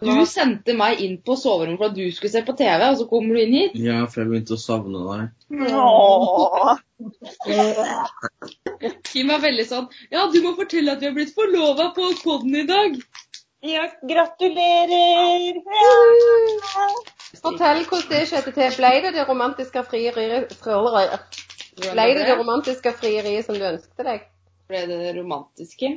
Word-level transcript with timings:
Du 0.00 0.26
sendte 0.28 0.74
meg 0.76 1.00
inn 1.04 1.18
på 1.24 1.36
soverommet 1.36 1.78
for 1.80 1.86
at 1.90 1.96
du 1.96 2.12
skulle 2.14 2.32
se 2.32 2.42
på 2.46 2.52
TV, 2.56 2.84
og 2.86 2.96
så 3.00 3.06
kommer 3.10 3.34
du 3.36 3.40
inn 3.42 3.54
hit. 3.56 3.72
Ja, 3.76 4.06
for 4.08 4.20
jeg 4.22 4.28
begynte 4.30 4.54
å 4.56 4.60
savne 4.60 4.98
deg. 5.04 5.20
Kim 9.10 9.30
er 9.32 9.40
veldig 9.40 9.64
sånn 9.66 9.86
Ja, 10.12 10.26
du 10.30 10.42
må 10.44 10.52
fortelle 10.58 10.92
at 10.92 11.00
vi 11.02 11.06
har 11.08 11.14
blitt 11.16 11.34
forlova 11.36 11.84
på 11.96 12.02
poden 12.22 12.54
i 12.60 12.66
dag. 12.68 12.90
Ja, 13.66 13.84
gratulerer! 14.08 15.54
Ja. 15.58 16.86
Fortell 17.42 17.82
hvordan 17.84 18.10
det 18.12 18.28
skjedde 18.30 18.52
til. 18.56 18.70
Ble 18.78 18.90
det 19.04 19.12
det 19.16 19.24
romantiske 19.28 19.80
frieriet 19.90 20.44
Ble 21.80 22.04
det 22.16 22.24
det 22.24 22.36
romantiske 22.40 22.90
frieriet 22.96 23.44
som 23.48 23.54
du 23.58 23.64
ønsket 23.68 24.04
deg? 24.06 24.20
Ble 24.70 24.80
det 24.88 24.98
det 25.02 25.12
romantiske? 25.18 25.88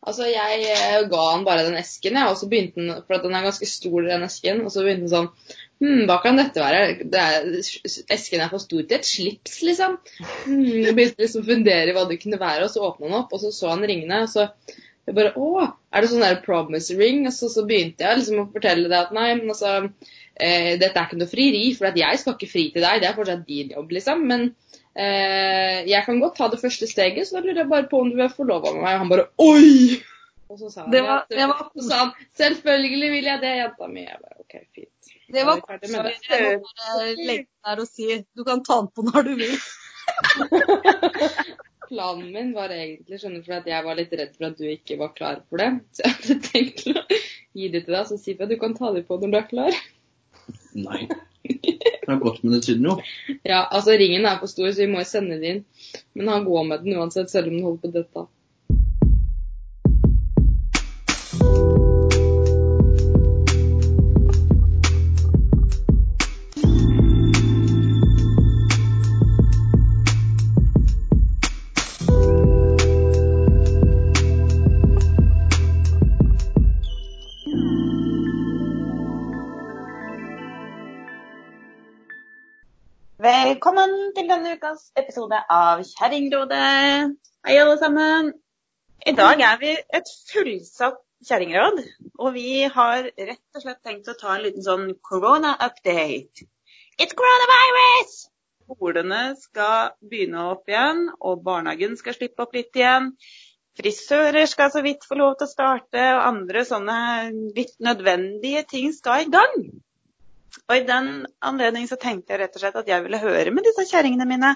Altså, 0.00 0.24
jeg 0.30 0.62
eh, 0.64 1.02
ga 1.12 1.24
han 1.28 1.42
bare 1.44 1.66
den 1.66 1.76
esken, 1.76 2.16
jeg, 2.16 2.32
og 2.32 2.38
så 2.40 2.46
begynte 2.48 2.80
han, 2.80 3.02
for 3.04 3.20
den 3.20 3.34
er 3.36 3.44
ganske 3.44 3.66
stor, 3.68 4.06
den 4.06 4.24
esken, 4.24 4.62
og 4.64 4.72
så 4.72 4.84
begynte 4.86 5.08
han 5.08 5.16
sånn 5.16 5.58
Hm, 5.80 6.02
hva 6.08 6.18
kan 6.20 6.36
dette 6.36 6.60
være? 6.60 7.06
Det 7.08 7.20
er, 7.20 7.44
esken 8.12 8.42
er 8.44 8.50
for 8.52 8.60
stor 8.60 8.82
til 8.84 8.98
et 8.98 9.06
slips, 9.08 9.62
liksom. 9.64 9.94
Hmm, 10.44 10.60
jeg 10.60 10.92
begynte 10.96 11.24
liksom 11.24 11.40
å 11.40 11.48
fundere 11.48 11.88
i 11.88 11.94
hva 11.96 12.04
det 12.08 12.18
kunne 12.20 12.40
være, 12.40 12.66
og 12.66 12.72
så 12.72 12.84
åpna 12.84 13.08
han 13.08 13.16
opp, 13.22 13.32
og 13.32 13.40
så 13.40 13.52
så 13.56 13.70
han 13.72 13.86
ringene, 13.88 14.18
og 14.26 14.28
så 14.28 14.50
jeg 15.08 15.16
bare 15.16 15.32
Å, 15.40 15.66
er 15.90 16.04
det 16.04 16.10
sånn 16.12 16.24
der 16.24 16.42
promise 16.44 16.96
ring? 16.98 17.24
Og 17.26 17.34
så, 17.34 17.48
så 17.52 17.64
begynte 17.68 18.04
jeg 18.04 18.20
liksom 18.20 18.42
å 18.42 18.48
fortelle 18.52 18.90
det 18.92 18.98
at 18.98 19.14
nei, 19.16 19.30
men 19.38 19.52
altså 19.54 19.72
eh, 19.80 20.76
Dette 20.80 20.92
er 20.92 21.06
ikke 21.08 21.20
noe 21.20 21.30
frieri, 21.30 21.62
for 21.78 22.02
jeg 22.04 22.20
skal 22.20 22.36
ikke 22.36 22.50
fri 22.50 22.66
til 22.74 22.84
deg, 22.84 23.00
det 23.02 23.08
er 23.08 23.16
fortsatt 23.16 23.46
din 23.48 23.72
jobb, 23.74 23.96
liksom. 23.96 24.22
Men 24.30 24.50
jeg 24.96 26.02
kan 26.06 26.18
godt 26.20 26.36
ta 26.36 26.48
det 26.50 26.60
første 26.60 26.86
steget, 26.90 27.28
så 27.28 27.38
da 27.38 27.44
lurer 27.44 27.62
jeg 27.62 27.68
bare 27.70 27.88
på 27.90 28.00
om 28.02 28.10
du 28.10 28.16
vil 28.18 28.32
forlove 28.34 28.72
med 28.74 28.82
meg. 28.82 28.94
Og 28.94 28.98
han 29.04 29.08
bare 29.12 29.26
Oi! 29.38 30.00
Og 30.50 30.58
så 30.58 30.70
sa 30.72 30.80
han, 30.82 30.90
Det 30.90 31.02
var- 31.06 31.26
ja, 31.30 31.36
det 31.36 31.46
var- 31.48 31.70
så 31.78 31.88
sa 31.88 31.96
han 32.04 32.10
selvfølgelig 32.36 33.10
vil 33.12 33.24
jeg 33.30 33.40
det, 33.40 33.52
jenta 33.60 33.86
mi. 33.86 34.00
Jeg 34.00 34.18
bare 34.22 34.40
OK, 34.40 34.54
fint. 34.74 35.12
Det 35.30 35.44
var 35.46 35.56
er 35.56 35.78
koselig. 35.78 36.14
Jeg 36.30 36.58
må 36.58 36.72
bare 36.82 37.14
legge 37.28 37.46
der 37.64 37.80
og 37.80 37.86
si 37.86 38.24
du 38.36 38.42
kan 38.44 38.64
ta 38.66 38.80
den 38.80 38.88
på 38.90 39.02
når 39.06 39.22
du 39.28 39.34
vil. 39.38 39.56
Planen 41.90 42.32
min 42.32 42.50
var 42.54 42.70
egentlig 42.74 43.18
skjønner 43.18 43.42
for 43.46 43.56
at 43.56 43.66
jeg 43.66 43.84
var 43.86 43.94
litt 43.98 44.12
redd 44.14 44.34
for 44.36 44.46
at 44.50 44.58
du 44.58 44.66
ikke 44.70 44.98
var 44.98 45.14
klar 45.14 45.40
for 45.48 45.56
det. 45.62 45.70
Så 45.94 46.02
jeg 46.06 46.14
hadde 46.18 46.36
tenkt 46.50 46.84
å 46.90 47.06
gi 47.58 47.68
det 47.72 47.84
til 47.86 47.94
deg, 47.96 48.06
så 48.06 48.18
si 48.18 48.36
at 48.38 48.48
du 48.50 48.56
kan 48.60 48.74
ta 48.78 48.92
det 48.94 49.06
på 49.08 49.18
når 49.22 49.30
du 49.32 49.38
er 49.40 49.48
klar. 49.50 49.78
Nei. 50.74 51.08
Det 52.10 52.16
har 52.16 52.20
gått 52.20 52.42
med 52.42 52.52
det 52.52 52.64
siden 52.66 52.86
jo. 52.88 52.94
Ja, 53.46 53.68
altså 53.70 53.94
ringen 53.94 54.24
er 54.26 54.40
for 54.40 54.50
stor, 54.50 54.72
så 54.74 54.82
vi 54.82 54.90
må 54.90 55.04
sende 55.06 55.36
den 55.38 55.44
inn. 55.46 55.60
Men 56.18 56.28
han 56.32 56.44
går 56.48 56.64
med 56.66 56.82
den 56.82 56.96
uansett, 56.98 57.30
selv 57.30 57.46
om 57.46 57.54
den 57.54 57.62
holder 57.68 57.84
på 57.84 57.90
dette. 57.94 58.24
Velkommen 58.24 58.39
episode 85.10 85.38
av 85.50 85.80
Kjerringrådet. 85.82 87.14
Hei, 87.42 87.54
alle 87.58 87.74
sammen. 87.80 88.28
I 89.02 89.14
dag 89.18 89.40
er 89.42 89.56
vi 89.58 89.72
et 89.74 90.12
fullsatt 90.30 91.00
kjerringråd, 91.26 91.80
og 92.22 92.36
vi 92.36 92.68
har 92.70 93.08
rett 93.08 93.58
og 93.58 93.64
slett 93.64 93.80
tenkt 93.82 94.12
å 94.12 94.14
ta 94.20 94.36
en 94.36 94.44
liten 94.44 94.62
sånn 94.62 94.86
corona-update. 95.08 96.46
It's 97.02 97.18
coronavirus! 97.18 98.14
Skolene 98.70 99.20
skal 99.40 99.96
begynne 99.98 100.46
opp 100.52 100.70
igjen, 100.70 101.08
og 101.18 101.42
barnehagen 101.42 101.98
skal 101.98 102.14
slippe 102.14 102.46
opp 102.46 102.54
litt 102.54 102.78
igjen. 102.78 103.10
Frisører 103.80 104.46
skal 104.46 104.70
så 104.70 104.86
vidt 104.86 105.10
få 105.10 105.18
lov 105.18 105.40
til 105.40 105.50
å 105.50 105.54
starte, 105.56 106.06
og 106.14 106.26
andre 106.28 106.66
sånne 106.70 107.00
litt 107.58 107.80
nødvendige 107.82 108.62
ting 108.76 108.94
skal 108.94 109.26
i 109.26 109.32
gang. 109.34 109.72
Og 110.68 110.76
i 110.78 110.86
den 110.86 111.24
anledning 111.42 111.90
så 111.90 111.98
tenkte 111.98 112.36
jeg 112.36 112.44
rett 112.44 112.54
og 112.54 112.62
slett 112.62 112.84
at 112.84 112.94
jeg 112.94 113.10
ville 113.10 113.26
høre 113.26 113.50
med 113.50 113.66
disse 113.66 113.90
kjerringene 113.90 114.36
mine. 114.38 114.54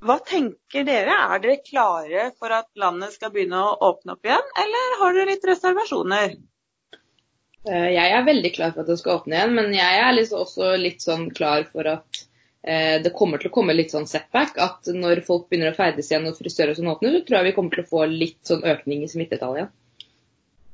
Hva 0.00 0.16
tenker 0.24 0.86
dere? 0.88 1.12
Er 1.34 1.42
dere 1.42 1.58
klare 1.60 2.30
for 2.38 2.52
at 2.56 2.70
landet 2.80 3.12
skal 3.16 3.32
begynne 3.34 3.58
å 3.60 3.74
åpne 3.90 4.14
opp 4.16 4.24
igjen, 4.24 4.46
eller 4.62 4.96
har 5.02 5.16
dere 5.16 5.34
litt 5.34 5.44
reservasjoner? 5.50 6.38
Eh, 7.68 7.88
Jeg 7.92 8.14
er 8.16 8.24
veldig 8.24 8.52
klar 8.54 8.72
for 8.72 8.82
at 8.84 8.88
det 8.88 8.96
skal 9.02 9.18
åpne 9.20 9.36
igjen, 9.36 9.54
men 9.58 9.74
jeg 9.76 10.00
er 10.00 10.14
liksom 10.16 10.46
også 10.46 10.70
litt 10.80 11.04
sånn 11.04 11.26
klar 11.36 11.66
for 11.68 11.90
at 11.92 12.22
eh, 12.64 12.96
det 13.04 13.12
kommer 13.16 13.42
til 13.42 13.50
å 13.50 13.56
komme 13.58 13.76
litt 13.76 13.92
sånn 13.92 14.08
setback. 14.08 14.56
At 14.56 14.88
når 14.88 15.20
folk 15.26 15.50
begynner 15.50 15.74
å 15.74 15.76
ferdes 15.76 16.08
igjen 16.08 16.30
og 16.30 16.38
frisører 16.40 16.72
og 16.72 16.80
sånn 16.80 16.94
åpner, 16.94 17.18
så 17.18 17.26
tror 17.26 17.40
jeg 17.40 17.50
vi 17.50 17.56
kommer 17.58 17.76
til 17.76 17.84
å 17.84 17.90
få 17.92 18.06
litt 18.08 18.40
sånn 18.48 18.64
økning 18.72 19.04
i 19.04 19.10
smittetallet 19.12 19.60
igjen. 19.60 19.74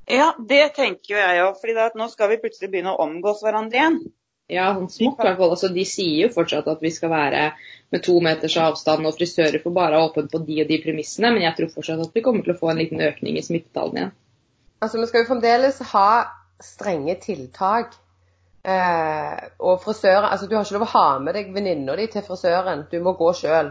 Ja, 0.07 0.29
det 0.39 0.69
tenker 0.77 1.17
jo 1.17 1.19
jeg 1.19 1.43
òg, 1.43 1.59
for 1.59 1.99
nå 1.99 2.07
skal 2.13 2.31
vi 2.31 2.39
plutselig 2.45 2.71
begynne 2.71 2.95
å 2.95 3.03
omgås 3.09 3.43
hverandre 3.43 3.81
igjen. 3.81 3.99
Ja, 4.47 4.69
sånn 4.77 4.87
smått 4.87 5.19
i 5.19 5.27
hvert 5.27 5.41
fall. 5.41 5.51
Altså, 5.57 5.73
de 5.75 5.83
sier 5.91 6.29
jo 6.29 6.35
fortsatt 6.35 6.69
at 6.71 6.83
vi 6.85 6.93
skal 6.95 7.11
være 7.11 7.41
med 7.95 8.03
to 8.03 8.17
meters 8.21 8.57
avstand, 8.59 9.07
og 9.07 9.15
frisører 9.19 9.63
får 9.63 9.75
bare 9.75 9.99
ha 9.99 10.09
åpent 10.09 10.33
på 10.33 10.43
de 10.47 10.63
og 10.65 10.71
de 10.71 10.81
premissene, 10.83 11.31
men 11.35 11.45
jeg 11.47 11.55
tror 11.59 11.75
fortsatt 11.75 12.03
at 12.03 12.17
vi 12.17 12.25
kommer 12.25 12.47
til 12.47 12.57
å 12.57 12.59
få 12.59 12.73
en 12.73 12.81
liten 12.83 13.03
økning 13.05 13.39
i 13.39 13.45
smittetallene 13.47 14.03
igjen. 14.03 14.17
Altså, 14.83 14.99
vi 15.01 15.07
skal 15.09 15.23
jo 15.23 15.31
fremdeles 15.31 15.79
ha 15.93 16.11
strenge 16.63 17.15
tiltak. 17.23 17.95
Eh, 18.67 19.43
og 19.63 19.83
frisører 19.85 20.27
Altså, 20.27 20.47
du 20.47 20.57
har 20.57 20.65
ikke 20.65 20.75
lov 20.75 20.89
å 20.89 20.95
ha 20.97 21.09
med 21.23 21.37
deg 21.39 21.53
venninna 21.55 21.95
di 21.97 22.09
til 22.11 22.25
frisøren. 22.27 22.87
Du 22.91 22.99
må 23.01 23.15
gå 23.19 23.31
sjøl. 23.39 23.71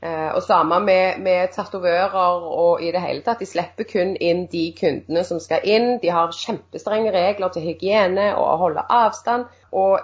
Eh, 0.00 0.30
og 0.32 0.40
samme 0.42 0.78
med, 0.80 1.20
med 1.20 1.52
tatovører 1.52 2.46
og 2.48 2.80
i 2.82 2.88
det 2.94 3.02
hele 3.04 3.20
tatt. 3.26 3.42
De 3.42 3.48
slipper 3.48 3.84
kun 3.84 4.14
inn 4.16 4.46
de 4.52 4.70
kundene 4.78 5.24
som 5.28 5.42
skal 5.44 5.66
inn. 5.68 5.98
De 6.00 6.08
har 6.08 6.32
kjempestrenge 6.32 7.12
regler 7.12 7.52
til 7.52 7.68
hygiene 7.68 8.30
og 8.32 8.46
å 8.46 8.58
holde 8.64 8.86
avstand. 8.88 9.50
Og 9.76 10.00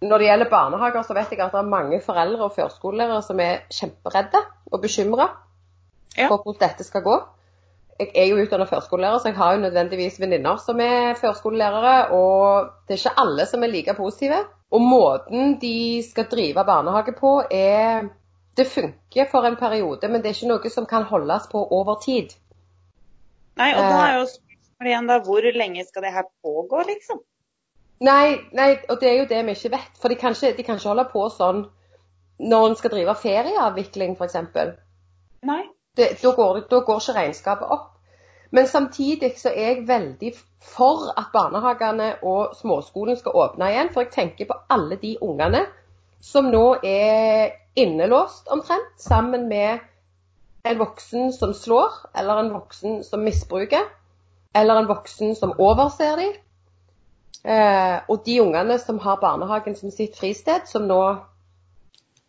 når 0.00 0.18
det 0.18 0.26
gjelder 0.30 0.50
barnehager, 0.50 1.02
så 1.04 1.14
vet 1.14 1.32
jeg 1.32 1.40
at 1.44 1.52
det 1.52 1.60
er 1.60 1.68
mange 1.68 2.00
foreldre 2.00 2.46
og 2.46 2.54
førskolelærere 2.56 3.22
som 3.22 3.40
er 3.40 3.66
kjemperedde 3.68 4.40
og 4.72 4.80
bekymra 4.80 5.28
Ja. 6.18 6.26
for 6.26 6.42
hvordan 6.42 6.68
dette 6.68 6.84
skal 6.84 7.02
gå. 7.02 7.16
Jeg 8.00 8.10
er 8.14 8.26
jo 8.30 8.38
utdannet 8.42 8.68
førskolelærer, 8.68 9.18
så 9.18 9.28
jeg 9.28 9.36
har 9.36 9.54
jo 9.54 9.60
nødvendigvis 9.60 10.20
venninner 10.20 10.56
som 10.56 10.80
er 10.80 11.14
førskolelærere. 11.20 12.10
Og 12.10 12.70
det 12.88 12.94
er 12.94 12.98
ikke 12.98 13.20
alle 13.20 13.46
som 13.46 13.62
er 13.62 13.66
like 13.66 13.94
positive. 13.94 14.38
Og 14.70 14.80
måten 14.80 15.60
de 15.60 16.02
skal 16.10 16.24
drive 16.24 16.64
barnehage 16.64 17.12
på, 17.12 17.42
er 17.50 18.08
Det 18.56 18.66
funker 18.66 19.28
for 19.30 19.46
en 19.46 19.56
periode, 19.56 20.08
men 20.08 20.22
det 20.22 20.26
er 20.26 20.34
ikke 20.34 20.48
noe 20.48 20.70
som 20.70 20.86
kan 20.86 21.02
holdes 21.02 21.46
på 21.52 21.60
over 21.70 22.00
tid. 22.02 22.34
Nei, 23.56 23.70
og 23.74 23.82
da 23.84 24.00
er 24.06 24.16
jo 24.18 24.24
spørsmålet 24.26 24.90
igjen 24.90 25.06
da, 25.06 25.18
hvor 25.24 25.46
lenge 25.54 25.84
skal 25.86 26.02
det 26.02 26.12
her 26.12 26.26
pågå, 26.42 26.82
liksom? 26.88 27.20
Nei, 28.00 28.40
nei, 28.56 28.70
og 28.88 29.00
det 29.00 29.10
er 29.10 29.18
jo 29.18 29.28
det 29.28 29.42
vi 29.44 29.54
ikke 29.56 29.74
vet. 29.74 29.96
For 30.00 30.08
de 30.08 30.16
kan 30.16 30.36
ikke, 30.36 30.54
de 30.56 30.64
kan 30.64 30.78
ikke 30.78 30.88
holde 30.88 31.08
på 31.12 31.26
sånn 31.34 31.66
når 32.40 32.66
en 32.66 32.76
skal 32.78 32.94
drive 32.94 33.14
ferieavvikling, 33.20 34.14
f.eks. 34.16 34.38
Nei. 35.44 35.62
det, 35.96 36.06
da, 36.22 36.32
går, 36.36 36.62
da 36.70 36.80
går 36.86 37.02
ikke 37.02 37.16
regnskapet 37.18 37.74
opp. 37.76 37.90
Men 38.50 38.66
samtidig 38.66 39.34
så 39.38 39.52
er 39.52 39.74
jeg 39.74 39.84
veldig 39.88 40.32
for 40.72 41.12
at 41.12 41.28
barnehagene 41.32 42.14
og 42.26 42.56
småskolen 42.58 43.18
skal 43.20 43.36
åpne 43.36 43.68
igjen. 43.70 43.92
For 43.92 44.06
jeg 44.06 44.14
tenker 44.16 44.48
på 44.48 44.56
alle 44.72 44.96
de 45.02 45.14
ungene 45.22 45.66
som 46.24 46.48
nå 46.50 46.64
er 46.84 47.52
innelåst 47.78 48.48
omtrent, 48.52 48.96
sammen 48.98 49.46
med 49.48 49.78
en 50.64 50.78
voksen 50.80 51.32
som 51.32 51.54
slår, 51.56 52.10
eller 52.16 52.42
en 52.42 52.52
voksen 52.52 53.04
som 53.04 53.22
misbruker, 53.24 53.86
eller 54.54 54.80
en 54.80 54.88
voksen 54.88 55.36
som 55.36 55.54
overser 55.58 56.16
dem. 56.20 56.34
Eh, 57.44 57.96
og 58.08 58.22
de 58.26 58.40
ungene 58.42 58.76
som 58.78 58.98
har 59.00 59.20
barnehagen 59.20 59.76
som 59.76 59.92
sitt 59.94 60.18
fristed, 60.18 60.66
som 60.68 60.84
nå 60.88 61.00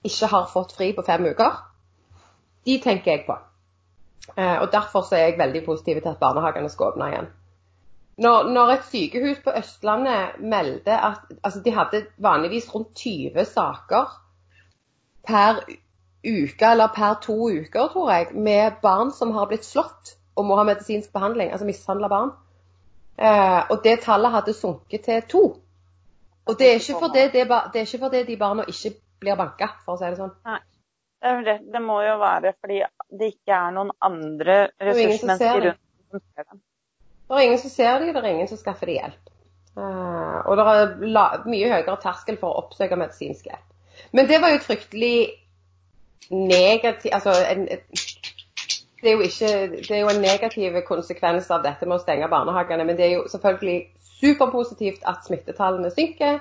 ikke 0.08 0.30
har 0.32 0.48
fått 0.52 0.72
fri 0.78 0.92
på 0.96 1.04
fem 1.04 1.26
uker, 1.28 1.60
de 2.66 2.78
tenker 2.80 3.12
jeg 3.12 3.26
på. 3.28 3.36
Eh, 4.38 4.58
og 4.62 4.72
Derfor 4.72 5.14
er 5.14 5.28
jeg 5.28 5.40
veldig 5.40 5.66
positiv 5.66 6.02
til 6.02 6.14
at 6.14 6.22
barnehagene 6.22 6.70
skal 6.70 6.94
åpne 6.94 7.12
igjen. 7.12 7.30
Når, 8.22 8.50
når 8.54 8.72
et 8.72 8.90
sykehus 8.92 9.40
på 9.44 9.54
Østlandet 9.58 10.40
melder 10.40 10.98
at 10.98 11.32
altså 11.44 11.62
de 11.66 11.72
hadde 11.74 12.06
vanligvis 12.22 12.70
rundt 12.76 12.92
20 12.96 13.46
saker 13.46 14.12
per 15.28 15.64
uke, 16.22 16.66
eller 16.72 16.92
per 16.96 17.18
to 17.24 17.50
uker, 17.50 17.88
tror 17.88 18.12
jeg, 18.12 18.28
med 18.34 18.72
barn 18.82 19.12
som 19.12 19.32
har 19.32 19.50
blitt 19.50 19.66
slått 19.66 20.16
og 20.36 20.46
må 20.46 20.56
ha 20.60 20.64
medisinsk 20.68 21.12
behandling, 21.14 21.52
altså 21.52 21.66
mishandla 21.66 22.08
barn. 22.08 22.32
Eh, 23.18 23.60
og 23.70 23.84
det 23.84 24.00
tallet 24.06 24.34
hadde 24.34 24.56
sunket 24.58 25.06
til 25.06 25.22
to. 25.30 25.44
Og 26.50 26.58
det 26.60 26.68
er 26.68 26.80
ikke 26.80 27.00
fordi, 27.00 27.28
det, 27.34 27.46
det 27.74 27.86
ikke 27.86 28.02
fordi 28.06 28.24
de 28.28 28.38
barna 28.38 28.66
ikke 28.68 28.96
blir 29.22 29.38
banka, 29.38 29.70
for 29.86 29.96
å 29.96 30.02
si 30.02 30.10
det 30.10 30.20
sånn. 30.20 30.34
Det, 30.42 30.60
er 31.30 31.44
det. 31.46 31.58
det 31.74 31.82
må 31.86 32.00
jo 32.02 32.16
være 32.22 32.56
fordi 32.58 32.82
det 33.20 33.34
ikke 33.36 33.58
er 33.58 33.76
noen 33.76 33.92
andre 34.02 34.58
er 34.64 34.90
ressursmennesker 34.90 35.68
rundt 35.68 35.84
som 36.12 36.24
ser 36.24 36.48
dem. 36.48 36.64
Det 37.32 37.38
er 37.38 37.48
ingen 37.48 37.62
som 37.62 37.72
ser 37.72 38.00
dem, 38.02 38.14
det 38.16 38.24
er 38.24 38.34
ingen 38.34 38.50
som 38.50 38.60
skaffer 38.60 38.90
dem 38.90 38.98
hjelp. 38.98 39.30
Eh, 39.78 40.40
og 40.42 40.58
det 40.58 40.66
er 40.72 40.96
la, 41.14 41.28
mye 41.46 41.70
høyere 41.72 42.00
terskel 42.02 42.40
for 42.42 42.50
å 42.50 42.66
oppsøke 42.66 42.98
medisinsk 43.00 43.48
hjelp. 43.52 43.70
Men 44.18 44.28
det 44.28 44.42
var 44.42 44.56
jo 44.56 44.64
fryktelig 44.66 45.16
negativ 46.32 47.12
Altså 47.14 47.34
en, 47.44 47.66
det 49.02 49.10
er, 49.10 49.16
jo 49.18 49.22
ikke, 49.26 49.52
det 49.88 49.92
er 49.92 50.00
jo 50.04 50.10
en 50.12 50.22
negativ 50.22 50.76
konsekvens 50.88 51.50
av 51.52 51.64
dette 51.64 51.86
med 51.88 51.98
å 51.98 52.02
stenge 52.04 52.30
barnehagene. 52.30 52.86
Men 52.86 52.98
det 52.98 53.06
er 53.08 53.14
jo 53.18 53.24
selvfølgelig 53.32 53.88
superpositivt 54.22 55.04
at 55.10 55.26
smittetallene 55.26 55.92
synker. 55.94 56.40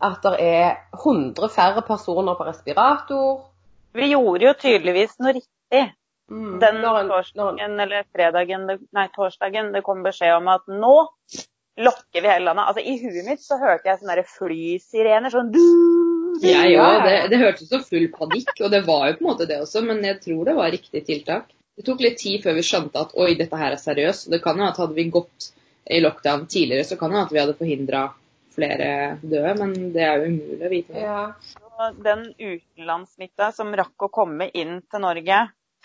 At 0.00 0.22
det 0.24 0.36
er 0.40 0.76
100 0.96 1.48
færre 1.52 1.82
personer 1.84 2.34
på 2.38 2.46
respirator. 2.46 3.42
Vi 3.92 4.12
gjorde 4.12 4.46
jo 4.46 4.52
tydeligvis 4.62 5.16
noe 5.20 5.34
riktig. 5.40 5.82
Mm. 6.30 6.60
Den 6.62 6.74
Når 6.78 6.78
en- 6.78 6.82
når 6.84 7.00
en- 7.00 7.08
torsdagen 7.10 7.80
eller 7.80 8.04
fredagen, 8.14 8.66
nei 8.92 9.08
torsdagen, 9.16 9.72
det 9.72 9.82
kom 9.82 10.02
beskjed 10.04 10.36
om 10.36 10.46
at 10.48 10.62
nå 10.68 11.08
lokker 11.78 12.22
vi 12.22 12.28
hele 12.28 12.44
landet. 12.44 12.66
Altså 12.68 12.82
I 12.86 12.98
huet 13.02 13.26
mitt 13.26 13.40
så 13.42 13.58
hørte 13.58 13.84
jeg 13.86 13.98
sånne 13.98 14.24
flysirener. 14.38 15.30
Sånn 15.30 15.50
Jeg 16.42 16.70
Ja, 16.72 16.84
òg. 16.84 17.04
ja, 17.04 17.04
Det, 17.04 17.30
det 17.30 17.38
hørtes 17.40 17.62
ut 17.62 17.68
som 17.68 17.82
full 17.82 18.08
panikk, 18.08 18.48
og 18.60 18.70
det 18.70 18.86
var 18.86 19.08
jo 19.08 19.12
på 19.14 19.20
en 19.20 19.26
måte 19.36 19.46
det 19.48 19.60
også, 19.60 19.82
men 19.84 20.02
jeg 20.04 20.20
tror 20.22 20.44
det 20.44 20.54
var 20.56 20.70
riktig 20.70 21.04
tiltak. 21.04 21.44
Det 21.80 21.86
tok 21.86 22.02
litt 22.04 22.18
tid 22.20 22.42
før 22.44 22.58
vi 22.58 22.62
skjønte 22.66 23.00
at 23.00 23.12
oi, 23.16 23.30
dette 23.38 23.56
her 23.56 23.72
er 23.72 23.80
seriøst. 23.80 24.26
Det 24.28 24.42
kan 24.44 24.58
jo 24.60 24.66
at 24.68 24.76
hadde 24.76 24.96
vi 24.98 25.06
gått 25.08 25.46
i 25.88 26.02
lockdown 26.04 26.42
tidligere, 26.44 26.84
så 26.84 26.98
kan 27.00 27.14
det 27.14 27.22
at 27.22 27.32
vi 27.32 27.40
hadde 27.40 27.54
forhindra 27.56 28.02
flere 28.52 28.90
døde, 29.22 29.54
men 29.56 29.72
det 29.94 30.02
er 30.04 30.20
jo 30.20 30.28
umulig 30.34 30.66
å 30.66 30.70
vite. 30.74 31.00
Ja. 31.00 31.22
Den 32.04 32.26
utenlandssmitta 32.36 33.48
som 33.56 33.72
rakk 33.80 34.04
å 34.04 34.10
komme 34.12 34.50
inn 34.52 34.82
til 34.92 35.00
Norge 35.00 35.38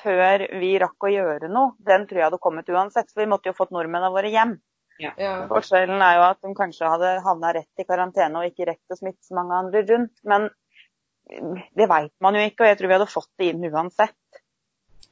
før 0.03 0.43
vi 0.59 0.73
rakk 0.83 1.07
å 1.07 1.13
gjøre 1.13 1.47
noe, 1.47 1.77
den 1.87 2.03
tror 2.09 2.19
jeg 2.19 2.27
hadde 2.27 2.41
kommet 2.43 2.73
uansett. 2.75 3.13
For 3.13 3.23
vi 3.23 3.29
måtte 3.31 3.53
jo 3.53 3.55
fått 3.55 3.71
nordmennene 3.71 4.11
våre 4.11 4.33
hjem. 4.33 4.57
Ja. 4.99 5.13
Forskjellen 5.47 6.03
er 6.03 6.19
jo 6.19 6.27
at 6.27 6.43
de 6.43 6.51
kanskje 6.55 6.91
hadde 6.91 7.15
havna 7.23 7.55
rett 7.55 7.79
i 7.79 7.87
karantene 7.87 8.41
og 8.41 8.51
ikke 8.51 8.67
rett 8.73 8.91
å 8.91 8.99
smitte 8.99 9.23
så 9.23 9.39
mange 9.39 9.55
andre 9.63 9.85
rundt. 9.87 10.19
Men 10.27 10.51
det 11.25 11.87
veit 11.89 12.13
man 12.21 12.35
jo 12.37 12.43
ikke, 12.43 12.65
og 12.65 12.69
jeg 12.69 12.79
tror 12.79 12.91
vi 12.91 12.97
hadde 12.99 13.11
fått 13.11 13.31
det 13.39 13.49
inn 13.53 13.65
uansett. 13.71 14.15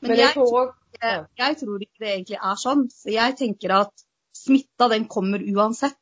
Men, 0.03 0.17
jeg 0.19 0.33
tror 0.35 0.73
jeg, 1.03 1.57
tror 1.59 1.83
ikke 1.83 2.03
det 2.03 2.09
egentlig 2.11 2.39
er 2.39 2.57
sånn. 2.59 2.87
Jeg 3.09 3.35
tenker 3.39 3.75
at 3.75 4.03
smitta, 4.37 4.89
den 4.91 5.07
kommer 5.11 5.43
uansett. 5.43 5.99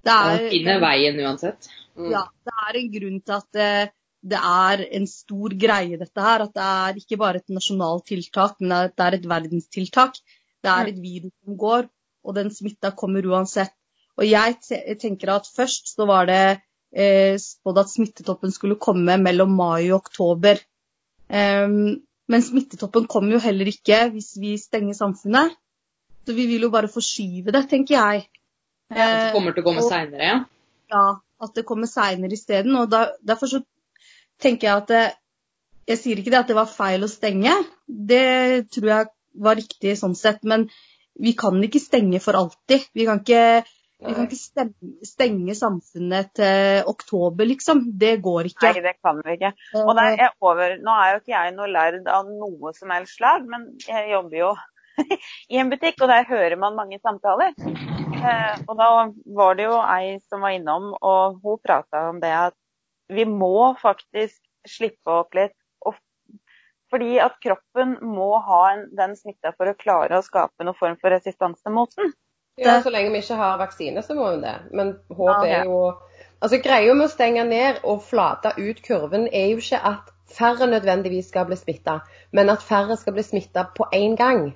Det 0.00 0.12
er, 0.12 0.44
finner 0.52 0.80
veien 0.80 1.18
uansett. 1.20 1.68
mm. 1.98 2.12
ja, 2.14 2.22
det 2.46 2.54
er 2.66 2.78
en 2.80 2.92
grunn 2.94 3.18
til 3.20 3.36
at 3.36 3.48
det, 3.56 3.72
det 4.32 4.40
er 4.50 4.84
en 4.98 5.08
stor 5.10 5.56
greie, 5.64 5.98
dette 6.00 6.24
her. 6.24 6.46
At 6.46 6.54
det 6.56 6.68
er 6.68 7.02
ikke 7.02 7.20
bare 7.20 7.42
et 7.42 7.52
nasjonalt 7.52 8.06
tiltak, 8.08 8.56
men 8.62 8.76
at 8.78 8.96
det 8.96 9.06
er 9.06 9.18
et 9.18 9.28
verdenstiltak. 9.34 10.20
Det 10.60 10.72
er 10.72 10.90
et 10.92 11.00
virus 11.00 11.32
som 11.44 11.60
går, 11.60 11.86
og 12.24 12.36
den 12.36 12.50
smitta 12.52 12.92
kommer 12.96 13.26
uansett. 13.28 13.74
Og 14.20 14.26
jeg 14.28 14.58
tenker 15.00 15.32
at 15.32 15.46
først 15.48 15.94
så 15.94 16.04
var 16.08 16.26
det 16.28 16.42
eh, 16.92 17.36
spådd 17.40 17.80
at 17.80 17.92
smittetoppen 17.92 18.52
skulle 18.52 18.80
komme 18.80 19.16
mellom 19.20 19.54
mai 19.56 19.88
og 19.88 20.02
oktober. 20.02 20.60
Ehm, 21.30 22.02
men 22.30 22.42
smittetoppen 22.46 23.08
kommer 23.10 23.34
jo 23.36 23.40
heller 23.42 23.68
ikke 23.70 24.04
hvis 24.14 24.32
vi 24.40 24.54
stenger 24.60 24.94
samfunnet. 24.94 25.56
Så 26.26 26.34
vi 26.36 26.44
vil 26.46 26.62
jo 26.68 26.70
bare 26.70 26.88
forskyve 26.92 27.50
det, 27.54 27.64
tenker 27.70 27.96
jeg. 27.96 28.26
Det 28.90 28.98
Eh, 29.06 29.32
kommer 29.34 29.54
til 29.54 29.62
å 29.62 29.66
komme 29.66 29.82
og- 29.82 29.90
seinere, 29.90 30.26
ja. 30.28 30.38
ja, 30.92 31.04
at 31.42 31.54
det 31.54 31.64
kommer 31.66 31.86
seinere 31.90 32.32
isteden. 32.36 32.76
Og 32.76 32.90
da, 32.90 33.06
derfor 33.26 33.46
så 33.50 33.62
tenker 34.40 34.68
jeg 34.68 34.76
at 34.76 34.88
det, 34.88 35.12
Jeg 35.88 35.98
sier 35.98 36.16
ikke 36.20 36.30
det 36.30 36.38
at 36.38 36.46
det 36.46 36.54
var 36.54 36.66
feil 36.70 37.02
å 37.02 37.08
stenge, 37.10 37.50
det 37.88 38.68
tror 38.70 38.86
jeg 38.86 39.06
var 39.42 39.56
riktig 39.58 39.96
sånn 39.98 40.14
sett. 40.14 40.44
Men 40.44 40.68
vi 41.18 41.32
kan 41.34 41.56
ikke 41.66 41.80
stenge 41.82 42.20
for 42.22 42.32
alltid. 42.38 42.84
Vi 42.94 43.06
kan 43.08 43.18
ikke, 43.24 43.64
vi 44.00 44.14
kan 44.16 44.26
ikke 44.26 44.66
stenge, 45.04 45.54
samfunnet 45.58 46.32
til 46.38 46.88
oktober, 46.88 47.44
liksom. 47.50 47.82
Det 48.00 48.14
går 48.24 48.48
ikke. 48.48 48.70
Nei, 48.70 48.84
det 48.86 48.94
kan 49.04 49.20
vi 49.24 49.36
ikke. 49.36 49.52
Og 49.82 49.92
er 50.00 50.14
jeg 50.16 50.32
over, 50.40 50.76
nå 50.80 50.94
er 50.96 51.12
jo 51.12 51.20
ikke 51.20 51.34
jeg 51.34 51.54
noe 51.56 51.68
lærd 51.68 52.08
av 52.08 52.30
noe 52.30 52.72
som 52.76 52.92
helst 52.94 53.18
slag, 53.20 53.44
men 53.50 53.66
jeg 53.84 54.08
jobber 54.14 54.38
jo 54.40 54.52
i 55.52 55.60
en 55.60 55.72
butikk, 55.72 56.00
og 56.00 56.12
der 56.12 56.28
hører 56.28 56.56
man 56.60 56.78
mange 56.78 57.00
samtaler. 57.04 57.52
Eh, 58.20 58.56
og 58.66 58.72
da 58.80 58.88
var 59.36 59.58
det 59.58 59.68
jo 59.68 59.76
ei 59.84 60.16
som 60.28 60.44
var 60.44 60.56
innom, 60.56 60.94
og 60.96 61.40
hun 61.44 61.60
prata 61.64 62.08
om 62.10 62.20
det 62.24 62.32
at 62.36 62.56
vi 63.10 63.26
må 63.28 63.74
faktisk 63.80 64.40
slippe 64.68 65.12
opp 65.12 65.36
litt. 65.36 65.56
Og, 65.84 65.96
fordi 66.92 67.18
at 67.22 67.36
kroppen 67.42 67.98
må 68.16 68.32
ha 68.48 68.62
en, 68.72 68.88
den 68.96 69.16
smitta 69.18 69.52
for 69.56 69.70
å 69.70 69.76
klare 69.78 70.18
å 70.18 70.24
skape 70.24 70.64
noen 70.64 70.78
form 70.78 70.98
for 71.00 71.12
resistanse 71.12 71.72
mot 71.74 71.92
den. 72.00 72.12
Ja, 72.60 72.82
så 72.84 72.90
lenge 72.92 73.10
vi 73.14 73.22
ikke 73.22 73.36
har 73.40 73.58
vaksine, 73.58 74.02
så 74.04 74.14
må 74.14 74.30
vi 74.34 74.40
det. 74.44 74.54
Men 74.72 74.94
håpet 75.16 75.50
er 75.50 75.64
jo 75.64 75.82
Altså, 76.42 76.56
Greia 76.64 76.94
med 76.96 77.04
å 77.04 77.12
stenge 77.12 77.42
ned 77.44 77.82
og 77.84 77.98
flate 78.08 78.54
ut 78.56 78.78
kurven 78.86 79.26
er 79.28 79.50
jo 79.50 79.58
ikke 79.60 79.76
at 79.90 80.06
færre 80.32 80.66
nødvendigvis 80.70 81.26
skal 81.28 81.44
bli 81.50 81.56
smitta, 81.60 81.98
men 82.32 82.48
at 82.48 82.62
færre 82.64 82.96
skal 82.96 83.12
bli 83.12 83.22
smitta 83.26 83.66
på 83.76 83.84
én 83.92 84.14
gang. 84.16 84.54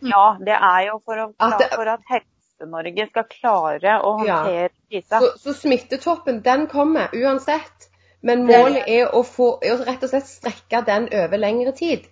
Ja, 0.00 0.36
det 0.40 0.54
er 0.56 0.86
jo 0.86 1.00
for, 1.04 1.20
å, 1.20 1.26
At 1.38 1.58
det- 1.60 1.68
for 1.74 1.90
at 1.92 2.00
Helse-Norge 2.08 3.08
skal 3.10 3.24
klare 3.24 3.98
å 4.00 4.14
Ja. 4.26 4.36
håndtere 4.38 4.70
krisa. 4.90 5.20
Så, 5.20 5.32
så 5.38 5.52
smittetoppen, 5.60 6.40
den 6.44 6.66
kommer 6.72 7.08
uansett. 7.12 7.90
Men 8.22 8.46
målet 8.46 8.88
er 8.88 9.12
å, 9.14 9.22
få, 9.22 9.58
er 9.62 9.76
å 9.76 9.84
rett 9.84 10.02
og 10.02 10.08
slett 10.10 10.26
strekke 10.26 10.80
den 10.86 11.08
over 11.12 11.36
lengre 11.38 11.72
tid. 11.76 12.08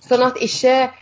Sånn 0.00 0.22
at 0.26 0.36
ikke 0.36 0.92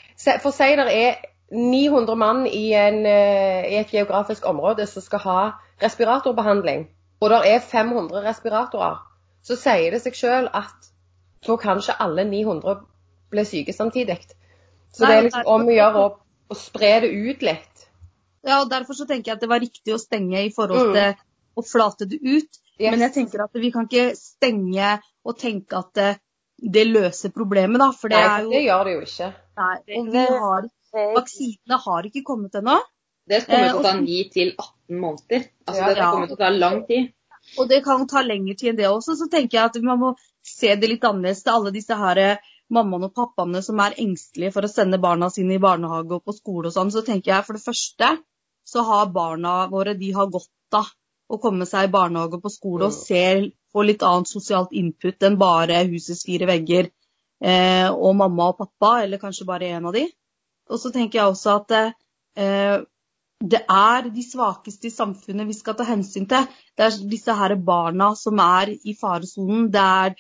For 0.43 0.51
si 0.53 0.77
det 0.77 0.87
er 0.93 1.17
900 1.51 2.15
mann 2.17 2.45
i, 2.47 2.73
en, 2.79 3.01
eh, 3.07 3.67
i 3.73 3.77
et 3.81 3.91
geografisk 3.91 4.47
område 4.47 4.87
som 4.87 5.03
skal 5.03 5.23
ha 5.25 5.39
respiratorbehandling, 5.83 6.87
og 7.21 7.31
det 7.31 7.41
er 7.51 7.61
500 7.61 8.23
respiratorer, 8.25 9.01
så 9.43 9.57
sier 9.59 9.91
det 9.91 10.03
seg 10.05 10.15
sjøl 10.15 10.49
at 10.55 10.91
så 11.45 11.57
kan 11.57 11.81
ikke 11.81 11.97
alle 12.05 12.25
900 12.29 12.77
bli 13.33 13.45
syke 13.49 13.73
samtidig. 13.73 14.19
Så 14.93 15.07
det 15.07 15.17
er 15.17 15.27
liksom 15.29 15.47
om 15.49 15.67
å 15.67 15.75
gjøre 15.75 16.05
å, 16.05 16.09
å 16.51 16.57
spre 16.59 16.93
det 17.05 17.11
ut 17.15 17.43
litt. 17.47 17.87
Ja, 18.47 18.63
og 18.63 18.71
Derfor 18.71 18.97
så 18.97 19.07
tenker 19.09 19.31
jeg 19.31 19.39
at 19.39 19.45
det 19.45 19.51
var 19.51 19.61
riktig 19.63 19.95
å 19.95 20.01
stenge 20.01 20.43
i 20.47 20.51
forhold 20.55 20.91
Mm. 20.91 20.97
til 20.97 21.15
å 21.61 21.65
flate 21.67 22.07
det 22.09 22.19
ut. 22.23 22.59
Yes. 22.81 22.91
Men 22.91 23.01
jeg 23.05 23.13
tenker 23.15 23.45
at 23.45 23.57
vi 23.61 23.71
kan 23.71 23.87
ikke 23.89 24.17
stenge 24.17 24.99
og 25.25 25.39
tenke 25.39 25.77
at 25.77 25.91
det, 25.95 26.11
det 26.61 26.87
løser 26.89 27.33
problemet, 27.35 27.79
da. 27.81 27.91
For 27.93 28.09
det 28.09 28.21
Nei, 28.21 28.29
er 28.29 28.45
jo 28.45 28.51
det 28.51 28.63
gjør 28.65 28.85
det 28.85 28.95
jo 28.95 29.01
ikke. 29.07 29.31
Nei, 29.61 29.77
vi 30.15 30.27
har, 30.45 30.69
Vaksinene 30.93 31.79
har 31.85 32.09
ikke 32.09 32.25
kommet 32.27 32.57
ennå. 32.59 32.79
Det 33.31 33.45
kommer 33.47 33.65
Eh, 33.65 33.71
til 33.71 33.81
å 33.81 33.83
ta 33.87 33.95
9 34.01 34.21
til 34.35 34.53
18 34.59 35.01
måneder. 35.01 35.49
Altså, 35.67 35.81
Ja, 35.81 35.89
det 35.95 36.03
kommer 36.03 36.27
til 36.27 36.37
å 36.37 36.41
ta 36.45 36.51
lang 36.51 36.87
tid. 36.87 37.13
Og 37.59 37.69
det 37.69 37.85
kan 37.85 38.07
ta 38.07 38.23
lengre 38.23 38.55
tid 38.55 38.71
enn 38.71 38.77
det 38.77 38.89
også. 38.89 39.17
Så 39.17 39.29
tenker 39.31 39.59
jeg 39.59 39.65
at 39.71 39.83
man 39.83 39.99
må 39.99 40.15
se 40.45 40.75
det 40.75 40.89
litt 40.89 41.05
annerledes 41.05 41.43
til 41.43 41.53
alle 41.53 41.73
disse 41.73 41.97
her 41.97 42.19
eh, 42.19 42.37
mammaene 42.71 43.11
og 43.11 43.15
pappaene 43.15 43.63
som 43.63 43.81
er 43.81 43.97
engstelige 43.99 44.53
for 44.53 44.67
å 44.67 44.71
sende 44.71 45.01
barna 45.03 45.31
sine 45.31 45.57
i 45.57 45.63
barnehage 45.63 46.13
og 46.19 46.25
på 46.25 46.35
skole 46.37 46.71
og 46.71 46.75
sånn. 46.75 46.93
Så 46.95 47.03
tenker 47.07 47.35
jeg 47.35 47.47
for 47.47 47.59
det 47.59 47.65
første 47.65 48.11
så 48.71 48.85
har 48.87 49.11
barna 49.15 49.67
våre 49.71 49.95
de 49.99 50.13
har 50.15 50.31
godt 50.31 50.79
av 50.79 50.91
å 51.31 51.39
komme 51.43 51.67
seg 51.67 51.89
i 51.89 51.93
barnehage 51.93 52.39
og 52.39 52.45
på 52.45 52.53
skole 52.53 52.89
og 52.89 52.95
se, 52.95 53.51
få 53.73 53.85
litt 53.87 54.03
annet 54.07 54.31
sosialt 54.31 54.73
input 54.73 55.23
enn 55.27 55.39
bare 55.39 55.85
husets 55.91 56.25
fire 56.27 56.47
vegger 56.51 56.91
eh, 57.43 57.89
og 57.91 58.17
mamma 58.19 58.51
og 58.51 58.59
pappa, 58.59 59.03
eller 59.05 59.23
kanskje 59.23 59.47
bare 59.47 59.71
en 59.77 59.87
av 59.91 59.95
de. 59.95 60.09
Og 60.71 60.81
så 60.81 60.93
tenker 60.95 61.21
jeg 61.21 61.33
også 61.33 61.57
at 61.59 61.77
eh, 61.77 62.81
det 63.41 63.63
er 63.73 64.11
de 64.13 64.23
svakeste 64.25 64.91
i 64.91 64.93
samfunnet 64.93 65.49
vi 65.49 65.57
skal 65.57 65.77
ta 65.79 65.87
hensyn 65.89 66.29
til. 66.29 66.45
Det 66.77 66.85
er 66.87 66.99
disse 67.11 67.35
her 67.37 67.57
barna 67.57 68.13
som 68.19 68.41
er 68.45 68.75
i 68.75 68.95
faresonen. 69.01 69.71
Det 69.73 69.81
er 69.81 70.15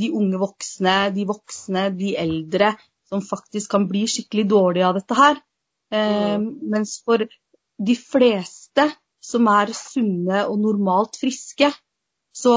de 0.00 0.10
unge 0.12 0.40
voksne, 0.40 0.96
de 1.16 1.24
voksne, 1.28 1.88
de 1.96 2.12
eldre 2.20 2.74
som 3.06 3.22
faktisk 3.22 3.70
kan 3.72 3.86
bli 3.88 4.04
skikkelig 4.10 4.48
dårlige 4.50 4.86
av 4.88 4.98
dette 4.98 5.18
her. 5.18 5.40
Eh, 5.94 6.38
mens 6.42 6.98
for 7.06 7.22
de 7.76 7.96
fleste 7.96 8.90
som 9.24 9.48
er 9.50 9.72
sunne 9.74 10.44
og 10.46 10.60
normalt 10.62 11.16
friske, 11.18 11.70
så 12.36 12.56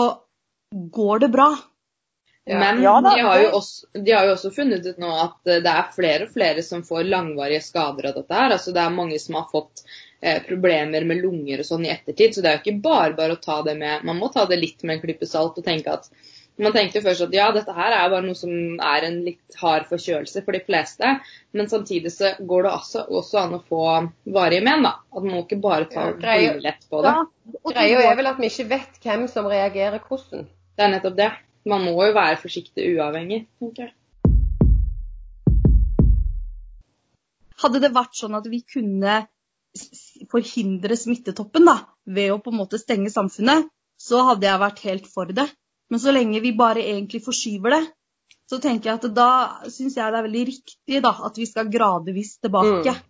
går 0.69 1.25
det 1.25 1.31
bra. 1.33 1.49
Ja. 2.49 2.59
Men 2.59 2.81
Ja 2.81 2.95
da, 3.01 3.13
de, 3.15 3.21
har 3.21 3.39
jo 3.43 3.49
også, 3.59 3.87
de 3.93 4.11
har 4.11 4.25
jo 4.25 4.31
også 4.33 4.49
funnet 4.55 4.85
ut 4.87 4.97
nå 4.97 5.09
at 5.21 5.49
eh, 5.51 5.59
det 5.61 5.69
er 5.69 5.91
flere 5.93 6.25
og 6.25 6.31
flere 6.33 6.63
som 6.65 6.81
får 6.87 7.05
langvarige 7.05 7.61
skader 7.61 8.09
av 8.09 8.15
dette 8.17 8.39
her. 8.39 8.55
Altså 8.55 8.73
det 8.73 8.81
er 8.81 8.95
mange 8.95 9.19
som 9.21 9.37
har 9.37 9.45
fått 9.51 9.83
eh, 9.85 10.39
problemer 10.47 11.05
med 11.05 11.21
lunger 11.21 11.61
og 11.61 11.67
sånn 11.67 11.85
i 11.85 11.91
ettertid. 11.93 12.33
Så 12.33 12.41
det 12.41 12.49
er 12.49 12.57
jo 12.57 12.63
ikke 12.63 12.87
bare 12.87 13.13
bare 13.19 13.35
å 13.37 13.43
ta 13.43 13.59
det 13.67 13.75
med 13.77 14.07
Man 14.09 14.17
må 14.17 14.31
ta 14.33 14.47
det 14.49 14.57
litt 14.57 14.81
med 14.81 14.97
en 14.97 15.03
klype 15.03 15.29
salt 15.29 15.61
og 15.61 15.67
tenke 15.67 15.93
at 15.93 16.09
man 16.59 16.73
tenkte 16.75 16.99
først 17.05 17.23
at 17.23 17.35
ja, 17.37 17.45
dette 17.55 17.71
her 17.71 17.93
er 17.95 18.09
bare 18.11 18.25
noe 18.25 18.35
som 18.35 18.51
er 18.83 19.05
en 19.07 19.19
litt 19.23 19.59
hard 19.61 19.85
forkjølelse 19.87 20.41
for 20.43 20.57
de 20.57 20.59
fleste. 20.65 21.11
Men 21.55 21.69
samtidig 21.71 22.11
så 22.11 22.33
går 22.39 22.65
det 22.65 22.71
også, 22.73 23.03
også 23.21 23.43
an 23.43 23.53
å 23.55 23.61
få 23.69 23.83
varige 24.33 24.65
men, 24.65 24.83
da. 24.89 24.97
At 25.13 25.21
man 25.21 25.37
må 25.37 25.43
ikke 25.45 25.61
bare 25.63 25.87
ta 25.93 26.09
Ja, 26.17 26.57
lett 26.59 26.89
på 26.89 27.03
det. 27.05 27.13
Ja, 27.13 27.61
Greia 27.69 28.01
er 28.09 28.17
vel 28.19 28.31
at 28.33 28.41
vi 28.41 28.49
ikke 28.51 28.67
vet 28.73 28.99
hvem 29.05 29.29
som 29.31 29.47
reagerer 29.47 30.01
hvordan. 30.01 30.49
Det 30.75 30.87
er 30.87 30.91
nettopp 30.97 31.15
det. 31.21 31.29
Man 31.67 31.83
må 31.83 31.95
jo 32.07 32.13
være 32.15 32.37
forsiktig 32.39 32.85
uavhengig, 32.95 33.43
tenker 33.59 33.89
jeg. 33.89 33.95
Hadde 37.59 37.81
det 37.83 37.91
vært 37.91 38.15
sånn 38.15 38.37
at 38.37 38.47
vi 38.47 38.61
kunne 38.63 39.19
forhindre 40.31 40.95
smittetoppen 40.97 41.67
da, 41.67 41.75
ved 42.07 42.31
å 42.31 42.39
på 42.43 42.53
en 42.53 42.61
måte 42.61 42.79
stenge 42.79 43.11
samfunnet, 43.11 43.67
så 43.99 44.23
hadde 44.29 44.47
jeg 44.47 44.63
vært 44.63 44.83
helt 44.87 45.09
for 45.11 45.29
det. 45.35 45.45
Men 45.91 46.01
så 46.01 46.13
lenge 46.15 46.39
vi 46.41 46.53
bare 46.55 46.85
egentlig 46.85 47.21
forskyver 47.25 47.75
det, 47.75 47.83
så 48.49 48.57
tenker 48.63 48.89
jeg 48.89 49.01
at 49.01 49.07
da 49.13 49.29
syns 49.69 49.97
jeg 49.97 50.13
det 50.13 50.19
er 50.21 50.25
veldig 50.25 50.45
riktig 50.47 51.01
da, 51.05 51.11
at 51.27 51.37
vi 51.37 51.45
skal 51.49 51.69
gradvis 51.69 52.37
tilbake. 52.39 52.95
Mm. 52.95 53.05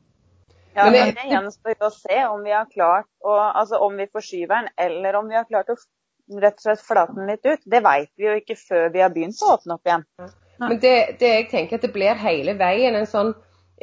Ja, 0.75 0.85
Men 0.89 1.13
det 1.15 1.27
gjenstår 1.29 1.75
jo 1.75 1.87
å 1.87 1.93
se 1.93 2.17
om 2.29 2.43
vi 2.45 2.53
har 2.55 2.67
klart 2.71 3.07
å, 3.25 3.35
altså 3.37 3.79
om 3.83 3.95
vi 3.99 4.09
forskyver 4.11 4.53
den, 4.55 4.69
eller 4.79 5.17
om 5.19 5.29
vi 5.29 5.37
har 5.37 5.47
klart 5.49 5.71
å 5.73 5.77
rett 6.37 6.59
og 6.59 6.65
slett 6.67 6.85
flaten 6.85 7.25
litt 7.29 7.45
ut. 7.45 7.63
Det 7.65 7.81
vet 7.85 8.11
vi 8.17 8.27
jo 8.27 8.35
ikke 8.37 8.57
før 8.59 8.89
vi 8.93 9.01
har 9.03 9.13
begynt 9.13 9.41
å 9.41 9.55
åpne 9.55 9.77
opp 9.77 9.89
igjen. 9.89 10.05
Men 10.59 10.79
det, 10.83 10.95
det 11.19 11.33
jeg 11.33 11.49
tenker 11.51 11.79
at 11.79 11.87
det 11.87 11.93
blir 11.95 12.19
hele 12.19 12.55
veien 12.59 12.97
en 12.99 13.07
sånn 13.09 13.33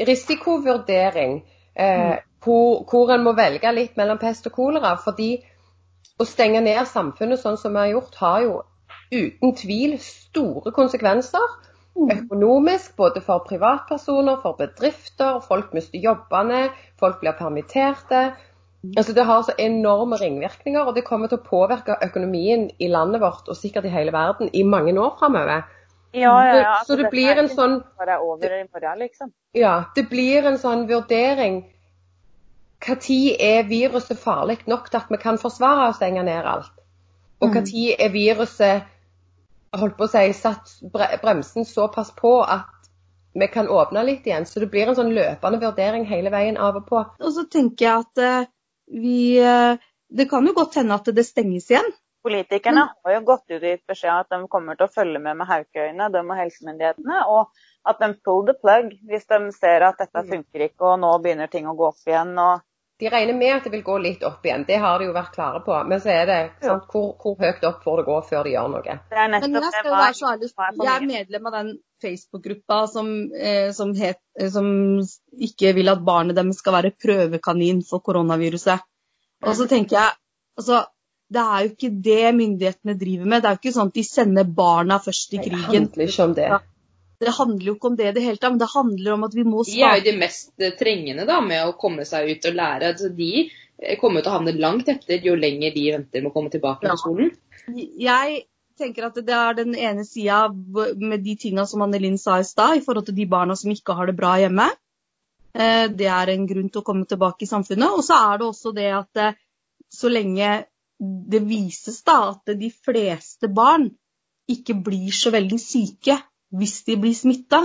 risikovurdering 0.07 1.39
eh, 1.75 2.17
hvor, 2.45 2.83
hvor 2.91 3.13
en 3.15 3.25
må 3.25 3.33
velge 3.37 3.73
litt 3.73 3.97
mellom 3.97 4.21
pest 4.21 4.47
og 4.51 4.57
kolera. 4.59 4.95
Fordi 5.01 5.31
å 6.21 6.27
stenge 6.29 6.63
ned 6.65 6.85
samfunnet 6.89 7.41
sånn 7.41 7.59
som 7.61 7.75
vi 7.75 7.83
har 7.83 7.95
gjort, 7.95 8.19
har 8.21 8.43
jo 8.45 8.59
uten 9.13 9.57
tvil 9.57 9.97
store 10.03 10.73
konsekvenser. 10.77 11.55
Økonomisk, 11.97 12.93
både 12.99 13.23
for 13.25 13.47
privatpersoner, 13.49 14.37
for 14.43 14.59
bedrifter. 14.59 15.41
Folk 15.47 15.73
mister 15.73 15.99
jobbene, 16.03 16.67
folk 17.01 17.23
blir 17.23 17.37
permitterte. 17.39 18.27
Altså 18.97 19.13
Det 19.13 19.25
har 19.25 19.43
så 19.43 19.53
enorme 19.59 20.17
ringvirkninger, 20.21 20.81
og 20.81 20.95
det 20.95 21.05
kommer 21.05 21.29
til 21.29 21.39
å 21.39 21.47
påvirke 21.47 21.97
økonomien 22.05 22.69
i 22.79 22.89
landet 22.89 23.21
vårt 23.21 23.49
og 23.49 23.57
sikkert 23.57 23.89
i 23.89 23.95
hele 23.95 24.13
verden 24.13 24.51
i 24.53 24.63
mange 24.63 24.95
år 25.01 25.17
framover. 25.19 25.65
Ja, 26.15 26.35
ja, 26.47 26.57
ja. 26.57 26.75
Så 26.87 26.97
det 26.97 27.11
blir 27.11 27.33
er 27.35 27.43
en 27.43 27.49
sånn 27.49 27.81
det 27.99 28.19
over 28.23 28.53
i 28.53 28.63
morgen, 28.65 29.01
liksom. 29.03 29.33
Ja, 29.57 29.85
det 29.97 30.07
blir 30.09 30.47
en 30.49 30.59
sånn 30.59 30.87
vurdering. 30.89 31.65
Når 32.87 33.41
er 33.41 33.67
viruset 33.69 34.19
farlig 34.21 34.59
nok 34.67 34.91
til 34.91 35.01
at 35.01 35.11
vi 35.11 35.19
kan 35.21 35.39
forsvare 35.41 35.91
å 35.91 35.97
stenge 35.97 36.23
ned 36.23 36.45
alt? 36.45 36.73
Og 37.41 37.49
Mm. 37.49 37.55
når 37.55 37.97
er 37.99 38.09
viruset 38.13 38.83
holdt 39.75 39.97
på 39.97 40.05
å 40.05 40.09
si, 40.09 40.33
satt 40.33 40.69
bremsen 41.23 41.65
såpass 41.65 42.13
på 42.17 42.43
at 42.43 42.67
vi 43.35 43.47
kan 43.47 43.69
åpne 43.69 44.05
litt 44.05 44.27
igjen? 44.27 44.47
Så 44.47 44.61
det 44.61 44.71
blir 44.71 44.89
en 44.89 44.95
sånn 44.95 45.15
løpende 45.15 45.61
vurdering 45.61 46.07
hele 46.07 46.31
veien 46.31 46.57
av 46.57 46.77
og 46.77 46.87
på. 46.87 47.05
Og 47.21 47.33
så 47.33 47.45
tenker 47.51 47.85
jeg 47.85 47.99
at 47.99 48.19
eh, 48.19 48.47
vi 48.87 49.39
eh, 49.43 49.79
Det 50.09 50.29
kan 50.31 50.47
jo 50.47 50.53
godt 50.55 50.77
hende 50.79 50.95
at 50.95 51.09
det 51.15 51.25
stenges 51.27 51.71
igjen. 51.71 51.89
Politikerne 52.27 52.85
har 53.05 53.15
jo 53.15 53.23
gått 53.27 53.45
ut 53.51 53.57
og 53.57 53.67
gitt 53.67 53.83
beskjed 53.91 54.13
at 54.13 54.31
de 54.31 54.39
kommer 54.51 54.79
til 54.79 54.87
å 54.87 54.95
følge 54.95 55.19
med 55.23 55.39
med 55.39 55.47
haukeøyne, 55.47 56.09
de 56.15 56.23
og 56.23 56.39
helsemyndighetene. 56.39 57.19
Og 57.31 57.91
at 57.91 58.03
de 58.03 58.09
pull 58.27 58.47
the 58.47 58.55
plug 58.59 58.95
hvis 59.11 59.27
de 59.31 59.41
ser 59.55 59.87
at 59.87 59.99
dette 60.03 60.23
funker 60.31 60.67
ikke, 60.69 60.93
og 60.93 61.03
nå 61.03 61.13
begynner 61.23 61.51
ting 61.51 61.67
å 61.71 61.75
gå 61.79 61.91
opp 61.91 62.07
igjen. 62.11 62.35
og 62.39 62.66
De 62.97 63.11
regner 63.13 63.37
med 63.37 63.53
at 63.53 63.65
det 63.67 63.71
vil 63.75 63.83
gå 63.85 63.99
litt 64.01 64.23
opp 64.25 64.47
igjen, 64.47 64.63
det 64.65 64.79
har 64.81 64.99
de 64.99 65.11
jo 65.11 65.13
vært 65.13 65.35
klare 65.35 65.61
på. 65.65 65.75
Men 65.85 66.01
så 66.01 66.09
er 66.15 66.31
det 66.31 66.39
sant, 66.65 66.87
hvor, 66.93 67.11
hvor 67.21 67.35
høyt 67.43 67.65
opp 67.69 67.83
får 67.85 68.01
det 68.01 68.05
gå 68.07 68.17
før 68.31 68.47
de 68.49 68.55
gjør 68.55 68.71
noe? 68.73 68.83
Det 69.11 69.19
er 69.21 69.33
Men 69.35 69.59
jeg 69.59 69.73
skal 69.75 69.91
være 69.93 70.15
så 70.17 70.31
ærlig. 70.31 70.49
Jeg 70.81 70.93
er 70.95 71.05
medlem 71.11 71.51
av 71.51 71.57
den 71.59 71.73
Facebook-gruppa 72.03 72.79
som, 72.89 73.11
eh, 73.37 73.69
som, 73.77 73.93
het, 74.01 74.21
eh, 74.41 74.49
som 74.53 74.69
ikke 75.49 75.75
vil 75.77 75.93
at 75.93 76.05
barnet 76.07 76.39
deres 76.39 76.63
skal 76.63 76.79
være 76.79 76.95
prøvekanin 77.05 77.83
for 77.85 78.01
koronaviruset. 78.01 78.81
Og 79.45 79.57
så 79.59 79.67
tenker 79.69 79.99
jeg 79.99 80.17
altså, 80.57 80.87
Det 81.27 81.43
er 81.43 81.63
jo 81.65 81.71
ikke 81.73 81.89
det 82.05 82.35
myndighetene 82.39 82.95
driver 82.95 83.27
med. 83.27 83.43
Det 83.43 83.49
er 83.49 83.55
jo 83.57 83.61
ikke 83.65 83.75
sånn 83.75 83.89
at 83.91 83.97
de 83.99 84.05
sender 84.07 84.45
barna 84.57 85.01
først 85.03 85.33
i 85.35 85.41
Det 85.41 85.49
krigen. 85.51 85.89
handler 85.91 86.05
ikke 86.07 86.23
om 86.23 86.35
det. 86.37 86.51
Det 87.21 87.33
handler 87.39 87.67
jo 87.71 87.75
ikke 87.77 87.89
om 87.91 87.97
det 87.97 88.09
i 88.11 88.15
det 88.17 88.23
hele 88.27 88.37
tatt, 88.41 88.53
men 88.53 88.61
det 88.61 88.69
handler 88.75 89.13
om 89.15 89.23
at 89.25 89.35
vi 89.37 89.45
må 89.49 89.63
De 89.65 89.79
er 89.83 90.01
jo 90.01 90.05
de 90.11 90.17
mest 90.21 90.51
eh, 90.61 90.75
trengende 90.77 91.25
da, 91.29 91.39
med 91.41 91.63
å 91.65 91.77
komme 91.81 92.05
seg 92.05 92.29
ut 92.31 92.49
og 92.51 92.59
lære. 92.59 92.91
Altså, 92.93 93.09
de 93.17 93.31
eh, 93.47 93.97
kommer 94.01 94.21
til 94.21 94.33
å 94.33 94.37
havne 94.37 94.53
langt 94.61 94.91
etter 94.93 95.25
jo 95.25 95.37
lenger 95.39 95.73
de 95.75 95.87
venter 95.95 96.21
med 96.25 96.31
å 96.31 96.35
komme 96.35 96.53
tilbake 96.53 96.85
Ja. 96.85 96.93
til 96.93 97.03
skolen. 97.05 97.33
Jeg 97.99 98.43
tenker 98.79 99.07
at 99.09 99.17
det 99.25 99.33
er 99.35 99.57
den 99.57 99.75
ene 99.75 100.05
sida 100.05 100.43
med 100.53 101.25
de 101.25 101.37
tinga 101.41 101.65
som 101.67 101.83
Anne 101.87 101.99
Linn 102.03 102.19
sa 102.21 102.37
i 102.39 102.45
stad, 102.45 102.77
i 102.77 102.85
forhold 102.85 103.07
til 103.09 103.17
de 103.17 103.25
barna 103.27 103.57
som 103.57 103.73
ikke 103.73 103.97
har 103.97 104.07
det 104.13 104.17
bra 104.21 104.37
hjemme. 104.43 104.69
Eh, 105.57 105.89
Det 105.89 106.07
er 106.13 106.29
en 106.37 106.47
grunn 106.47 106.69
til 106.69 106.83
å 106.83 106.85
komme 106.85 107.07
tilbake 107.09 107.43
i 107.49 107.51
samfunnet. 107.51 107.97
Og 107.97 108.05
så 108.05 108.21
er 108.33 108.39
det 108.39 108.47
også 108.47 108.75
det 108.77 108.91
at 108.93 109.37
så 109.89 110.09
lenge 110.13 110.67
det 111.01 111.41
vises 111.49 112.03
da 112.05 112.31
at 112.31 112.57
de 112.59 112.71
fleste 112.71 113.49
barn 113.53 113.91
ikke 114.49 114.77
blir 114.85 115.13
så 115.13 115.31
veldig 115.35 115.59
syke 115.61 116.17
hvis 116.55 116.81
de 116.87 116.97
blir 117.01 117.17
smitta, 117.17 117.65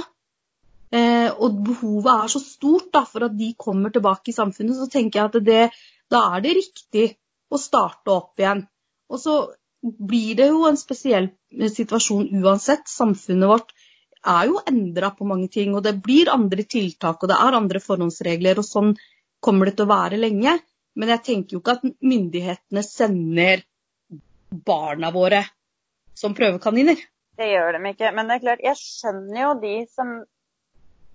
og 0.91 1.59
behovet 1.63 2.09
er 2.11 2.31
så 2.33 2.41
stort 2.43 2.89
da, 2.91 3.05
for 3.07 3.23
at 3.27 3.35
de 3.37 3.53
kommer 3.59 3.93
tilbake 3.93 4.33
i 4.33 4.35
samfunnet, 4.35 4.75
så 4.75 4.89
tenker 4.91 5.21
jeg 5.21 5.29
at 5.29 5.45
det, 5.45 5.61
da 6.11 6.23
er 6.35 6.43
det 6.43 6.57
riktig 6.57 7.05
å 7.51 7.59
starte 7.61 8.11
opp 8.11 8.41
igjen. 8.41 8.65
Og 9.11 9.21
så 9.21 9.35
blir 9.81 10.35
det 10.39 10.49
jo 10.51 10.65
en 10.67 10.79
spesiell 10.79 11.29
situasjon 11.51 12.27
uansett. 12.41 12.89
Samfunnet 12.91 13.49
vårt 13.49 13.71
er 14.27 14.49
jo 14.51 14.59
endra 14.67 15.13
på 15.15 15.27
mange 15.27 15.47
ting, 15.53 15.73
og 15.75 15.85
det 15.87 15.95
blir 16.03 16.31
andre 16.33 16.65
tiltak, 16.67 17.23
og 17.23 17.31
det 17.31 17.39
er 17.39 17.57
andre 17.57 17.81
forhåndsregler, 17.83 18.59
og 18.61 18.67
sånn 18.67 18.93
kommer 19.41 19.69
det 19.69 19.77
til 19.79 19.87
å 19.87 19.93
være 19.93 20.19
lenge. 20.21 20.57
Men 20.99 21.13
jeg 21.15 21.25
tenker 21.25 21.55
jo 21.55 21.63
ikke 21.63 21.77
at 21.79 21.87
myndighetene 22.03 22.83
sender 22.85 23.63
barna 24.51 25.11
våre 25.15 25.45
som 26.17 26.35
prøvekaniner. 26.35 26.99
Det 27.41 27.49
gjør 27.49 27.77
de 27.77 27.89
ikke. 27.89 28.11
Men 28.13 28.29
det 28.29 28.37
er 28.37 28.45
klart, 28.45 28.63
jeg 28.65 28.77
skjønner 28.77 29.41
jo 29.41 29.55
de 29.63 29.75
som 29.89 30.13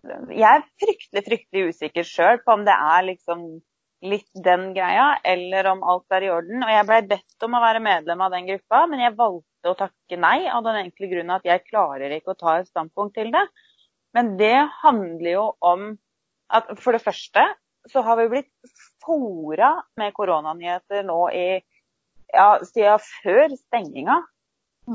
Jeg 0.06 0.47
er 0.47 0.66
fryktelig, 0.78 1.23
fryktelig 1.26 1.73
usikker 1.73 2.06
sjøl 2.06 2.38
på 2.47 2.54
om 2.54 2.62
det 2.66 2.75
er 2.75 3.06
liksom 3.09 3.47
litt 4.06 4.42
den 4.45 4.68
greia, 4.76 5.16
eller 5.26 5.66
om 5.73 5.83
alt 5.83 6.14
er 6.14 6.26
i 6.26 6.30
orden. 6.30 6.62
Og 6.62 6.71
jeg 6.71 6.87
blei 6.87 6.99
bedt 7.11 7.47
om 7.47 7.56
å 7.56 7.62
være 7.62 7.83
medlem 7.83 8.23
av 8.23 8.35
den 8.35 8.47
gruppa, 8.50 8.85
men 8.90 9.02
jeg 9.02 9.16
valgte 9.18 9.73
å 9.73 9.78
takke 9.78 10.18
nei 10.21 10.47
av 10.52 10.62
den 10.66 10.78
enkle 10.85 11.09
grunn 11.11 11.33
at 11.35 11.49
jeg 11.49 11.64
klarer 11.66 12.14
ikke 12.14 12.35
å 12.35 12.38
ta 12.38 12.59
et 12.61 12.71
standpunkt 12.71 13.16
til 13.18 13.33
det. 13.35 13.42
Men 14.14 14.37
det 14.38 14.56
handler 14.83 15.30
jo 15.33 15.47
om 15.64 15.88
at 16.54 16.71
for 16.78 16.95
det 16.95 17.02
første 17.02 17.42
så 17.90 18.02
har 18.06 18.21
vi 18.21 18.30
blitt 18.30 18.76
fora 19.02 19.73
med 19.99 20.14
koronanyheter 20.14 21.06
nå 21.06 21.21
i 21.35 21.49
ja, 21.56 22.49
siden 22.62 23.02
før 23.25 23.54
stenginga. 23.59 24.21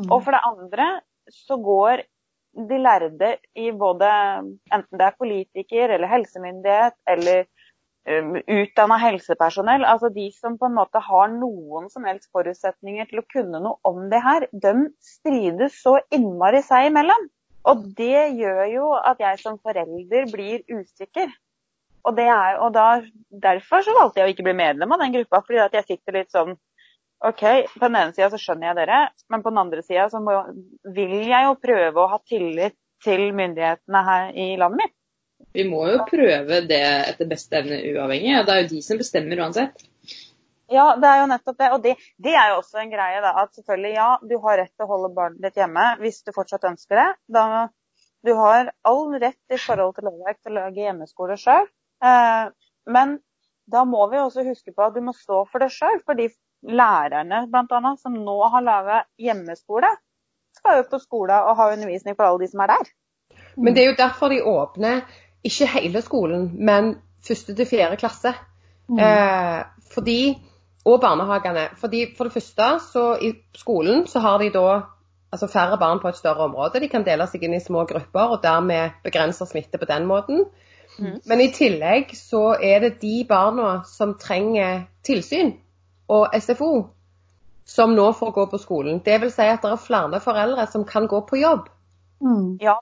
Og 0.07 0.21
for 0.23 0.31
det 0.31 0.43
andre 0.47 0.88
så 1.29 1.57
går 1.61 2.03
de 2.69 2.77
lærde 2.77 3.35
i 3.55 3.71
både 3.71 4.07
enten 4.73 4.99
det 4.99 5.07
er 5.07 5.19
politiker 5.19 5.93
eller 5.95 6.11
helsemyndighet 6.11 6.95
eller 7.07 7.45
um, 8.09 8.33
utdanna 8.41 8.97
helsepersonell, 8.99 9.85
altså 9.87 10.09
de 10.11 10.27
som 10.35 10.57
på 10.59 10.67
en 10.67 10.75
måte 10.75 10.99
har 11.05 11.31
noen 11.31 11.87
som 11.93 12.07
helst 12.09 12.27
forutsetninger 12.35 13.07
til 13.09 13.21
å 13.21 13.27
kunne 13.31 13.61
noe 13.63 13.79
om 13.87 14.09
det 14.11 14.19
her, 14.25 14.47
de 14.51 14.73
strides 14.99 15.79
så 15.83 15.99
innmari 16.11 16.63
seg 16.65 16.89
imellom. 16.91 17.29
Og 17.69 17.85
det 17.97 18.31
gjør 18.39 18.65
jo 18.73 18.91
at 18.97 19.19
jeg 19.21 19.37
som 19.43 19.59
forelder 19.61 20.27
blir 20.31 20.63
usikker. 20.65 21.29
Og, 22.09 22.17
er, 22.17 22.57
og 22.57 22.71
da, 22.73 23.03
derfor 23.29 23.83
så 23.85 23.93
valgte 23.93 24.19
jeg 24.19 24.27
å 24.27 24.33
ikke 24.33 24.47
bli 24.47 24.57
medlem 24.57 24.95
av 24.95 25.03
den 25.03 25.13
gruppa, 25.13 25.43
fordi 25.45 25.59
at 25.61 25.75
jeg 25.77 25.85
sitter 25.91 26.17
litt 26.17 26.31
sånn 26.33 26.55
OK, 27.21 27.43
på 27.73 27.83
den 27.83 27.97
ene 27.99 28.15
sida 28.15 28.31
så 28.33 28.39
skjønner 28.41 28.71
jeg 28.71 28.77
dere, 28.79 29.01
men 29.29 29.43
på 29.43 29.51
den 29.53 29.61
andre 29.61 29.83
sida 29.85 30.07
så 30.09 30.21
må, 30.23 30.39
vil 30.95 31.19
jeg 31.29 31.45
jo 31.45 31.59
prøve 31.61 32.01
å 32.01 32.09
ha 32.15 32.17
tillit 32.25 32.77
til 33.05 33.27
myndighetene 33.37 34.01
her 34.07 34.31
i 34.33 34.47
landet 34.57 34.81
mitt. 34.81 34.95
Vi 35.53 35.65
må 35.67 35.83
jo 35.89 36.01
prøve 36.07 36.61
det 36.69 36.81
etter 36.81 37.29
beste 37.29 37.59
evne 37.59 37.81
uavhengig, 37.91 38.33
og 38.39 38.47
det 38.47 38.53
er 38.53 38.63
jo 38.63 38.69
de 38.71 38.81
som 38.85 38.99
bestemmer 39.01 39.41
uansett. 39.41 39.85
Ja, 40.71 40.93
det 40.95 41.07
er 41.09 41.19
jo 41.19 41.29
nettopp 41.29 41.57
det. 41.59 41.69
Og 41.75 41.81
det, 41.83 41.95
det 42.23 42.33
er 42.37 42.53
jo 42.53 42.59
også 42.61 42.79
en 42.79 42.93
greie, 42.93 43.19
da. 43.23 43.33
At 43.43 43.57
selvfølgelig, 43.57 43.93
ja, 43.97 44.09
du 44.23 44.37
har 44.45 44.61
rett 44.61 44.71
til 44.71 44.85
å 44.85 44.91
holde 44.93 45.11
barnet 45.17 45.41
ditt 45.43 45.59
hjemme 45.59 45.87
hvis 45.99 46.21
du 46.23 46.31
fortsatt 46.35 46.69
ønsker 46.69 47.01
det. 47.01 47.07
Da, 47.35 47.65
du 48.23 48.31
har 48.37 48.71
all 48.87 49.17
rett 49.19 49.53
i 49.53 49.59
forhold 49.59 49.97
til 49.97 50.07
lovverk 50.07 50.39
til 50.39 50.53
å 50.53 50.61
lage 50.61 50.85
hjemmeskole 50.85 51.35
sjøl. 51.41 51.67
Eh, 52.05 52.45
men 52.95 53.17
da 53.71 53.83
må 53.87 54.05
vi 54.13 54.21
også 54.21 54.45
huske 54.47 54.73
på 54.75 54.87
at 54.87 54.95
du 54.95 55.03
må 55.03 55.13
stå 55.17 55.43
for 55.51 55.63
det 55.63 55.71
sjøl. 55.75 55.99
For 56.05 56.19
de 56.19 56.29
lærerne 56.63 57.46
annet, 57.53 58.00
som 58.00 58.13
nå 58.13 58.38
har 58.53 58.62
laga 58.62 59.03
hjemmeskole, 59.20 59.89
skal 60.58 60.82
jo 60.82 60.88
på 60.91 61.00
skole 61.00 61.34
og 61.34 61.56
ha 61.58 61.72
undervisning 61.74 62.15
for 62.15 62.27
alle 62.27 62.46
de 62.46 62.51
som 62.51 62.60
er 62.60 62.74
der. 62.75 62.91
Men 63.58 63.75
det 63.75 63.84
er 63.84 63.89
jo 63.89 63.98
derfor 63.98 64.30
de 64.30 64.44
åpner 64.44 65.01
ikke 65.44 65.68
hele 65.68 66.01
skolen, 66.01 66.51
men 66.60 66.96
første 67.27 67.56
til 67.56 67.65
fjerde 67.65 67.98
klasse. 67.98 68.34
Eh, 69.00 69.60
fordi, 69.94 70.38
og 70.86 71.01
barnehagene. 71.01 71.70
Fordi 71.77 72.06
For 72.18 72.24
det 72.24 72.34
første, 72.34 72.80
så 72.91 73.18
i 73.22 73.34
skolen 73.56 74.08
så 74.08 74.20
har 74.20 74.38
de 74.38 74.50
da 74.50 74.82
altså 75.32 75.48
færre 75.48 75.77
barn 75.77 76.00
på 76.00 76.08
et 76.08 76.15
større 76.15 76.44
område. 76.44 76.80
De 76.80 76.89
kan 76.89 77.03
dele 77.03 77.27
seg 77.27 77.44
inn 77.44 77.53
i 77.53 77.63
små 77.63 77.86
grupper 77.86 78.36
og 78.36 78.44
dermed 78.44 78.98
begrense 79.03 79.46
smitte 79.46 79.80
på 79.80 79.86
den 79.86 80.06
måten. 80.06 80.46
Mm. 81.00 81.22
Men 81.25 81.41
i 81.41 81.51
tillegg 81.56 82.12
så 82.15 82.58
er 82.62 82.80
det 82.80 83.01
de 83.01 83.25
barna 83.30 83.82
som 83.88 84.18
trenger 84.20 84.84
tilsyn 85.08 85.53
og 86.12 86.36
SFO, 86.44 86.72
som 87.65 87.96
nå 87.96 88.08
får 88.13 88.32
gå 88.36 88.46
på 88.51 88.60
skolen. 88.60 89.01
Det 89.06 89.20
vil 89.22 89.32
si 89.32 89.48
at 89.48 89.63
det 89.63 89.72
er 89.72 89.84
flere 89.84 90.20
foreldre 90.24 90.65
som 90.72 90.84
kan 90.88 91.08
gå 91.08 91.22
på 91.30 91.39
jobb. 91.39 91.70
Mm. 92.22 92.58
Ja, 92.62 92.75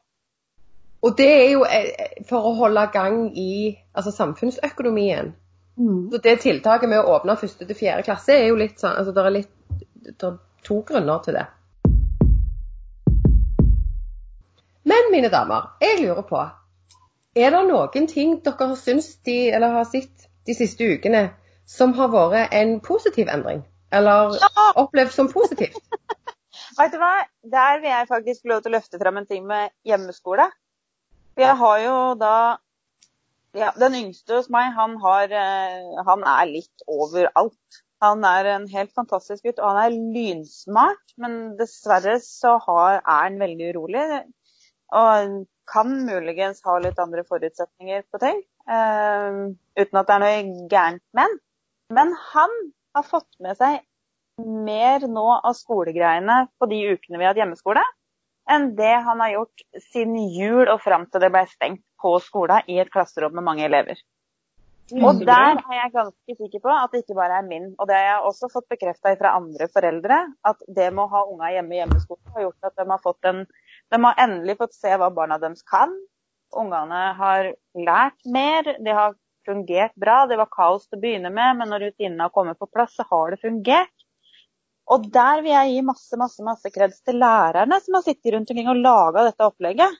Og 1.01 1.13
det 1.17 1.27
er 1.31 1.51
jo 1.51 1.61
eh, 1.63 2.23
for 2.27 2.43
å 2.43 2.55
holde 2.57 2.89
gang 2.91 3.29
i 3.37 3.77
altså 3.93 4.11
samfunnsøkonomien. 4.11 5.31
Mm. 5.79 6.09
Så 6.11 6.19
det 6.23 6.41
tiltaket 6.43 6.89
med 6.89 6.99
å 6.99 7.13
åpne 7.15 7.37
første 7.39 7.65
til 7.65 7.77
fjerde 7.77 8.03
klasse 8.03 8.35
er 8.35 8.49
jo 8.49 8.57
litt 8.59 8.81
sånn 8.81 8.97
altså 8.99 9.13
Det 9.15 9.23
er 9.23 9.31
litt 9.31 9.53
det 10.09 10.27
er 10.27 10.35
to 10.67 10.81
grunner 10.87 11.21
til 11.23 11.37
det. 11.37 11.45
Men 14.89 15.11
mine 15.11 15.29
damer, 15.31 15.71
jeg 15.81 16.01
lurer 16.01 16.25
på 16.27 16.41
Er 17.35 17.51
det 17.53 17.63
noen 17.67 18.07
ting 18.07 18.39
dere 18.43 18.67
har 18.71 18.75
syntes 18.75 19.13
de, 19.23 19.51
eller 19.53 19.71
har 19.77 19.87
sett 19.87 20.27
de 20.47 20.55
siste 20.57 20.83
ukene 20.83 21.29
som 21.69 21.93
har 21.97 22.09
vært 22.13 22.55
en 22.55 22.77
positiv 22.83 23.29
endring? 23.31 23.61
Eller 23.93 24.35
opplevd 24.77 25.13
som 25.13 25.29
positivt? 25.31 25.77
Vet 26.79 26.93
du 26.93 26.99
hva? 27.01 27.25
Der 27.43 27.81
vil 27.81 27.89
jeg 27.91 28.09
faktisk 28.09 28.43
få 28.43 28.53
lov 28.53 28.63
til 28.63 28.71
å 28.71 28.77
løfte 28.77 28.99
fram 29.01 29.19
en 29.19 29.27
ting 29.29 29.45
med 29.47 29.73
hjemmeskole. 29.87 30.47
For 31.33 31.45
jeg 31.45 31.59
har 31.59 31.77
jo 31.83 31.99
da 32.19 32.39
ja, 33.57 33.71
Den 33.81 33.95
yngste 33.97 34.35
hos 34.37 34.49
meg, 34.53 34.75
han, 34.77 34.99
har, 35.01 35.31
eh, 35.33 36.01
han 36.05 36.25
er 36.27 36.51
litt 36.51 36.83
overalt. 36.85 37.79
Han 38.03 38.21
er 38.23 38.45
en 38.51 38.67
helt 38.69 38.93
fantastisk 38.95 39.47
gutt, 39.47 39.57
og 39.57 39.73
han 39.73 39.79
er 39.87 39.95
lynsmart. 40.13 41.15
Men 41.17 41.55
dessverre 41.59 42.19
så 42.23 42.59
har, 42.67 42.99
er 42.99 43.23
han 43.25 43.39
veldig 43.41 43.71
urolig. 43.73 44.05
Og 45.01 45.33
kan 45.69 45.97
muligens 46.05 46.61
ha 46.65 46.77
litt 46.81 47.01
andre 47.01 47.25
forutsetninger 47.25 48.05
på 48.13 48.21
ting. 48.21 48.39
Uh, 48.69 49.57
uten 49.81 49.99
at 49.99 50.09
det 50.09 50.15
er 50.15 50.23
noe 50.23 50.67
gærent 50.69 51.05
med 51.17 51.25
han. 51.25 51.37
Men 51.93 52.13
han 52.33 52.51
har 52.93 53.03
fått 53.03 53.39
med 53.43 53.57
seg 53.57 53.81
mer 54.39 55.03
nå 55.09 55.25
av 55.35 55.55
skolegreiene 55.57 56.45
på 56.59 56.69
de 56.71 56.83
ukene 56.93 57.17
vi 57.17 57.25
har 57.25 57.33
hatt 57.33 57.41
hjemmeskole, 57.41 57.81
enn 58.49 58.71
det 58.77 58.93
han 59.05 59.19
har 59.23 59.33
gjort 59.33 59.65
siden 59.89 60.15
jul 60.33 60.69
og 60.69 60.79
fram 60.83 61.05
til 61.09 61.23
det 61.23 61.31
ble 61.33 61.43
stengt 61.49 61.83
på 62.01 62.15
skolen 62.23 62.69
i 62.71 62.79
et 62.81 62.91
klasserom 62.93 63.35
med 63.35 63.45
mange 63.45 63.65
elever. 63.67 63.99
Og 64.89 65.19
der 65.21 65.59
er 65.59 65.75
jeg 65.75 65.93
ganske 65.93 66.33
sikker 66.33 66.61
på 66.63 66.71
at 66.73 66.93
det 66.93 67.03
ikke 67.03 67.17
bare 67.19 67.41
er 67.41 67.45
min. 67.45 67.67
Og 67.77 67.85
det 67.89 67.97
har 67.97 68.07
jeg 68.07 68.29
også 68.29 68.49
fått 68.49 68.69
bekrefta 68.73 69.13
fra 69.19 69.35
andre 69.37 69.67
foreldre, 69.69 70.17
at 70.49 70.63
det 70.65 70.87
med 70.89 71.03
å 71.03 71.11
ha 71.11 71.25
unga 71.29 71.51
hjemme 71.53 71.75
i 71.75 71.81
hjemmeskole 71.83 72.33
har 72.33 72.47
gjort 72.47 72.69
at 72.71 72.79
de 72.79 72.87
har 72.89 73.03
fått 73.03 73.29
en 73.29 73.43
De 73.89 73.97
har 74.01 74.21
endelig 74.21 74.57
fått 74.57 74.75
se 74.77 74.95
hva 74.97 75.11
barna 75.13 75.37
deres 75.41 75.61
kan. 75.65 75.93
Ungene 76.57 77.03
har 77.17 77.51
lært 77.77 78.25
mer. 78.25 78.75
de 78.81 78.93
har 78.97 79.13
fungert 79.49 79.95
bra. 79.99 80.21
Det 80.29 80.37
var 80.39 80.51
kaos 80.53 80.85
til 80.87 80.99
å 80.99 81.01
begynne 81.01 81.31
med, 81.33 81.57
men 81.59 81.73
når 81.73 81.87
rutinene 81.87 82.27
har 82.27 82.35
kommet 82.35 82.59
på 82.59 82.69
plass, 82.69 82.93
så 82.97 83.05
har 83.09 83.33
det 83.33 83.41
fungert. 83.41 84.05
Og 84.89 85.09
der 85.13 85.43
vil 85.45 85.53
jeg 85.53 85.73
gi 85.73 85.81
masse 85.85 86.17
masse, 86.17 86.43
masse 86.45 86.69
kreds 86.73 87.01
til 87.05 87.19
lærerne 87.21 87.77
som 87.83 87.97
har 87.97 88.05
sittet 88.05 88.33
rundt 88.33 88.53
omkring 88.53 88.71
og 88.71 88.79
laga 88.81 89.25
dette 89.27 89.45
opplegget. 89.45 89.99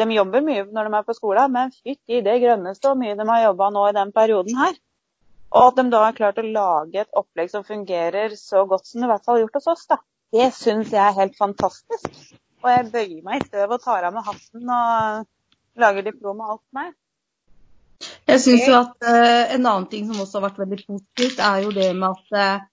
De 0.00 0.06
jobber 0.14 0.44
mye 0.46 0.68
når 0.70 0.86
de 0.86 0.96
er 0.96 1.08
på 1.08 1.16
skolen, 1.16 1.52
men 1.52 1.74
fytti 1.74 2.22
det 2.24 2.38
grønneste 2.44 2.92
og 2.92 3.00
mye 3.00 3.16
de 3.18 3.26
har 3.28 3.42
jobba 3.48 3.68
nå 3.74 3.88
i 3.88 3.96
den 3.96 4.14
perioden 4.16 4.60
her. 4.60 4.78
Og 5.50 5.66
at 5.66 5.80
de 5.80 5.84
da 5.92 6.04
har 6.06 6.16
klart 6.16 6.38
å 6.38 6.46
lage 6.46 7.02
et 7.02 7.18
opplegg 7.20 7.50
som 7.50 7.66
fungerer 7.66 8.36
så 8.38 8.62
godt 8.70 8.86
som 8.86 9.02
det 9.02 9.08
i 9.08 9.10
hvert 9.10 9.26
fall 9.26 9.36
har 9.36 9.44
gjort 9.44 9.58
hos 9.58 9.70
oss, 9.74 9.88
da. 9.90 9.98
Det 10.30 10.46
syns 10.54 10.92
jeg 10.94 11.02
er 11.02 11.16
helt 11.16 11.36
fantastisk. 11.36 12.08
Og 12.62 12.70
jeg 12.70 12.90
bøyer 12.92 13.22
meg 13.26 13.40
i 13.40 13.48
støv 13.48 13.74
og 13.74 13.82
tar 13.82 14.06
av 14.06 14.14
meg 14.14 14.28
hatten 14.28 14.72
og 14.76 15.80
lager 15.82 16.06
diplom 16.06 16.42
og 16.44 16.54
alt 16.54 16.66
meg. 16.76 16.92
Jeg 18.30 18.42
syns 18.44 18.66
jo 18.68 18.74
at 18.78 19.06
uh, 19.06 19.54
en 19.56 19.64
annen 19.64 19.86
ting 19.90 20.06
som 20.06 20.20
også 20.22 20.38
har 20.38 20.50
vært 20.50 20.60
veldig 20.62 20.78
positivt, 20.84 21.40
er 21.42 21.64
jo 21.64 21.72
det 21.74 21.88
med 21.98 22.06
at 22.10 22.36
uh, 22.36 22.66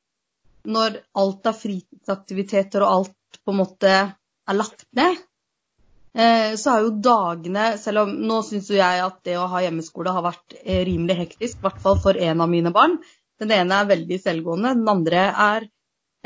når 0.67 0.99
alt 1.17 1.49
av 1.49 1.57
fritidsaktiviteter 1.57 2.83
og 2.85 2.93
alt 2.93 3.39
på 3.41 3.53
en 3.53 3.59
måte 3.63 3.93
er 3.97 4.57
lagt 4.57 4.85
ned, 4.97 5.17
uh, 6.19 6.51
så 6.59 6.73
er 6.75 6.85
jo 6.85 6.97
dagene 7.09 7.69
Selv 7.81 8.03
om 8.05 8.13
nå 8.29 8.41
syns 8.45 8.69
jo 8.69 8.77
jeg 8.77 9.05
at 9.05 9.21
det 9.25 9.37
å 9.39 9.47
ha 9.49 9.63
hjemmeskole 9.65 10.13
har 10.13 10.25
vært 10.27 10.59
rimelig 10.65 11.21
hektisk, 11.23 11.57
i 11.57 11.65
hvert 11.65 11.81
fall 11.81 11.97
for 12.03 12.19
en 12.29 12.45
av 12.45 12.51
mine 12.51 12.73
barn. 12.75 12.99
Den 13.41 13.53
ene 13.53 13.81
er 13.81 13.89
veldig 13.89 14.21
selvgående, 14.21 14.75
den 14.77 14.93
andre 14.93 15.29
er 15.31 15.71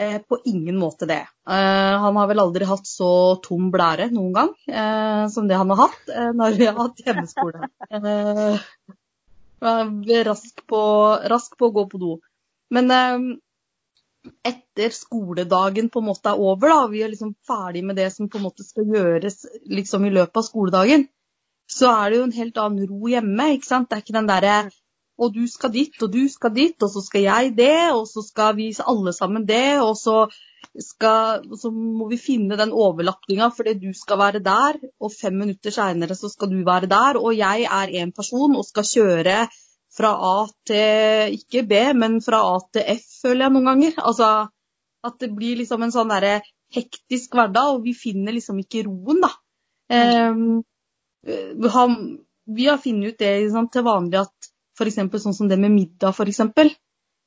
på 0.02 0.38
ingen 0.48 0.78
måte 0.80 1.06
det. 1.06 1.20
Han 1.46 2.16
har 2.18 2.30
vel 2.30 2.40
aldri 2.42 2.66
hatt 2.66 2.88
så 2.88 3.36
tom 3.44 3.68
blære 3.74 4.08
noen 4.10 4.32
gang 4.34 5.28
som 5.30 5.50
det 5.52 5.60
han 5.60 5.70
har 5.76 5.82
hatt 5.84 6.14
når 6.40 6.56
vi 6.58 6.70
har 6.70 6.80
hatt 6.80 7.04
hjemmeskole. 7.04 7.68
Eh, 9.62 10.24
rask 10.26 10.66
på, 10.68 10.82
rask 11.30 11.58
på 11.58 11.70
å 11.70 11.76
gå 11.78 11.86
på 11.92 12.02
do. 12.02 12.12
Men 12.74 12.92
eh, 12.96 13.26
etter 14.48 14.94
skoledagen 14.96 15.90
på 15.94 16.02
en 16.02 16.10
måte 16.10 16.34
er 16.34 16.42
over, 16.42 16.74
da, 16.74 16.84
vi 16.92 17.02
er 17.06 17.12
liksom 17.14 17.34
ferdig 17.48 17.84
med 17.86 18.00
det 18.02 18.10
som 18.14 18.30
på 18.30 18.40
en 18.40 18.48
måte 18.50 18.66
skal 18.66 18.90
gjøres 18.90 19.44
liksom 19.70 20.06
i 20.06 20.14
løpet 20.14 20.42
av 20.42 20.48
skoledagen, 20.48 21.08
så 21.72 21.92
er 21.94 22.12
det 22.12 22.20
jo 22.20 22.28
en 22.28 22.38
helt 22.38 22.62
annen 22.62 22.88
ro 22.90 23.10
hjemme. 23.10 23.52
ikke 23.56 23.70
sant? 23.70 23.90
Det 23.90 23.98
er 23.98 24.06
ikke 24.06 24.20
den 24.20 24.30
derre 24.30 24.56
og 25.22 25.36
du 25.36 25.44
skal 25.50 25.72
dit, 25.74 25.98
og 26.02 26.14
du 26.14 26.24
skal 26.32 26.54
dit, 26.56 26.78
og 26.82 26.90
så 26.90 27.04
skal 27.06 27.26
jeg 27.28 27.52
det, 27.58 27.92
og 27.94 28.08
så 28.10 28.24
skal 28.26 28.56
vi 28.58 28.72
alle 28.80 29.14
sammen 29.14 29.46
det, 29.48 29.82
og 29.82 29.94
så, 30.00 30.24
skal, 30.80 31.44
så 31.60 31.72
må 31.72 32.08
vi 32.12 32.20
finne 32.22 32.56
den 32.60 32.72
overlappinga 32.72 33.50
fordi 33.56 33.74
du 33.82 33.90
skal 33.98 34.20
være 34.22 34.40
der, 34.46 34.80
og 35.02 35.12
fem 35.12 35.36
minutter 35.36 35.74
seinere 35.76 36.16
så 36.16 36.30
skal 36.32 36.52
du 36.52 36.62
være 36.68 36.88
der, 36.92 37.20
og 37.20 37.36
jeg 37.36 37.68
er 37.68 37.92
én 38.00 38.14
person 38.16 38.56
og 38.56 38.66
skal 38.68 38.88
kjøre 38.88 39.36
fra 39.92 40.12
A 40.16 40.48
til 40.68 41.36
ikke 41.36 41.66
B, 41.68 41.82
men 41.98 42.22
fra 42.24 42.40
A 42.54 42.58
til 42.72 42.88
F, 42.96 43.08
føler 43.26 43.46
jeg 43.46 43.56
noen 43.56 43.68
ganger. 43.68 43.98
Altså 44.00 44.32
at 45.04 45.18
det 45.20 45.32
blir 45.36 45.58
liksom 45.60 45.84
en 45.84 45.94
sånn 45.94 46.12
derre 46.14 46.40
hektisk 46.72 47.36
hverdag, 47.36 47.76
og 47.76 47.86
vi 47.86 47.94
finner 47.98 48.36
liksom 48.36 48.62
ikke 48.62 48.86
roen, 48.88 49.24
da. 49.26 49.32
Um, 49.92 50.62
vi, 51.26 51.72
har, 51.74 51.96
vi 52.56 52.68
har 52.70 52.80
funnet 52.80 53.12
ut 53.12 53.20
det 53.20 53.34
sånn, 53.52 53.68
til 53.74 53.84
vanlig 53.84 54.22
at 54.22 54.52
f.eks. 54.80 55.02
sånn 55.26 55.36
som 55.36 55.50
det 55.52 55.60
med 55.60 55.74
middag, 55.74 56.16
f.eks. 56.16 56.40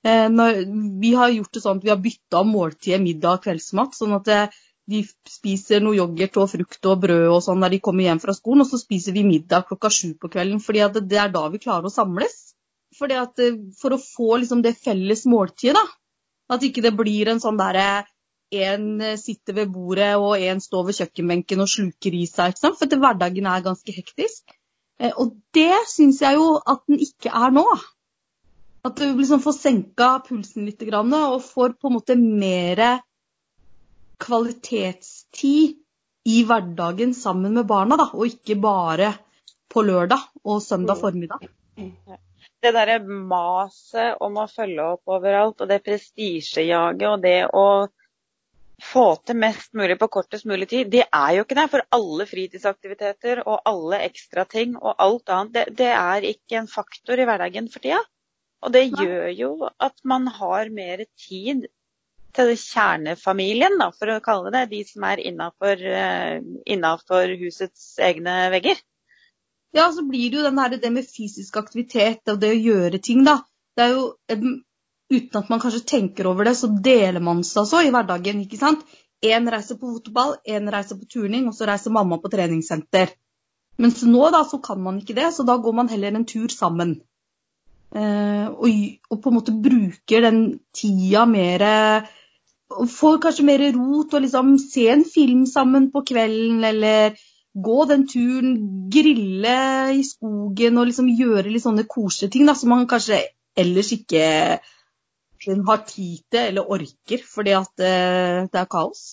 Eh, 0.05 0.29
når, 0.29 0.59
vi 1.01 1.15
har 1.17 1.33
gjort 1.33 1.57
det 1.57 1.63
sånn 1.65 1.81
at 1.81 1.87
vi 1.87 1.93
har 1.93 2.01
bytta 2.05 2.43
om 2.45 2.51
måltidet 2.53 3.01
middag 3.01 3.39
og 3.39 3.45
kveldsmat. 3.47 3.97
Sånn 3.97 4.13
at 4.19 4.31
eh, 4.33 4.57
de 4.93 5.01
spiser 5.33 5.81
noe 5.81 5.97
yoghurt 5.97 6.37
og 6.43 6.51
frukt 6.53 6.89
og 6.91 7.07
brød 7.07 7.29
og 7.31 7.41
sånn 7.47 7.63
når 7.65 7.73
de 7.73 7.83
kommer 7.87 8.05
hjem 8.05 8.21
fra 8.21 8.35
skolen, 8.37 8.67
og 8.67 8.69
så 8.69 8.81
spiser 8.83 9.17
vi 9.17 9.25
middag 9.25 9.65
klokka 9.71 9.89
sju 9.89 10.11
på 10.21 10.29
kvelden. 10.35 10.61
fordi 10.61 10.85
det 11.09 11.21
er 11.23 11.33
da 11.33 11.47
vi 11.49 11.63
klarer 11.63 11.89
å 11.89 11.95
samles. 11.95 12.35
Fordi 12.99 13.17
at 13.19 13.41
eh, 13.41 13.57
For 13.81 13.97
å 13.97 14.03
få 14.03 14.43
liksom 14.43 14.61
det 14.67 14.77
felles 14.77 15.25
måltidet, 15.25 15.79
da. 15.81 15.87
At 16.53 16.67
ikke 16.67 16.85
det 16.85 16.93
blir 16.99 17.33
en 17.33 17.41
sånn 17.41 17.57
derre 17.57 18.05
en 18.55 19.01
sitter 19.19 19.57
ved 19.57 19.71
bordet 19.73 20.13
og 20.21 20.37
en 20.37 20.61
står 20.61 20.85
ved 20.87 20.99
kjøkkenbenken 20.99 21.65
og 21.65 21.71
sluker 21.73 22.15
i 22.15 22.27
seg. 22.29 22.53
ikke 22.53 22.61
sant? 22.61 22.77
For 22.79 23.01
hverdagen 23.01 23.49
er 23.51 23.65
ganske 23.65 23.95
hektisk. 23.97 24.53
Og 25.17 25.33
det 25.57 25.81
syns 25.91 26.21
jeg 26.23 26.37
jo 26.37 26.61
at 26.61 26.85
den 26.87 27.01
ikke 27.03 27.33
er 27.35 27.57
nå. 27.57 27.65
At 28.85 28.99
du 29.01 29.07
liksom 29.17 29.41
får 29.41 29.57
senka 29.57 30.09
pulsen 30.27 30.67
litt 30.69 30.83
og 30.93 31.41
får 31.43 31.77
på 31.81 31.89
en 31.89 31.95
måte 31.97 32.17
mer 32.21 33.01
kvalitetstid 34.21 35.79
i 36.25 36.43
hverdagen 36.45 37.15
sammen 37.17 37.55
med 37.57 37.67
barna, 37.69 37.97
da, 37.97 38.11
og 38.13 38.29
ikke 38.29 38.57
bare 38.61 39.15
på 39.73 39.83
lørdag 39.85 40.21
og 40.45 40.63
søndag 40.63 41.01
formiddag. 41.01 41.49
Det 42.61 42.73
derre 42.73 43.01
maset 43.05 44.21
om 44.25 44.39
å 44.41 44.47
følge 44.49 44.87
opp 44.95 45.17
overalt, 45.17 45.61
og 45.61 45.69
det 45.69 45.83
prestisjejaget 45.85 47.09
og 47.11 47.25
det 47.25 47.39
å 47.53 47.67
få 48.85 49.05
til 49.25 49.39
mest 49.41 49.73
mulig 49.77 49.97
på 50.01 50.09
kortest 50.13 50.49
mulig 50.49 50.69
tid, 50.69 50.91
det 50.93 51.05
er 51.09 51.37
jo 51.37 51.45
ikke 51.45 51.57
det. 51.59 51.69
For 51.73 51.85
alle 51.97 52.27
fritidsaktiviteter 52.29 53.45
og 53.45 53.63
alle 53.69 54.01
ekstra 54.07 54.45
ting 54.49 54.77
og 54.77 54.97
alt 54.99 55.33
annet, 55.33 55.55
det, 55.57 55.65
det 55.81 55.93
er 55.93 56.29
ikke 56.35 56.61
en 56.61 56.71
faktor 56.71 57.21
i 57.21 57.29
hverdagen 57.29 57.69
for 57.73 57.85
tida. 57.85 58.01
Og 58.65 58.73
det 58.73 58.87
gjør 58.97 59.29
jo 59.37 59.51
at 59.69 59.97
man 60.09 60.29
har 60.33 60.71
mer 60.73 61.05
tid 61.21 61.67
til 62.35 62.51
kjernefamilien, 62.59 63.77
da, 63.79 63.91
for 63.95 64.11
å 64.11 64.23
kalle 64.25 64.51
det 64.55 64.65
de 64.73 64.81
som 64.89 65.05
er 65.07 65.23
innafor 65.23 65.85
uh, 65.85 67.35
husets 67.45 67.85
egne 68.03 68.39
vegger. 68.55 68.81
Ja, 69.75 69.89
så 69.93 70.05
blir 70.07 70.31
det 70.31 70.39
jo 70.39 70.47
den 70.47 70.59
her, 70.59 70.75
det 70.79 70.93
med 70.95 71.07
fysisk 71.07 71.57
aktivitet 71.61 72.31
og 72.31 72.41
det 72.43 72.53
å 72.55 72.63
gjøre 72.71 73.03
ting, 73.03 73.25
da. 73.27 73.41
Det 73.75 73.87
er 73.87 73.95
jo 73.95 74.05
uten 75.11 75.41
at 75.41 75.51
man 75.51 75.63
kanskje 75.63 75.85
tenker 75.95 76.29
over 76.31 76.47
det, 76.49 76.57
så 76.59 76.71
deler 76.71 77.23
man 77.23 77.43
seg 77.47 77.67
så 77.71 77.83
i 77.85 77.91
hverdagen. 77.95 78.43
ikke 78.47 78.61
sant? 78.61 78.85
Én 79.25 79.49
reiser 79.51 79.79
på 79.81 79.93
fotball, 79.97 80.37
én 80.47 80.71
reiser 80.71 80.99
på 81.01 81.09
turning, 81.11 81.49
og 81.49 81.57
så 81.57 81.69
reiser 81.69 81.95
mamma 81.95 82.19
på 82.23 82.31
treningssenter. 82.33 83.13
Mens 83.83 84.03
nå 84.07 84.29
da, 84.31 84.45
så 84.47 84.61
kan 84.63 84.83
man 84.83 85.01
ikke 85.01 85.17
det, 85.19 85.33
så 85.35 85.47
da 85.47 85.57
går 85.59 85.75
man 85.75 85.91
heller 85.91 86.15
en 86.15 86.27
tur 86.29 86.49
sammen. 86.55 87.01
Eh, 87.95 88.47
og, 88.49 88.69
og, 89.11 89.19
på 89.23 89.31
en 89.31 89.37
måte 89.37 89.55
bruker 89.55 90.25
den 90.25 90.45
tida 90.75 91.27
mer 91.31 91.65
og 92.75 92.89
Får 92.91 93.21
kanskje 93.23 93.45
mer 93.47 93.63
ro 93.77 94.01
til 94.09 94.19
å 94.19 94.23
liksom 94.25 94.55
se 94.59 94.89
en 94.91 95.05
film 95.07 95.45
sammen 95.47 95.91
på 95.93 96.01
kvelden, 96.09 96.65
eller 96.65 97.15
gå 97.55 97.85
den 97.87 98.07
turen, 98.11 98.55
grille 98.91 99.59
i 99.95 100.03
skogen 100.03 100.81
og 100.81 100.89
liksom 100.89 101.11
gjøre 101.15 101.53
litt 101.53 101.63
sånne 101.63 101.85
koselige 101.87 102.33
ting 102.35 102.49
da, 102.49 102.57
som 102.59 102.73
man 102.75 102.89
kanskje 102.91 103.21
ellers 103.55 103.93
ikke 103.95 104.25
har 105.69 105.85
tid 105.87 106.25
til 106.33 106.41
eller 106.41 106.73
orker 106.73 107.23
fordi 107.29 107.55
at 107.55 107.71
det, 107.79 107.95
det 108.51 108.61
er 108.65 108.71
kaos? 108.71 109.05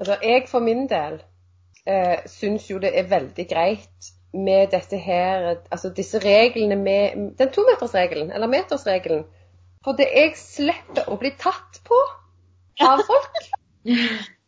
Altså, 0.00 0.16
jeg 0.22 0.46
for 0.48 0.64
min 0.64 0.86
del 0.88 1.18
eh, 1.86 2.22
syns 2.30 2.70
jo 2.70 2.78
det 2.80 2.94
er 2.96 3.10
veldig 3.10 3.46
greit 3.50 4.12
med 4.32 4.70
dette 4.70 4.96
her 4.96 5.56
Altså 5.70 5.90
disse 5.96 6.18
reglene 6.22 6.76
med 6.78 7.36
Den 7.38 7.52
tometersregelen, 7.52 8.32
eller 8.32 8.50
metersregelen. 8.50 9.24
For 9.84 9.96
det 9.96 10.10
jeg 10.12 10.36
slipper 10.38 11.08
å 11.08 11.16
bli 11.20 11.32
tatt 11.40 11.80
på 11.86 12.02
av 12.84 13.02
folk. 13.06 13.40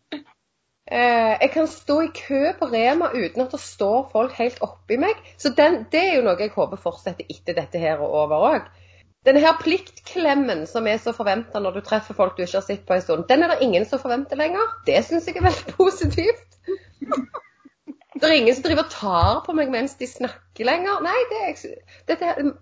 Eh, 0.92 1.38
jeg 1.40 1.51
kan 1.55 1.68
stå 1.71 1.95
i 2.05 2.09
kø 2.12 2.40
på 2.59 2.66
Rema 2.68 3.07
uten 3.14 3.45
at 3.45 3.53
det 3.55 3.61
står 3.62 4.11
folk 4.12 4.35
helt 4.37 4.59
oppi 4.66 4.99
meg. 5.01 5.21
Så 5.40 5.55
den, 5.57 5.87
det 5.92 6.03
er 6.03 6.16
jo 6.18 6.25
noe 6.27 6.37
jeg 6.37 6.53
håper 6.53 6.81
fortsetter 6.83 7.31
etter 7.33 7.57
dette 7.57 7.81
her 7.81 8.03
og 8.03 8.12
over 8.25 8.45
òg. 8.51 8.66
Denne 9.25 9.40
her 9.40 9.55
pliktklemmen 9.62 10.66
som 10.66 10.88
er 10.90 10.99
så 11.01 11.14
forventa 11.16 11.62
når 11.62 11.79
du 11.79 11.85
treffer 11.87 12.18
folk 12.18 12.35
du 12.37 12.42
ikke 12.42 12.59
har 12.59 12.66
sett 12.66 12.83
på 12.88 12.97
en 12.97 13.05
stund, 13.05 13.25
den 13.31 13.47
er 13.47 13.55
det 13.55 13.62
ingen 13.64 13.87
som 13.88 14.03
forventer 14.03 14.37
lenger. 14.37 14.75
Det 14.85 14.99
syns 15.07 15.31
jeg 15.31 15.38
er 15.38 15.47
veldig 15.47 15.77
positivt. 15.81 16.59
Det 18.22 18.28
er 18.30 18.38
ingen 18.38 18.54
som 18.54 18.62
driver 18.62 18.85
og 18.87 18.92
tar 18.94 19.38
på 19.46 19.54
meg 19.58 19.70
mens 19.74 19.96
de 19.98 20.06
snakker 20.06 20.68
lenger. 20.68 21.00
Nei, 21.02 21.18
det 21.32 21.40
er, 21.48 21.62
dette, 22.06 22.28
her, 22.28 22.52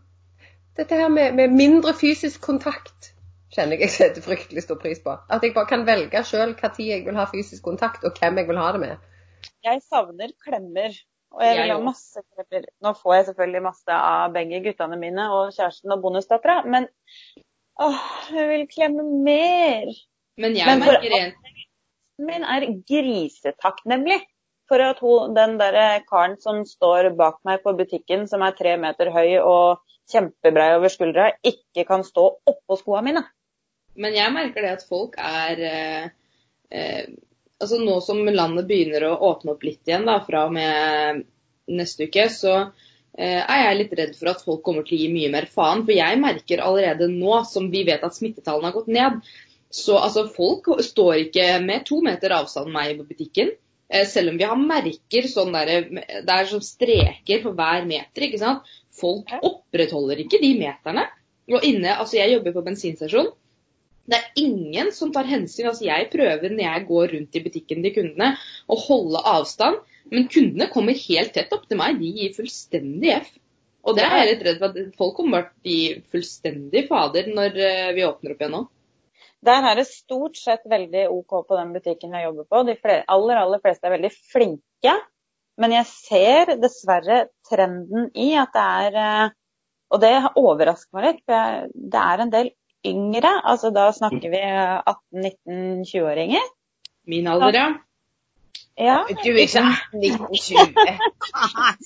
dette 0.81 1.01
her 1.03 1.11
med, 1.13 1.37
med 1.37 1.53
mindre 1.53 1.93
fysisk 1.93 2.41
kontakt 2.41 3.11
kjenner 3.55 3.77
jeg 3.77 3.89
jeg 3.89 3.95
setter 3.97 4.25
fryktelig 4.25 4.65
stor 4.65 4.79
pris 4.81 5.01
på. 5.03 5.15
At 5.29 5.45
jeg 5.45 5.55
bare 5.57 5.69
kan 5.71 5.87
velge 5.89 6.23
sjøl 6.27 6.55
når 6.55 6.81
jeg 6.87 7.05
vil 7.07 7.19
ha 7.19 7.27
fysisk 7.31 7.67
kontakt, 7.67 8.05
og 8.07 8.17
hvem 8.19 8.39
jeg 8.39 8.49
vil 8.49 8.61
ha 8.63 8.73
det 8.73 8.83
med. 8.85 9.07
Jeg 9.67 9.83
savner 9.89 10.35
klemmer. 10.45 10.97
Og 11.31 11.45
jeg 11.47 11.59
vil 11.61 11.73
ha 11.75 11.79
masse 11.83 12.23
klemmer. 12.35 12.67
Nå 12.83 12.95
får 13.03 13.15
jeg 13.15 13.27
selvfølgelig 13.31 13.63
masse 13.67 13.99
av 13.99 14.33
begge 14.35 14.63
guttene 14.65 14.99
mine 14.99 15.29
og 15.35 15.53
kjæresten 15.55 15.95
og 15.95 16.03
bonusdattera, 16.03 16.63
men 16.67 16.89
åh, 17.81 18.01
jeg 18.35 18.49
vil 18.51 18.67
klemme 18.71 19.07
mer. 19.27 19.93
Men 20.41 20.57
jeg 20.59 20.67
Men 20.71 20.87
for 20.87 20.97
merker 20.97 21.17
en 21.21 21.37
Min 22.21 22.43
er 22.45 22.67
grisetakknemlig 22.85 24.19
for 24.71 24.83
at 24.85 25.01
hun, 25.03 25.35
den 25.35 25.57
der 25.59 26.05
karen 26.07 26.37
som 26.41 26.63
står 26.67 27.11
bak 27.19 27.41
meg 27.47 27.65
på 27.65 27.75
butikken, 27.79 28.29
som 28.31 28.45
er 28.47 28.55
tre 28.59 28.77
meter 28.81 29.11
høy 29.15 29.41
og 29.43 29.81
kjempebrei 30.11 30.71
over 30.77 30.93
skuldra, 30.93 31.31
ikke 31.47 31.85
kan 31.89 32.07
stå 32.07 32.27
oppå 32.53 32.79
skoene 32.79 33.07
mine. 33.09 33.25
Men 34.01 34.15
jeg 34.15 34.33
merker 34.35 34.65
det 34.65 34.77
at 34.79 34.87
folk 34.87 35.19
er 35.19 35.67
eh, 35.71 36.07
eh, 36.71 37.11
Altså 37.61 37.77
nå 37.77 37.99
som 38.01 38.23
landet 38.25 38.65
begynner 38.65 39.05
å 39.05 39.19
åpne 39.29 39.53
opp 39.53 39.65
litt 39.67 39.85
igjen, 39.85 40.07
da, 40.09 40.15
fra 40.25 40.47
og 40.49 40.55
med 40.55 41.19
neste 41.69 42.07
uke, 42.09 42.23
så 42.33 42.55
eh, 42.57 43.43
er 43.43 43.59
jeg 43.67 43.77
litt 43.83 43.93
redd 43.99 44.15
for 44.17 44.31
at 44.33 44.41
folk 44.47 44.63
kommer 44.65 44.87
til 44.87 44.97
å 44.97 45.01
gi 45.03 45.11
mye 45.13 45.33
mer 45.35 45.45
faen. 45.45 45.83
For 45.85 45.93
jeg 45.93 46.23
merker 46.23 46.63
allerede 46.65 47.11
nå, 47.13 47.35
som 47.51 47.69
vi 47.69 47.83
vet 47.85 48.07
at 48.07 48.17
smittetallene 48.17 48.71
har 48.71 48.79
gått 48.79 48.89
ned, 48.97 49.21
så 49.69 49.99
altså 50.01 50.25
folk 50.33 50.71
står 50.83 51.27
ikke 51.27 51.51
med 51.67 51.85
to 51.91 52.01
meter 52.07 52.33
avstand 52.39 52.73
meg 52.73 52.97
på 52.97 53.11
butikken. 53.13 53.53
Eh, 53.91 54.07
selv 54.07 54.31
om 54.31 54.39
vi 54.39 54.47
har 54.47 54.59
merker 54.59 55.27
sånn 55.27 55.53
der, 55.57 55.89
det 55.91 56.35
er 56.35 56.47
sånn 56.47 56.63
streker 56.63 57.43
for 57.43 57.59
hver 57.59 57.87
meter, 57.89 58.27
ikke 58.27 58.39
sant. 58.43 58.71
Folk 59.01 59.33
opprettholder 59.41 60.23
ikke 60.23 60.41
de 60.43 60.55
meterne. 60.61 61.09
Og 61.51 61.65
inne, 61.67 61.97
altså 61.97 62.21
jeg 62.21 62.37
jobber 62.37 62.55
på 62.55 62.67
bensinstasjon. 62.69 63.33
Det 64.11 64.19
er 64.19 64.43
ingen 64.43 64.91
som 64.95 65.13
tar 65.15 65.29
hensyn. 65.31 65.69
altså 65.71 65.87
Jeg 65.87 66.09
prøver 66.13 66.51
når 66.51 66.65
jeg 66.65 66.87
går 66.89 67.13
rundt 67.15 67.37
i 67.37 67.43
butikken 67.45 67.83
til 67.85 67.95
kundene 67.95 68.33
å 68.71 68.79
holde 68.79 69.23
avstand, 69.33 69.83
men 70.11 70.27
kundene 70.31 70.71
kommer 70.73 70.99
helt 70.99 71.35
tett 71.35 71.53
opp 71.55 71.69
til 71.71 71.79
meg. 71.79 71.99
De 72.01 72.11
gir 72.19 72.35
fullstendig 72.35 73.15
F. 73.21 73.31
Og 73.87 73.97
det 73.97 74.05
er 74.05 74.17
jeg 74.19 74.31
litt 74.31 74.43
redd 74.47 74.59
for 74.61 74.75
at 74.75 74.97
folk 75.01 75.17
kommer 75.17 75.47
til 75.51 75.71
å 75.71 75.75
gi 75.75 76.03
fullstendig 76.13 76.85
fader 76.91 77.31
når 77.33 77.57
eh, 77.65 77.93
vi 77.97 78.07
åpner 78.07 78.35
opp 78.35 78.43
igjen 78.43 78.57
nå. 78.59 78.65
Der 79.47 79.65
er 79.71 79.79
det 79.79 79.87
stort 79.89 80.37
sett 80.37 80.67
veldig 80.69 81.07
OK 81.09 81.39
på 81.49 81.57
den 81.57 81.73
butikken 81.73 82.13
jeg 82.17 82.29
jobber 82.29 82.49
på. 82.51 82.63
De 82.69 82.77
flere, 82.77 83.05
aller, 83.09 83.41
aller 83.41 83.63
fleste 83.63 83.89
er 83.89 83.97
veldig 83.97 84.13
flinke. 84.33 84.97
Men 85.61 85.75
jeg 85.77 85.89
ser 85.89 86.55
dessverre 86.61 87.27
trenden 87.49 88.09
i 88.17 88.33
at 88.41 88.53
det 88.57 88.67
er 88.87 88.99
eh, 89.05 89.37
Og 89.91 90.01
det 90.01 90.15
overrasker 90.39 90.95
meg 90.95 91.07
litt, 91.09 91.23
for 91.27 91.67
det 91.75 92.01
er 92.01 92.21
en 92.23 92.33
del 92.33 92.51
yngre. 92.87 93.33
Altså 93.43 93.73
da 93.75 93.89
snakker 93.93 94.31
vi 94.31 94.41
18-19-20-åringer. 94.41 96.45
Min 97.11 97.27
alder, 97.27 97.57
ja. 97.57 97.69
Ja, 98.81 99.03
Du 99.09 99.35
er 99.35 99.43
ikke 99.43 99.61
1920. 99.93 101.01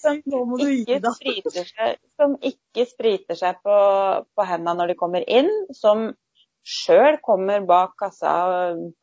som 0.03 0.21
Nå 0.31 0.45
må 0.47 0.59
du 0.61 0.69
ikke 0.69 1.01
spriter 1.17 1.65
seg, 1.67 1.97
som 2.21 2.37
ikke 2.45 2.85
spriter 2.87 3.35
seg 3.39 3.57
på, 3.65 3.77
på 4.37 4.43
hendene 4.47 4.77
når 4.79 4.87
de 4.93 4.97
kommer 5.01 5.25
inn, 5.27 5.51
som 5.75 6.13
sjøl 6.65 7.19
kommer 7.25 7.65
bak 7.69 7.93
kassa, 8.01 8.33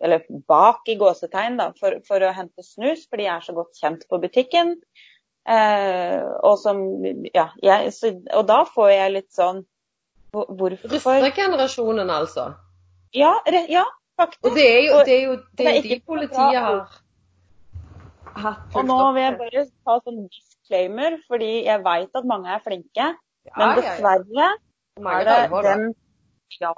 eller 0.01 0.23
bak 0.49 0.87
i 0.89 0.95
gåsetegn, 0.97 1.59
da, 1.61 1.69
for, 1.79 1.99
for 2.07 2.23
å 2.25 2.31
hente 2.33 2.65
snus, 2.65 3.05
for 3.09 3.21
de 3.21 3.27
er 3.29 3.43
så 3.45 3.53
godt 3.53 3.77
kjent 3.77 4.07
på 4.09 4.19
butikken. 4.23 4.75
Eh, 5.49 6.21
og, 6.45 6.57
som, 6.61 6.81
ja, 7.33 7.47
jeg, 7.61 7.93
så, 7.97 8.11
og 8.37 8.45
da 8.49 8.63
får 8.69 8.91
jeg 8.93 9.13
litt 9.15 9.31
sånn 9.33 9.63
hvor- 10.31 10.51
Hvorfor 10.53 11.17
Russegenerasjonen, 11.17 12.09
altså. 12.13 12.51
Ja, 13.17 13.33
re, 13.47 13.65
ja 13.69 13.85
faktisk. 14.19 14.45
Og 14.45 14.55
det 14.55 14.67
er 14.69 14.83
jo, 14.85 14.99
det 15.05 15.15
er 15.15 15.23
jo 15.25 15.37
det 15.57 15.67
er 15.71 15.81
de 15.81 15.97
politiet 16.05 16.59
har 16.61 16.85
hatt 18.41 18.77
Og 18.77 18.85
nå 18.87 18.99
vil 19.15 19.23
jeg 19.25 19.37
bare 19.41 19.65
ta 19.85 19.97
sånn 20.05 20.21
disclaimer, 20.29 21.17
fordi 21.27 21.51
jeg 21.65 21.83
veit 21.83 22.21
at 22.21 22.29
mange 22.29 22.53
er 22.53 22.61
flinke. 22.63 23.09
Ja, 23.49 23.53
Men 23.57 23.65
ja, 23.65 23.73
ja. 23.73 23.81
dessverre 23.81 24.47
er 25.01 25.25
det 25.25 25.65
den 25.65 25.89
Ja. 26.61 26.73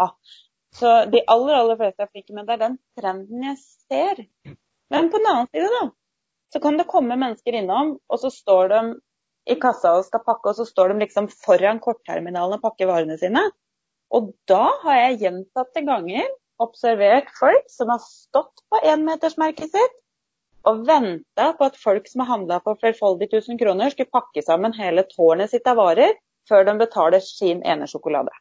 Så 0.73 0.91
de 1.13 1.21
aller, 1.29 1.53
aller 1.53 1.77
fleste 1.79 2.05
er 2.05 2.09
flinke, 2.09 2.33
men 2.33 2.47
det 2.47 2.55
er 2.55 2.63
den 2.63 2.77
trenden 2.99 3.45
jeg 3.45 3.59
ser. 3.62 4.23
Men 4.93 5.09
på 5.13 5.21
den 5.21 5.29
annen 5.29 5.49
side, 5.53 5.69
da, 5.73 5.83
så 6.53 6.62
kan 6.63 6.77
det 6.77 6.89
komme 6.89 7.17
mennesker 7.17 7.57
innom, 7.59 7.97
og 8.09 8.21
så 8.21 8.31
står 8.33 8.71
de 8.73 8.83
i 9.53 9.57
kassa 9.59 9.95
og 9.97 10.05
skal 10.07 10.23
pakke, 10.25 10.51
og 10.51 10.57
så 10.57 10.65
står 10.65 10.93
de 10.93 11.03
liksom 11.03 11.27
foran 11.33 11.81
kortterminalen 11.83 12.57
og 12.57 12.63
pakker 12.63 12.89
varene 12.89 13.17
sine. 13.21 13.43
Og 14.13 14.31
da 14.49 14.67
har 14.83 14.99
jeg 14.99 15.19
gjentatte 15.25 15.83
ganger 15.86 16.29
observert 16.62 17.31
folk 17.39 17.65
som 17.71 17.89
har 17.91 18.01
stått 18.05 18.62
på 18.69 18.81
énmetersmerket 18.93 19.73
sitt 19.73 19.99
og 20.69 20.86
venta 20.88 21.49
på 21.57 21.67
at 21.67 21.79
folk 21.79 22.05
som 22.07 22.23
har 22.23 22.29
handla 22.38 22.59
for 22.63 22.79
flerfoldig 22.79 23.27
1000 23.27 23.59
kroner, 23.59 23.91
skulle 23.91 24.13
pakke 24.13 24.43
sammen 24.45 24.75
hele 24.77 25.03
tårnet 25.09 25.51
sitt 25.51 25.67
av 25.67 25.81
varer 25.81 26.13
før 26.47 26.63
de 26.67 26.77
betaler 26.79 27.23
sin 27.23 27.63
ene 27.67 27.89
sjokolade. 27.89 28.31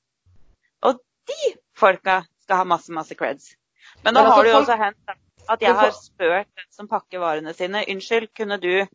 Og 0.87 1.01
de 1.31 1.55
folka 1.83 2.21
skal 2.47 2.63
ha 2.63 2.65
masse, 2.73 2.93
masse 2.95 3.15
creds. 3.19 3.53
Men 4.05 4.15
nå 4.15 4.23
Men 4.23 4.31
altså, 4.31 4.35
har 4.37 4.43
det 4.47 4.51
jo 4.51 4.57
folk- 4.57 4.69
også 4.69 4.79
hendt 4.85 5.19
at 5.53 5.63
jeg 5.67 5.75
har 5.75 5.91
spurt 5.97 6.47
den 6.57 6.69
som 6.71 6.89
pakker 6.89 7.19
varene 7.19 7.53
sine 7.59 7.83
Unnskyld, 7.91 8.29
kunne 8.39 8.61
du 8.63 8.87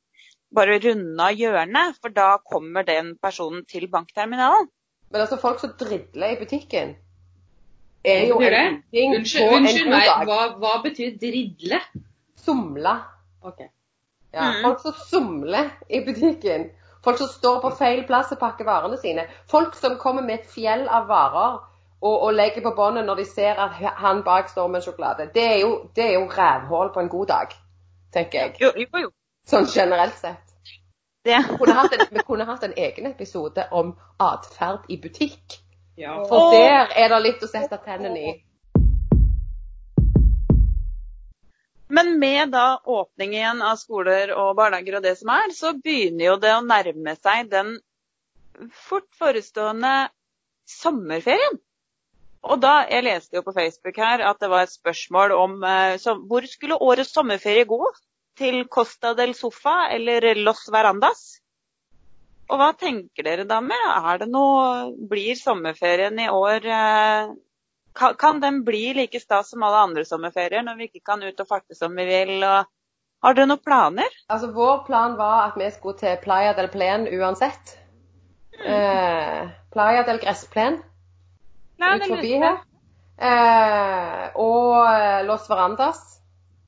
bare 0.55 0.77
runde 0.79 1.19
av 1.25 1.35
hjørnet, 1.35 1.97
for 2.01 2.09
da 2.15 2.37
kommer 2.39 2.85
den 2.87 3.17
personen 3.19 3.65
til 3.67 3.87
bankterminalen. 3.91 4.69
Men 5.11 5.21
altså, 5.21 5.37
folk 5.41 5.59
som 5.59 5.73
dridler 5.79 6.33
i 6.33 6.39
butikken, 6.39 6.95
er 8.07 8.27
jo 8.29 8.39
en 8.39 8.81
ting 8.95 9.15
Unnskyld, 9.17 9.49
på 9.49 9.55
en 9.57 9.65
unnskyld 9.65 9.89
god 9.89 9.97
meg, 9.97 10.27
hva, 10.29 10.39
hva 10.61 10.73
betyr 10.83 11.17
dridle? 11.19 11.81
Somle. 12.45 12.95
Okay. 13.43 13.67
Ja, 14.33 14.47
Mm. 14.51 14.61
Folk 14.63 14.79
som 14.83 14.93
somler 15.09 15.69
i 15.89 15.99
butikken. 16.05 16.69
Folk 17.03 17.17
som 17.17 17.27
står 17.27 17.61
på 17.63 17.71
feil 17.79 18.03
plass 18.07 18.31
og 18.31 18.39
pakker 18.39 18.65
varene 18.67 18.97
sine. 18.99 19.23
Folk 19.51 19.75
som 19.75 19.95
kommer 19.97 20.21
med 20.21 20.39
et 20.39 20.49
fjell 20.51 20.87
av 20.87 21.07
varer 21.07 21.59
og, 22.01 22.21
og 22.21 22.33
legger 22.33 22.61
på 22.61 22.73
båndet 22.77 23.05
når 23.05 23.21
de 23.21 23.25
ser 23.25 23.59
at 23.61 23.77
han 24.01 24.23
bak 24.23 24.49
står 24.49 24.67
med 24.67 24.81
en 24.81 24.85
sjokolade. 24.85 25.29
Det 25.33 25.43
er 25.43 25.59
jo, 25.59 25.71
det 25.95 26.03
er 26.05 26.13
jo 26.19 26.27
rævhull 26.37 26.91
på 26.93 26.99
en 26.99 27.09
god 27.09 27.25
dag, 27.27 27.55
tenker 28.13 28.39
jeg. 28.41 28.55
Jo, 28.61 28.71
jo, 28.77 29.05
jo. 29.05 29.13
Sånn 29.47 29.65
generelt 29.71 30.17
sett. 30.19 30.43
Det. 31.25 31.37
Vi 31.49 31.57
kunne 31.59 31.75
hatt 31.75 31.93
en, 31.95 32.03
vi 32.11 32.23
kunne 32.27 32.45
hatt 32.47 32.63
en 32.63 32.75
egen 32.77 33.07
episode 33.09 33.67
om 33.71 33.95
atferd 34.19 34.85
i 34.89 34.99
butikk. 35.01 35.57
Ja. 35.97 36.19
For 36.29 36.53
der 36.53 36.93
er 36.95 37.09
det 37.09 37.23
litt 37.23 37.43
å 37.43 37.49
sette 37.49 37.79
tennene 37.83 38.19
i. 38.21 38.35
Men 41.89 42.17
med 42.19 42.51
da 42.51 42.81
åpning 42.83 43.33
igjen 43.33 43.63
av 43.63 43.79
skoler 43.79 44.33
og 44.35 44.55
barnehager 44.59 44.99
og 44.99 45.05
det 45.07 45.15
som 45.19 45.31
er, 45.31 45.53
så 45.55 45.71
begynner 45.73 46.25
jo 46.25 46.35
det 46.43 46.51
å 46.53 46.63
nærme 46.65 47.15
seg 47.15 47.49
den 47.51 47.77
fort 48.87 49.07
forestående 49.17 50.09
sommerferien. 50.67 51.59
Og 52.43 52.61
da, 52.61 52.85
Jeg 52.89 53.03
leste 53.03 53.37
jo 53.37 53.43
på 53.45 53.53
Facebook 53.55 53.97
her 53.97 54.21
at 54.27 54.39
det 54.39 54.49
var 54.49 54.67
et 54.67 54.73
spørsmål 54.73 55.33
om 55.35 55.57
eh, 55.63 55.97
så, 55.97 56.15
hvor 56.15 56.45
skulle 56.45 56.77
årets 56.81 57.13
sommerferie 57.13 57.65
gå? 57.65 57.81
Til 58.37 58.67
Costa 58.69 59.15
del 59.17 59.33
Sofa 59.33 59.89
eller 59.91 60.35
Los 60.37 60.67
Verandas? 60.71 61.39
Og 62.47 62.61
hva 62.61 62.69
tenker 62.77 63.25
dere, 63.25 63.43
da 63.49 63.57
med? 63.59 63.87
Er 63.97 64.21
det 64.21 64.29
noe, 64.31 64.93
Blir 65.09 65.35
sommerferien 65.35 66.19
i 66.21 66.29
år 66.31 66.67
eh, 66.69 67.33
kan, 67.97 68.15
kan 68.15 68.39
den 68.39 68.61
bli 68.63 68.93
like 68.93 69.19
stas 69.19 69.49
som 69.51 69.65
alle 69.65 69.83
andre 69.89 70.05
sommerferier 70.05 70.63
når 70.63 70.77
vi 70.77 70.89
ikke 70.91 71.05
kan 71.09 71.23
ut 71.23 71.39
og 71.41 71.49
farte 71.49 71.75
som 71.75 71.95
vi 71.97 72.05
vil? 72.07 72.37
Og 72.45 72.69
har 73.25 73.33
dere 73.33 73.49
noen 73.49 73.63
planer? 73.65 74.19
Altså, 74.29 74.51
Vår 74.53 74.85
plan 74.87 75.17
var 75.17 75.47
at 75.49 75.57
vi 75.59 75.71
skulle 75.73 75.97
til 75.99 76.19
Playa 76.21 76.53
del 76.57 76.69
Plen 76.71 77.07
uansett. 77.17 77.73
Eh, 78.61 79.49
Playa 79.73 80.05
del 80.05 80.21
Gressplen 80.21 80.79
ut 81.95 82.01
forbi 82.15 82.31
her. 82.43 82.57
Eh, 83.17 84.29
og 84.35 84.85
eh, 84.93 85.25
Los 85.25 85.49
Verandas 85.49 85.99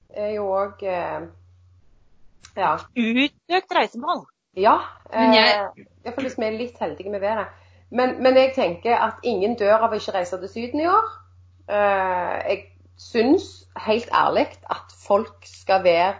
er 0.09 0.31
jo 0.35 0.47
òg 0.57 0.83
eh, 0.83 1.27
Ja. 2.57 2.75
Utøkt 2.97 3.75
reisemål. 3.75 4.25
Ja. 4.57 4.77
Men 5.13 5.33
jeg- 5.33 5.67
eh, 5.77 5.85
Iallfall 6.05 6.25
hvis 6.25 6.37
vi 6.39 6.45
er 6.45 6.57
litt 6.57 6.79
heldige 6.79 7.09
med 7.11 7.19
været. 7.21 7.47
Men, 7.91 8.23
men 8.23 8.35
jeg 8.35 8.51
tenker 8.55 8.97
at 8.97 9.13
ingen 9.23 9.55
dør 9.55 9.77
av 9.85 9.91
å 9.91 9.95
ikke 9.95 10.13
reise 10.13 10.37
til 10.39 10.49
Syden 10.49 10.79
i 10.83 10.87
år. 10.87 11.05
Eh, 11.69 12.49
jeg 12.49 12.65
syns 12.97 13.65
helt 13.77 14.09
ærlig 14.13 14.47
at 14.69 14.91
folk 15.07 15.45
skal 15.45 15.83
være 15.83 16.13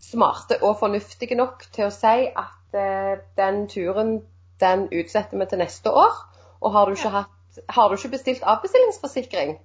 smarte 0.00 0.58
og 0.62 0.76
fornuftige 0.78 1.34
nok 1.38 1.62
til 1.72 1.86
å 1.86 1.90
si 1.94 2.26
at 2.36 2.74
eh, 2.74 3.16
den 3.36 3.68
turen 3.68 4.22
den 4.60 4.88
utsetter 4.92 5.38
vi 5.38 5.46
til 5.46 5.58
neste 5.58 5.90
år. 5.90 6.12
Og 6.60 6.72
har 6.72 6.84
du 6.86 6.92
ikke, 6.92 7.08
hatt, 7.10 7.30
har 7.68 7.88
du 7.88 7.98
ikke 7.98 8.14
bestilt 8.16 8.42
avbestillingsforsikring, 8.42 9.56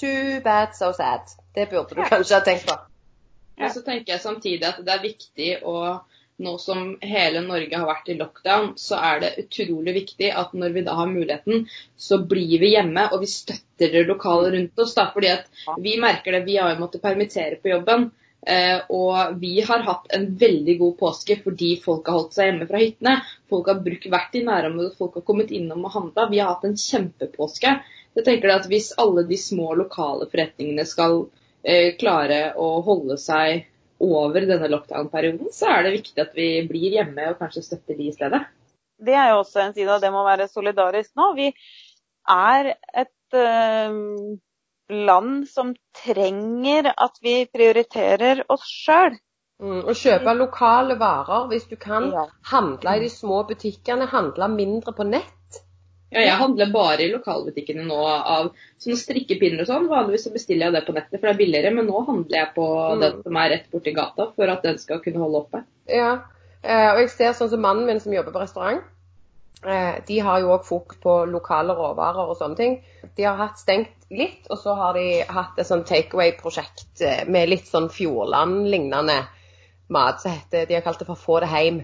too 0.00 0.40
bad, 0.44 0.76
so 0.76 0.92
sad. 0.96 1.34
Det 1.54 1.68
burde 1.70 1.94
du 1.94 2.02
kanskje 2.04 2.38
ha 2.38 2.44
tenkt 2.46 2.66
på. 2.68 2.78
Ja. 3.56 3.66
Og 3.66 3.74
så 3.74 3.82
tenker 3.84 4.14
jeg 4.14 4.24
samtidig 4.24 4.66
at 4.68 4.80
det 4.84 4.94
er 4.94 5.04
viktig 5.04 5.50
å 5.68 5.76
nå 6.42 6.56
som 6.58 6.96
hele 7.04 7.42
Norge 7.44 7.78
har 7.78 7.86
vært 7.86 8.08
i 8.10 8.16
lockdown, 8.18 8.72
så 8.80 8.98
er 8.98 9.20
det 9.22 9.32
utrolig 9.44 9.94
viktig 9.94 10.30
at 10.34 10.54
når 10.58 10.74
vi 10.76 10.84
da 10.86 10.96
har 10.98 11.10
muligheten, 11.10 11.66
så 11.96 12.18
blir 12.28 12.56
vi 12.62 12.72
hjemme 12.72 13.04
og 13.12 13.22
vi 13.22 13.30
støtter 13.30 13.92
det 13.92 14.06
lokale 14.08 14.50
rundt 14.56 14.82
oss. 14.82 14.96
Da, 14.96 15.08
fordi 15.14 15.30
at 15.34 15.46
vi 15.82 15.98
merker 16.02 16.34
det, 16.34 16.44
vi 16.48 16.58
har 16.58 16.72
jo 16.72 16.80
måttet 16.82 17.04
permittere 17.04 17.60
på 17.62 17.70
jobben. 17.74 18.10
Eh, 18.42 18.80
og 18.90 19.36
vi 19.38 19.60
har 19.62 19.84
hatt 19.86 20.08
en 20.16 20.24
veldig 20.38 20.74
god 20.80 20.96
påske 20.98 21.36
fordi 21.44 21.76
folk 21.84 22.08
har 22.10 22.16
holdt 22.18 22.36
seg 22.36 22.48
hjemme 22.48 22.66
fra 22.70 22.80
hyttene. 22.82 23.16
Folk 23.50 23.70
har 23.70 23.82
brukt, 23.84 24.08
vært 24.10 24.38
i 24.38 24.44
nærområdet, 24.46 24.96
folk 24.98 25.18
har 25.20 25.26
kommet 25.28 25.52
innom 25.54 25.84
og 25.86 25.94
handla. 25.94 26.26
Vi 26.32 26.40
har 26.42 26.50
hatt 26.54 26.66
en 26.66 26.78
kjempepåske. 26.78 27.76
Jeg 28.18 28.26
tenker 28.26 28.54
at 28.56 28.66
Hvis 28.68 28.92
alle 29.00 29.24
de 29.28 29.38
små 29.38 29.72
lokale 29.78 30.26
forretningene 30.32 30.84
skal 30.88 31.22
eh, 31.62 31.94
klare 32.00 32.52
å 32.58 32.74
holde 32.84 33.16
seg 33.20 33.68
over 34.02 34.42
denne 34.48 34.66
lockdown-perioden, 34.68 35.52
så 35.54 35.70
er 35.70 35.86
det 35.86 35.96
viktig 36.00 36.24
at 36.24 36.34
vi 36.34 36.48
blir 36.66 36.98
hjemme 36.98 37.30
og 37.30 37.38
kanskje 37.38 37.62
støtter 37.62 37.94
de 37.94 38.10
i 38.10 38.14
stedet. 38.14 38.42
Det 39.02 39.14
er 39.14 39.30
jo 39.30 39.42
også 39.44 39.62
en 39.62 39.74
side 39.74 39.90
av 39.90 40.02
det 40.02 40.10
med 40.10 40.22
å 40.22 40.26
være 40.26 40.50
solidarisk 40.50 41.14
nå. 41.18 41.28
Vi 41.38 41.52
er 42.30 42.74
et 42.74 43.38
eh, 43.38 43.94
land 44.90 45.48
som 45.48 45.74
trenger 46.04 46.92
at 46.96 47.18
vi 47.22 47.44
prioriterer 47.46 48.44
oss 48.52 48.66
sjøl. 48.66 49.18
Mm, 49.62 49.84
og 49.86 49.94
kjøpe 49.94 50.32
lokale 50.34 50.96
varer 50.98 51.46
hvis 51.52 51.68
du 51.70 51.76
kan. 51.76 52.10
Ja. 52.12 52.26
Handle 52.50 52.96
i 52.98 53.04
de 53.04 53.10
små 53.12 53.44
butikkene, 53.46 54.08
handle 54.10 54.48
mindre 54.50 54.94
på 54.96 55.06
nett. 55.06 55.60
Ja, 56.12 56.20
jeg 56.20 56.36
handler 56.36 56.68
bare 56.74 57.06
i 57.06 57.08
lokalbutikkene 57.08 57.86
nå 57.88 57.98
av 58.04 58.50
sånne 58.82 58.98
strikkepinner 59.00 59.62
og 59.64 59.68
sånn. 59.70 59.86
Vanligvis 59.88 60.26
så 60.26 60.32
bestiller 60.34 60.66
jeg 60.68 60.74
det 60.74 60.82
på 60.84 60.92
nettet, 60.92 61.14
for 61.14 61.24
det 61.24 61.32
er 61.32 61.38
billigere, 61.38 61.70
men 61.72 61.86
nå 61.88 62.02
handler 62.04 62.36
jeg 62.36 62.50
på 62.56 62.66
Mm. 62.68 63.00
den 63.00 63.22
som 63.22 63.36
er 63.40 63.48
rett 63.54 63.70
borti 63.72 63.94
gata, 63.96 64.26
for 64.36 64.52
at 64.52 64.62
den 64.62 64.78
skal 64.78 65.00
kunne 65.00 65.22
holde 65.22 65.40
oppe. 65.40 65.62
Ja, 65.88 66.10
eh, 66.62 66.90
og 66.92 67.00
jeg 67.00 67.10
ser 67.10 67.32
sånn 67.32 67.48
som 67.48 67.62
mannen 67.64 67.86
min 67.86 68.00
som 68.00 68.12
jobber 68.12 68.32
på 68.32 68.42
restaurant. 68.44 68.82
Eh, 69.62 69.94
de 70.06 70.18
har 70.18 70.40
jo 70.42 70.50
òg 70.56 70.64
fokus 70.66 70.98
på 71.02 71.12
lokale 71.30 71.74
råvarer 71.78 72.32
og 72.32 72.38
sånne 72.38 72.58
ting. 72.58 72.74
De 73.16 73.26
har 73.28 73.38
hatt 73.38 73.60
stengt 73.60 74.08
litt, 74.10 74.48
og 74.50 74.58
så 74.58 74.74
har 74.74 74.96
de 74.98 75.22
hatt 75.28 75.58
et 75.58 75.68
sånn 75.68 75.84
takeaway-prosjekt 75.86 77.02
eh, 77.06 77.22
med 77.30 77.52
litt 77.52 77.70
sånn 77.70 77.86
Fjordland-lignende 77.92 79.20
mat 79.92 80.22
som 80.22 80.34
heter 80.34 80.66
De 80.66 80.74
har 80.74 80.84
kalt 80.84 81.02
det 81.02 81.06
for 81.06 81.20
Få 81.20 81.40
det 81.44 81.52
heim. 81.52 81.82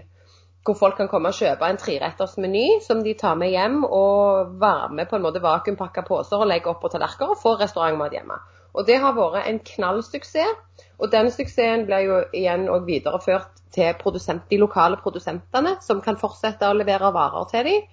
Hvor 0.67 0.75
folk 0.75 0.97
kan 0.99 1.07
komme 1.07 1.31
og 1.31 1.37
kjøpe 1.39 1.65
en 1.65 1.79
treretters 1.79 2.35
meny 2.37 2.81
som 2.83 2.99
de 3.03 3.13
tar 3.17 3.37
med 3.39 3.53
hjem 3.53 3.85
og 3.87 4.57
varmer 4.59 5.07
på 5.07 5.15
en 5.15 5.23
måte 5.23 5.41
vakuumpakka 5.41 6.03
poser 6.05 6.41
og 6.41 6.49
legge 6.51 6.69
opp 6.69 6.81
på 6.83 6.91
tallerkener 6.91 7.31
og 7.31 7.39
få 7.39 7.55
restaurantmat 7.61 8.17
hjemme. 8.17 8.37
Og 8.73 8.85
det 8.87 8.99
har 9.01 9.15
vært 9.17 9.47
en 9.49 9.61
knallsuksess. 9.65 10.57
Og 10.99 11.11
den 11.11 11.31
suksessen 11.31 11.85
blir 11.87 12.03
jo 12.05 12.17
igjen 12.35 12.67
videreført 12.85 13.61
til 13.73 13.93
produsent, 13.99 14.43
de 14.49 14.59
lokale 14.59 14.97
produsentene, 14.99 15.77
som 15.81 16.01
kan 16.03 16.19
fortsette 16.19 16.67
å 16.67 16.75
levere 16.75 17.13
varer 17.15 17.47
til 17.51 17.69
dem. 17.69 17.87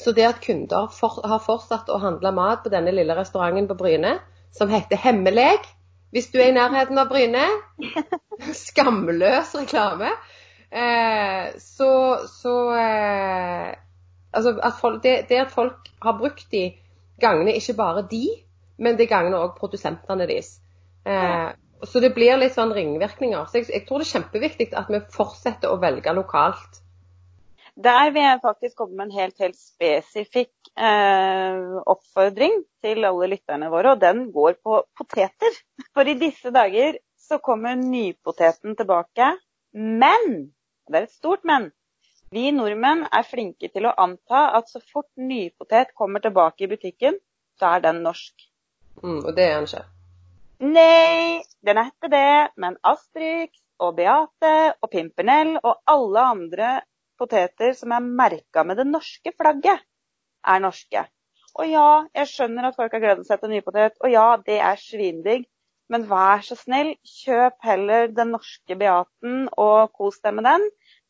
Så 0.00 0.14
det 0.16 0.24
at 0.24 0.40
kunder 0.44 0.88
for, 0.94 1.20
har 1.26 1.42
fortsatt 1.44 1.90
å 1.92 1.98
handle 2.00 2.32
mat 2.32 2.62
på 2.64 2.72
denne 2.72 2.92
lille 2.94 3.16
restauranten 3.16 3.68
på 3.68 3.76
Bryne, 3.76 4.14
som 4.56 4.70
heter 4.72 5.00
Hemmeleg, 5.00 5.66
hvis 6.10 6.30
du 6.32 6.40
er 6.40 6.50
i 6.50 6.56
nærheten 6.56 6.98
av 6.98 7.10
Bryne 7.10 7.44
Skamløs 8.64 9.52
reklame. 9.58 10.10
Eh, 10.70 11.50
så 11.58 11.92
så 12.30 12.56
eh, 12.78 13.70
Altså 14.30 14.52
at 14.62 14.76
folk, 14.78 15.00
det, 15.02 15.24
det 15.26 15.40
at 15.42 15.50
folk 15.50 15.88
har 16.02 16.14
brukt 16.14 16.44
de 16.52 16.68
gangene 17.18 17.56
ikke 17.58 17.74
bare 17.74 18.04
de, 18.06 18.28
men 18.80 18.98
det 18.98 19.10
gagner 19.10 19.44
òg 19.44 19.56
produsentene 19.58 20.26
deres. 20.26 20.54
Eh, 21.04 21.48
så 21.86 22.02
det 22.02 22.12
blir 22.16 22.36
litt 22.40 22.56
sånn 22.56 22.74
ringvirkninger. 22.76 23.48
Så 23.48 23.60
jeg, 23.60 23.70
jeg 23.72 23.86
tror 23.88 24.00
det 24.00 24.08
er 24.08 24.14
kjempeviktig 24.18 24.70
at 24.76 24.92
vi 24.92 25.00
fortsetter 25.14 25.72
å 25.72 25.80
velge 25.80 26.14
lokalt. 26.16 26.80
Der 27.80 28.10
vil 28.12 28.24
jeg 28.26 28.42
faktisk 28.42 28.80
komme 28.82 28.98
med 28.98 29.08
en 29.08 29.18
helt, 29.22 29.38
helt 29.40 29.56
spesifikk 29.56 30.52
eh, 30.76 31.60
oppfordring 31.88 32.58
til 32.84 33.06
alle 33.08 33.30
lytterne 33.32 33.70
våre, 33.72 33.94
og 33.94 34.02
den 34.02 34.26
går 34.34 34.58
på 34.64 34.82
poteter. 34.98 35.60
For 35.94 36.08
i 36.08 36.18
disse 36.20 36.52
dager 36.52 36.98
så 37.20 37.38
kommer 37.40 37.78
nypoteten 37.78 38.76
tilbake. 38.76 39.32
Men, 39.72 40.50
og 40.84 40.92
det 40.92 41.00
er 41.00 41.06
et 41.06 41.14
stort 41.14 41.46
men, 41.46 41.70
vi 42.34 42.50
nordmenn 42.54 43.06
er 43.10 43.26
flinke 43.26 43.70
til 43.74 43.88
å 43.88 43.96
anta 43.98 44.50
at 44.58 44.68
så 44.70 44.82
fort 44.92 45.08
nypotet 45.18 45.94
kommer 45.98 46.22
tilbake 46.22 46.66
i 46.66 46.70
butikken, 46.70 47.16
så 47.58 47.74
er 47.74 47.86
den 47.88 48.04
norsk. 48.04 48.49
Mm, 49.02 49.22
og 49.24 49.32
det 49.36 49.46
er 49.46 49.54
han 49.56 49.68
ikke. 49.68 49.84
Nei, 50.60 51.42
den 51.64 51.80
er 51.80 51.90
ikke 51.92 52.10
det, 52.12 52.32
men 52.60 52.76
Astrix 52.84 53.62
og 53.80 53.94
Beate 53.96 54.54
og 54.82 54.90
Pimpernell 54.92 55.54
og 55.62 55.78
alle 55.88 56.24
andre 56.34 56.72
poteter 57.20 57.72
som 57.76 57.94
er 57.96 58.04
merka 58.04 58.64
med 58.64 58.80
det 58.80 58.86
norske 58.88 59.32
flagget, 59.36 59.80
er 60.46 60.60
norske. 60.60 61.06
Og 61.58 61.66
ja, 61.68 61.88
jeg 62.14 62.30
skjønner 62.30 62.68
at 62.68 62.76
folk 62.76 62.92
har 62.94 63.02
gledet 63.02 63.26
seg 63.28 63.40
til 63.40 63.52
nypotet, 63.54 63.96
og 64.00 64.12
ja, 64.12 64.26
det 64.46 64.60
er 64.60 64.80
svindigg. 64.80 65.48
Men 65.90 66.04
vær 66.06 66.44
så 66.46 66.54
snill, 66.54 66.92
kjøp 67.02 67.56
heller 67.66 68.12
den 68.14 68.30
norske 68.36 68.76
Beaten 68.78 69.48
og 69.58 69.90
kos 69.96 70.20
deg 70.22 70.36
med 70.36 70.46
den, 70.46 70.68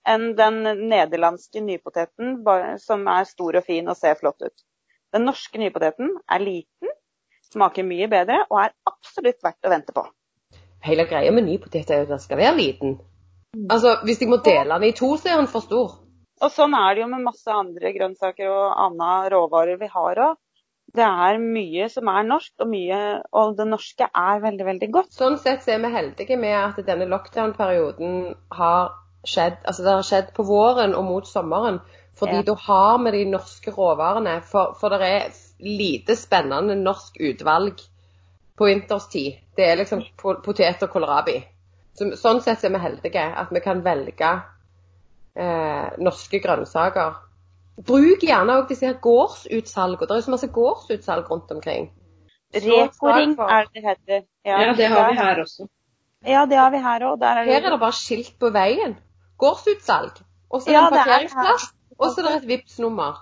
enn 0.08 0.30
den 0.38 0.62
nederlandske 0.88 1.60
nypoteten 1.60 2.38
som 2.80 3.04
er 3.12 3.28
stor 3.28 3.58
og 3.60 3.66
fin 3.66 3.90
og 3.92 3.98
ser 3.98 4.16
flott 4.16 4.40
ut. 4.40 4.64
Den 5.12 5.26
norske 5.28 5.60
nypoteten 5.60 6.14
er 6.32 6.40
liten, 6.40 6.94
smaker 7.52 7.86
mye 7.86 8.08
bedre 8.10 8.42
og 8.48 8.58
er 8.64 8.74
absolutt 8.88 9.40
verdt 9.44 9.66
å 9.66 9.72
vente 9.72 9.94
på. 9.96 10.04
Hele 10.84 11.04
greia 11.08 11.32
med 11.34 11.44
ny 11.46 11.58
potet 11.60 11.90
er 11.90 12.02
jo 12.02 12.08
at 12.08 12.14
den 12.14 12.22
skal 12.22 12.40
være 12.40 12.56
liten. 12.56 12.98
Altså, 13.68 13.96
Hvis 14.06 14.20
jeg 14.22 14.30
må 14.30 14.38
dele 14.44 14.78
den 14.78 14.88
i 14.88 14.96
to, 14.96 15.16
så 15.18 15.32
er 15.32 15.42
den 15.42 15.50
for 15.50 15.64
stor. 15.64 15.98
Og 16.40 16.52
sånn 16.54 16.74
er 16.76 16.94
det 16.94 17.02
jo 17.02 17.10
med 17.10 17.26
masse 17.26 17.52
andre 17.52 17.92
grønnsaker 17.92 18.48
og 18.48 18.78
andre 18.86 19.32
råvarer 19.34 19.80
vi 19.80 19.90
har 19.92 20.22
òg. 20.28 20.38
Det 20.90 21.06
er 21.06 21.36
mye 21.38 21.86
som 21.92 22.08
er 22.10 22.24
norsk, 22.26 22.52
og, 22.58 22.66
mye, 22.72 22.96
og 23.36 23.52
det 23.58 23.66
norske 23.68 24.08
er 24.08 24.40
veldig, 24.42 24.64
veldig 24.66 24.88
godt. 24.94 25.12
Sånn 25.14 25.36
sett 25.38 25.62
så 25.62 25.76
er 25.76 25.84
vi 25.84 25.92
heldige 25.94 26.38
med 26.40 26.56
at 26.56 26.80
denne 26.86 27.06
lockdown-perioden 27.12 28.32
har 28.56 28.96
skjedd 29.28 29.58
altså 29.68 29.84
det 29.84 29.92
har 29.92 30.06
skjedd 30.08 30.30
på 30.36 30.46
våren 30.48 30.94
og 30.96 31.04
mot 31.06 31.28
sommeren. 31.28 31.80
Fordi 32.18 32.36
Ja. 32.36 32.42
da 32.42 32.54
har 32.54 32.98
vi 33.04 33.10
de 33.10 33.30
norske 33.30 33.70
råvarene. 33.70 34.42
For, 34.42 34.74
for 34.80 34.88
det 34.88 35.00
er 35.02 35.30
lite 35.60 36.16
spennende 36.16 36.76
norsk 36.76 37.16
utvalg 37.20 37.80
på 38.56 38.66
vinterstid. 38.68 39.38
Det 39.56 39.70
er 39.70 39.76
liksom 39.76 40.02
potet 40.18 40.82
og 40.82 40.90
kålrabi. 40.90 41.38
Så, 41.96 42.10
sånn 42.16 42.42
sett 42.44 42.64
er 42.64 42.70
vi 42.70 42.78
heldige 42.78 43.24
at 43.36 43.50
vi 43.50 43.60
kan 43.60 43.82
velge 43.84 44.30
eh, 45.36 45.88
norske 45.98 46.40
grønnsaker. 46.42 47.16
Bruk 47.80 48.22
gjerne 48.26 48.58
òg 48.60 48.68
disse 48.68 48.86
her 48.86 48.98
gårdsutsalgene. 49.00 50.06
Det 50.06 50.14
er 50.14 50.20
jo 50.20 50.26
så 50.28 50.34
masse 50.34 50.52
gårdsutsalg 50.52 51.30
rundt 51.30 51.50
omkring. 51.54 51.90
Rekoring 52.52 53.36
er 53.38 53.68
det 53.68 53.74
det 53.74 53.84
heter. 53.84 54.24
Ja, 54.44 54.72
det 54.76 54.88
har 54.90 55.10
vi 55.10 55.16
her 55.16 55.40
også. 55.40 55.68
Ja, 56.26 56.44
det 56.46 56.58
har 56.58 56.70
vi 56.70 56.78
her 56.84 57.04
òg. 57.08 57.22
Er 57.22 57.44
Her 57.44 57.66
er 57.66 57.70
det 57.70 57.80
bare 57.80 57.96
skilt 57.96 58.34
på 58.38 58.50
veien. 58.52 58.96
Gårdsutsalg. 59.38 60.20
Og 60.50 60.62
så 60.62 60.72
Ja, 60.72 60.88
det 60.90 60.98
en 60.98 60.98
er 60.98 61.04
parkeringsplass. 61.04 61.72
Og 62.00 62.14
så 62.14 62.22
er 62.22 62.30
det 62.30 62.38
et 62.40 62.48
Vipps-nummer. 62.54 63.18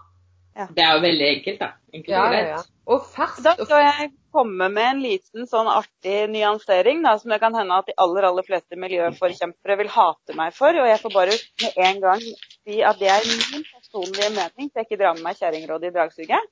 Det 0.75 0.83
er 0.83 0.97
jo 0.97 1.03
veldig 1.05 1.27
enkelt, 1.37 1.61
da. 1.61 1.69
Enkelt 1.95 2.13
Ja, 2.15 2.25
ja, 2.35 2.47
ja. 2.57 2.63
Og 2.89 3.05
ferskt. 3.13 3.45
Da 3.45 3.53
skal 3.59 3.83
jeg 3.85 4.09
komme 4.35 4.69
med 4.73 4.87
en 4.89 5.03
liten 5.03 5.47
sånn 5.51 5.69
artig 5.71 6.23
nyansering, 6.33 7.03
da, 7.05 7.15
som 7.21 7.31
det 7.31 7.39
kan 7.43 7.55
hende 7.55 7.77
at 7.79 7.87
de 7.91 7.95
aller 8.01 8.27
aller 8.27 8.47
fleste 8.47 8.79
miljøforkjempere 8.81 9.77
vil 9.83 9.91
hate 9.93 10.37
meg 10.39 10.55
for. 10.57 10.75
Og 10.75 10.89
jeg 10.89 11.03
får 11.03 11.15
bare 11.15 11.37
med 11.63 11.83
en 11.89 12.01
gang 12.07 12.25
si 12.25 12.81
at 12.83 13.03
det 13.03 13.11
er 13.13 13.29
min 13.29 13.67
personlige 13.69 14.33
mening, 14.35 14.71
så 14.71 14.81
jeg 14.81 14.89
ikke 14.89 15.01
drar 15.03 15.19
med 15.19 15.27
meg 15.29 15.39
kjerringrådet 15.39 15.91
i 15.91 15.95
dragsuget. 15.99 16.51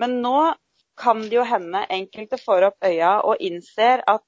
Men 0.00 0.18
nå 0.24 0.36
kan 1.00 1.22
det 1.24 1.38
jo 1.38 1.46
hende 1.48 1.86
enkelte 1.88 2.40
får 2.40 2.68
opp 2.70 2.90
øya 2.90 3.14
og 3.24 3.40
innser 3.40 4.04
at 4.10 4.24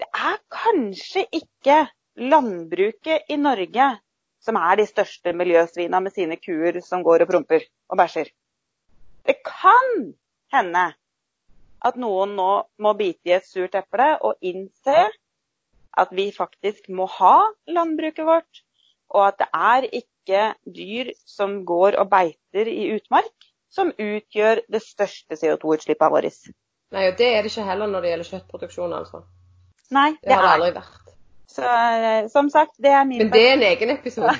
det 0.00 0.08
er 0.14 0.40
kanskje 0.52 1.26
ikke 1.36 1.84
landbruket 2.16 3.28
i 3.30 3.36
Norge 3.38 3.90
som 4.44 4.58
er 4.60 4.76
de 4.80 4.86
største 4.88 5.32
miljøsvina 5.36 6.00
med 6.04 6.12
sine 6.14 6.36
kuer 6.40 6.80
som 6.84 7.04
går 7.06 7.24
og 7.24 7.30
promper 7.32 7.64
og 7.88 7.98
bæsjer. 8.00 8.28
Det 9.24 9.38
kan 9.46 10.12
hende 10.52 10.84
at 11.84 11.96
noen 12.00 12.34
nå 12.36 12.50
må 12.80 12.92
bite 12.98 13.30
i 13.30 13.36
et 13.38 13.48
surt 13.48 13.76
eple 13.78 14.14
og 14.24 14.36
innse 14.44 15.08
at 15.96 16.12
vi 16.12 16.30
faktisk 16.34 16.88
må 16.88 17.06
ha 17.18 17.36
landbruket 17.70 18.26
vårt. 18.26 18.64
og 19.14 19.26
at 19.28 19.36
det 19.38 19.46
er 19.54 19.84
ikke 19.94 20.54
dyr 20.76 21.12
som 21.28 21.60
går 21.68 21.94
og 22.02 22.08
beiter 22.10 22.66
i 22.70 22.88
utmark, 22.96 23.46
som 23.70 23.92
utgjør 23.92 24.64
det 24.72 24.80
største 24.82 25.38
CO2-utslippet 25.38 26.10
vårt. 26.10 26.48
Nei, 26.94 27.04
og 27.10 27.18
det 27.18 27.28
er 27.28 27.42
det 27.42 27.52
ikke 27.52 27.66
heller 27.68 27.90
når 27.90 28.02
det 28.02 28.10
gjelder 28.10 28.30
kjøttproduksjon, 28.30 28.96
altså. 28.96 29.22
Nei, 29.94 30.10
Det 30.22 30.32
det 30.32 30.34
har 30.34 30.46
det 30.46 30.52
aldri 30.56 30.72
vært. 30.80 31.03
Så 31.54 31.62
eh, 31.62 32.28
som 32.28 32.50
sagt, 32.50 32.72
det 32.82 32.88
er 32.90 33.04
min 33.06 33.18
Men 33.22 33.30
det 33.32 33.42
er 33.48 33.52
en 33.54 33.62
egen 33.62 33.90
episode. 33.90 34.34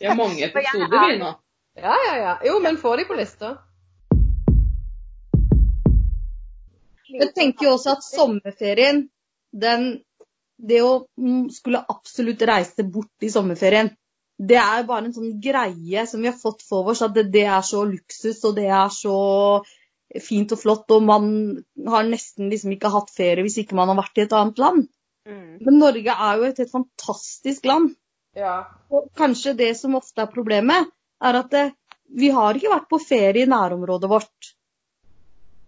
Vi 0.00 0.06
har 0.06 0.14
mange 0.16 0.44
episoder 0.44 0.98
er- 0.98 1.12
vi 1.12 1.18
nå. 1.18 1.30
Ja, 1.76 1.94
ja, 2.06 2.16
ja. 2.18 2.34
Jo, 2.46 2.58
men 2.62 2.76
få 2.76 2.96
de 2.96 3.04
på 3.08 3.14
lista. 3.16 3.54
Jeg 7.14 7.30
tenker 7.34 7.66
jo 7.66 7.72
også 7.78 7.90
at 7.96 8.04
sommerferien, 8.04 9.08
den 9.52 10.02
Det 10.68 10.78
å 10.86 11.08
mm, 11.18 11.48
skulle 11.50 11.80
absolutt 11.90 12.42
reise 12.46 12.84
bort 12.86 13.24
i 13.26 13.28
sommerferien, 13.28 13.88
det 14.38 14.54
er 14.56 14.84
bare 14.86 15.08
en 15.08 15.14
sånn 15.16 15.32
greie 15.42 16.04
som 16.06 16.22
vi 16.22 16.28
har 16.30 16.36
fått 16.38 16.62
for 16.62 16.86
oss, 16.92 17.02
at 17.02 17.10
det, 17.16 17.24
det 17.34 17.42
er 17.42 17.60
så 17.66 17.82
luksus, 17.84 18.38
og 18.46 18.54
det 18.56 18.68
er 18.70 18.88
så 18.94 19.16
fint 20.22 20.52
og 20.54 20.60
flott, 20.60 20.90
og 20.94 21.02
man 21.06 21.28
har 21.90 22.06
nesten 22.06 22.50
liksom 22.52 22.74
ikke 22.74 22.92
hatt 22.94 23.12
ferie 23.14 23.44
hvis 23.46 23.58
ikke 23.62 23.78
man 23.78 23.90
har 23.90 23.98
vært 23.98 24.20
i 24.20 24.24
et 24.26 24.36
annet 24.36 24.60
land. 24.62 24.88
Mm. 25.28 25.60
Men 25.64 25.78
Norge 25.80 26.14
er 26.14 26.40
jo 26.40 26.48
et 26.48 26.60
helt 26.62 26.74
fantastisk 26.74 27.66
land. 27.68 27.94
Ja. 28.38 28.56
Og 28.90 29.08
kanskje 29.18 29.56
det 29.58 29.72
som 29.78 29.96
ofte 29.98 30.24
er 30.24 30.32
problemet, 30.32 30.90
er 31.24 31.38
at 31.40 31.50
det, 31.54 31.64
vi 32.14 32.30
har 32.34 32.56
ikke 32.56 32.72
vært 32.72 32.90
på 32.90 33.00
ferie 33.02 33.46
i 33.46 33.50
nærområdet 33.50 34.10
vårt. 34.10 34.50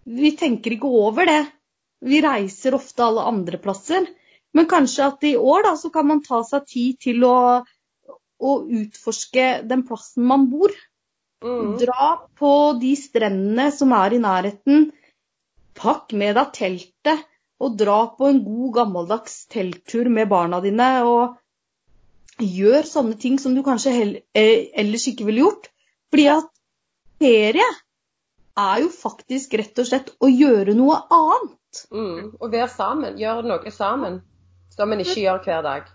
Vi 0.07 0.31
tenker 0.39 0.75
ikke 0.75 0.91
over 1.01 1.27
det. 1.27 1.41
Vi 2.05 2.21
reiser 2.23 2.77
ofte 2.77 3.03
alle 3.03 3.25
andre 3.27 3.59
plasser. 3.59 4.05
Men 4.55 4.69
kanskje 4.69 5.07
at 5.11 5.25
i 5.27 5.35
år 5.37 5.65
da, 5.65 5.73
så 5.79 5.91
kan 5.93 6.07
man 6.07 6.23
ta 6.25 6.41
seg 6.47 6.67
tid 6.69 6.99
til 7.03 7.25
å, 7.27 7.37
å 8.39 8.53
utforske 8.63 9.49
den 9.67 9.83
plassen 9.87 10.27
man 10.29 10.47
bor. 10.51 10.71
Mm. 11.45 11.77
Dra 11.77 12.27
på 12.39 12.51
de 12.81 12.95
strendene 12.97 13.69
som 13.71 13.93
er 13.93 14.15
i 14.15 14.21
nærheten. 14.21 14.91
Pakk 15.77 16.13
med 16.17 16.37
deg 16.37 16.53
teltet, 16.57 17.25
og 17.61 17.75
dra 17.77 17.99
på 18.17 18.29
en 18.29 18.43
god 18.45 18.71
gammeldags 18.75 19.43
telttur 19.53 20.09
med 20.13 20.29
barna 20.29 20.61
dine. 20.63 20.89
Og 21.05 21.37
gjør 22.41 22.85
sånne 22.85 23.17
ting 23.21 23.37
som 23.41 23.55
du 23.57 23.63
kanskje 23.65 23.93
eh, 24.37 24.69
ellers 24.77 25.07
ikke 25.09 25.27
ville 25.29 25.45
gjort. 25.45 25.69
Fordi 26.11 26.27
at 26.33 26.49
ferie 27.21 27.67
er 28.57 28.81
jo 28.81 28.89
faktisk 28.93 29.53
rett 29.59 29.81
og 29.81 29.89
slett 29.89 30.13
å 30.21 30.29
gjøre 30.31 30.73
noe 30.77 30.99
annet. 31.13 31.83
Mm. 31.93 32.33
Være 32.41 32.69
sammen. 32.73 33.17
Gjøre 33.21 33.45
noe 33.45 33.73
sammen 33.73 34.21
som 34.73 34.93
en 34.93 35.01
ikke 35.03 35.21
gjør 35.21 35.43
hver 35.45 35.65
dag. 35.65 35.89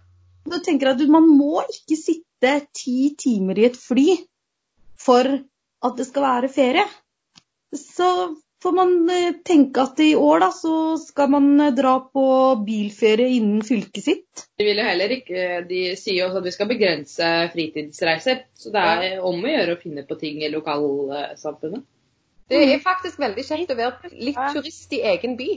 Da 0.51 0.59
tenker 0.63 0.93
at 0.93 1.03
Man 1.11 1.29
må 1.39 1.63
ikke 1.71 1.99
sitte 1.99 2.53
ti 2.75 3.15
timer 3.19 3.59
i 3.59 3.69
et 3.69 3.79
fly 3.79 4.17
for 5.03 5.29
at 5.83 5.99
det 5.99 6.07
skal 6.09 6.27
være 6.29 6.53
ferie. 6.53 6.85
Så 7.75 8.09
får 8.63 8.73
man 8.77 8.93
eh, 9.11 9.33
tenke 9.45 9.83
at 9.83 10.01
i 10.05 10.13
år 10.15 10.43
da, 10.45 10.51
så 10.55 10.75
skal 11.01 11.31
man 11.35 11.49
eh, 11.61 11.73
dra 11.75 11.97
på 12.07 12.25
bilferie 12.67 13.39
innen 13.39 13.63
fylket 13.67 14.05
sitt. 14.05 14.45
De 14.59 14.67
vil 14.69 14.79
jo 14.79 14.87
heller 14.87 15.15
ikke, 15.17 15.47
de 15.69 15.81
sier 15.99 16.27
også 16.27 16.43
at 16.43 16.47
vi 16.47 16.55
skal 16.55 16.71
begrense 16.71 17.31
fritidsreiser. 17.55 18.45
Så 18.55 18.75
det 18.75 18.85
er 18.85 19.25
om 19.27 19.41
å 19.43 19.55
gjøre 19.55 19.77
å 19.77 19.81
finne 19.83 20.05
på 20.07 20.19
ting 20.21 20.45
i 20.45 20.53
lokalsamfunnet. 20.53 21.87
Det 22.53 22.61
er 22.69 22.83
faktisk 22.85 23.21
veldig 23.23 23.45
kjekt 23.47 23.73
å 23.73 23.79
være 23.79 24.13
litt 24.13 24.39
turist 24.53 24.93
i 24.93 25.01
egen 25.15 25.39
by. 25.39 25.49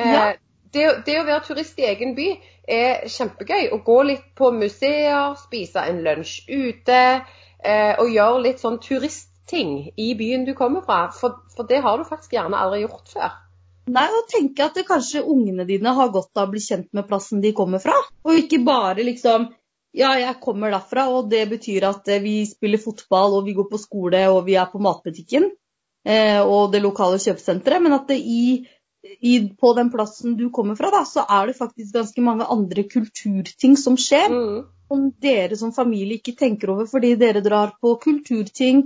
Eh, 0.00 0.08
Ja. 0.14 0.24
det, 0.72 0.88
det 1.06 1.18
å 1.20 1.26
være 1.28 1.44
turist 1.46 1.78
i 1.78 1.86
egen 1.90 2.14
by 2.16 2.30
er 2.66 3.06
kjempegøy. 3.12 3.68
Å 3.76 3.78
gå 3.84 3.98
litt 4.08 4.26
på 4.38 4.50
museer, 4.56 5.36
spise 5.42 5.84
en 5.90 6.00
lunsj 6.06 6.46
ute 6.48 6.96
eh, 6.96 7.38
og 7.62 8.08
gjøre 8.10 8.42
litt 8.42 8.58
sånn 8.58 8.80
turistting 8.82 9.92
i 10.00 10.08
byen 10.18 10.42
du 10.48 10.52
kommer 10.58 10.82
fra. 10.86 11.04
For, 11.14 11.38
for 11.54 11.68
det 11.68 11.78
har 11.84 12.00
du 12.00 12.08
faktisk 12.08 12.34
gjerne 12.34 12.58
aldri 12.58 12.82
gjort 12.82 13.12
før. 13.12 13.36
Nei, 13.90 14.04
og 14.14 14.28
tenke 14.30 14.62
at 14.68 14.76
det 14.78 14.84
kanskje 14.86 15.24
ungene 15.26 15.64
dine 15.66 15.90
har 15.96 16.12
godt 16.14 16.38
av 16.38 16.46
å 16.46 16.52
bli 16.52 16.60
kjent 16.62 16.92
med 16.94 17.08
plassen 17.08 17.40
de 17.42 17.50
kommer 17.56 17.82
fra. 17.82 17.96
Og 18.22 18.38
ikke 18.44 18.62
bare 18.66 19.02
liksom 19.02 19.50
Ja, 19.92 20.14
jeg 20.16 20.38
kommer 20.40 20.70
derfra, 20.72 21.02
og 21.12 21.26
det 21.28 21.42
betyr 21.50 21.84
at 21.84 22.06
eh, 22.08 22.22
vi 22.24 22.46
spiller 22.48 22.80
fotball, 22.80 23.34
og 23.36 23.42
vi 23.44 23.52
går 23.52 23.66
på 23.68 23.76
skole, 23.76 24.22
og 24.32 24.46
vi 24.46 24.54
er 24.56 24.70
på 24.72 24.78
matbutikken 24.80 25.50
eh, 26.08 26.40
og 26.40 26.72
det 26.72 26.80
lokale 26.80 27.18
kjøpesenteret. 27.20 27.82
Men 27.84 27.98
at 27.98 28.06
det 28.08 28.16
i, 28.16 28.62
i, 29.02 29.48
på 29.60 29.72
den 29.74 29.90
plassen 29.90 30.36
du 30.36 30.50
kommer 30.50 30.76
fra, 30.78 30.90
da, 30.90 31.04
så 31.04 31.24
er 31.28 31.50
det 31.50 31.58
faktisk 31.58 31.94
ganske 31.94 32.22
mange 32.22 32.46
andre 32.46 32.84
kulturting 32.88 33.76
som 33.76 33.98
skjer. 33.98 34.30
Mm. 34.30 34.64
Som 34.92 35.06
dere 35.24 35.56
som 35.56 35.72
familie 35.72 36.20
ikke 36.20 36.36
tenker 36.36 36.74
over 36.74 36.88
fordi 36.90 37.14
dere 37.16 37.40
drar 37.40 37.72
på 37.80 37.94
kulturting 38.02 38.82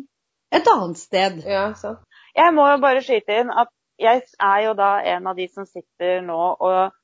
et 0.55 0.69
annet 0.71 1.01
sted. 1.01 1.41
Ja, 1.47 1.73
så. 1.75 1.97
Jeg 2.37 2.55
må 2.55 2.69
jo 2.71 2.79
bare 2.83 3.03
skyte 3.03 3.41
inn 3.43 3.51
at 3.51 3.73
jeg 3.99 4.23
er 4.23 4.61
jo 4.67 4.77
da 4.79 4.91
en 5.15 5.27
av 5.27 5.39
de 5.39 5.49
som 5.49 5.67
sitter 5.67 6.21
nå 6.23 6.39
og 6.55 6.95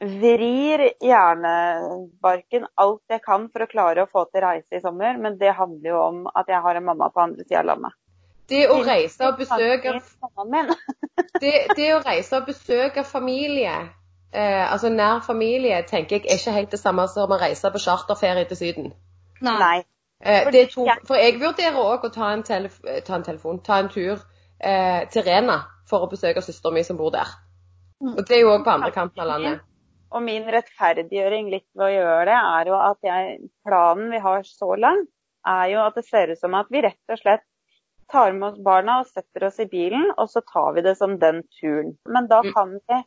vrir 0.00 0.84
hjernebarken 1.04 2.66
alt 2.80 3.02
jeg 3.12 3.22
kan 3.24 3.48
for 3.52 3.64
å 3.64 3.68
klare 3.68 4.04
å 4.04 4.10
få 4.10 4.24
til 4.30 4.44
reise 4.44 4.78
i 4.78 4.84
sommer, 4.84 5.18
men 5.20 5.36
det 5.40 5.56
handler 5.56 5.90
jo 5.90 5.98
om 6.00 6.22
at 6.32 6.48
jeg 6.48 6.62
har 6.64 6.78
en 6.78 6.86
mamma 6.86 7.10
på 7.12 7.24
andre 7.24 7.44
sida 7.44 7.60
av 7.64 7.72
landet. 7.72 7.96
Det 8.50 8.64
å 8.70 8.80
reise 8.82 9.28
og 9.28 9.38
besøke 9.38 9.94
det, 11.42 11.54
det 11.76 11.88
å 11.94 12.00
reise 12.02 12.40
og 12.40 12.48
besøke 12.48 13.04
familie, 13.06 13.76
eh, 14.32 14.64
altså 14.64 14.90
nær 14.90 15.22
familie, 15.26 15.82
tenker 15.86 16.18
jeg 16.18 16.26
er 16.26 16.40
ikke 16.40 16.56
helt 16.56 16.74
det 16.74 16.80
samme 16.82 17.06
som 17.12 17.30
å 17.30 17.38
reise 17.40 17.70
på 17.70 17.82
charterferie 17.82 18.48
til 18.50 18.58
Syden. 18.58 18.92
Nei. 19.46 19.80
Eh, 20.20 20.50
det 20.52 20.64
er 20.64 20.72
to, 20.72 20.84
for 21.08 21.16
jeg 21.16 21.38
vurderer 21.40 21.78
òg 21.80 22.04
å 22.04 22.12
ta 22.12 22.32
en, 22.34 22.42
telef 22.44 22.80
ta 23.06 23.16
en 23.16 23.24
telefon, 23.24 23.62
ta 23.64 23.78
en 23.80 23.88
tur 23.92 24.18
eh, 24.58 25.06
til 25.12 25.24
Rena 25.24 25.62
for 25.88 26.04
å 26.04 26.10
besøke 26.10 26.42
søsteren 26.44 26.76
min 26.76 26.86
som 26.86 26.98
bor 27.00 27.14
der. 27.14 27.30
Mm. 28.00 28.16
Og 28.16 28.26
det 28.28 28.36
er 28.36 28.42
jo 28.44 28.52
òg 28.54 28.66
på 28.66 28.74
andre 28.74 28.92
kanten 28.94 29.22
av 29.24 29.30
landet. 29.30 29.62
Og 30.10 30.24
min 30.26 30.44
rettferdiggjøring 30.50 31.48
litt 31.52 31.68
ved 31.78 31.86
å 31.86 31.94
gjøre 31.94 32.26
det, 32.28 32.36
er 32.36 32.70
jo 32.72 32.76
at 32.82 33.06
jeg, 33.06 33.38
planen 33.66 34.10
vi 34.10 34.20
har 34.20 34.44
så 34.48 34.74
langt, 34.74 35.08
er 35.46 35.70
jo 35.72 35.80
at 35.86 35.96
det 35.96 36.04
ser 36.08 36.32
ut 36.34 36.40
som 36.40 36.56
at 36.58 36.68
vi 36.72 36.82
rett 36.84 37.14
og 37.14 37.20
slett 37.20 37.46
tar 38.10 38.32
med 38.32 38.48
oss 38.52 38.58
barna 38.58 39.00
og 39.00 39.06
setter 39.06 39.46
oss 39.46 39.58
i 39.60 39.66
bilen, 39.70 40.10
og 40.18 40.28
så 40.28 40.42
tar 40.52 40.72
vi 40.74 40.82
det 40.82 40.96
som 40.98 41.18
den 41.18 41.42
turen. 41.60 41.96
Men 42.06 42.26
da 42.26 42.42
Mm. 42.42 42.52
kan 42.54 42.72
vi 42.88 43.04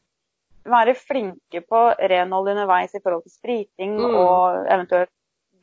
være 0.65 0.95
flinke 0.95 1.61
på 1.67 1.81
renhold 2.09 2.47
underveis 2.49 2.95
i 2.95 2.99
forhold 3.03 3.23
til 3.23 3.31
spriting 3.31 3.97
Mm. 3.99 4.15
og 4.15 4.65
eventuelt 4.67 5.09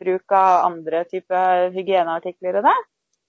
bruk 0.01 0.33
av 0.33 0.65
andre 0.67 1.05
typer 1.05 1.71
hygieneartikler 1.73 2.57
og 2.59 2.65
det. 2.65 2.77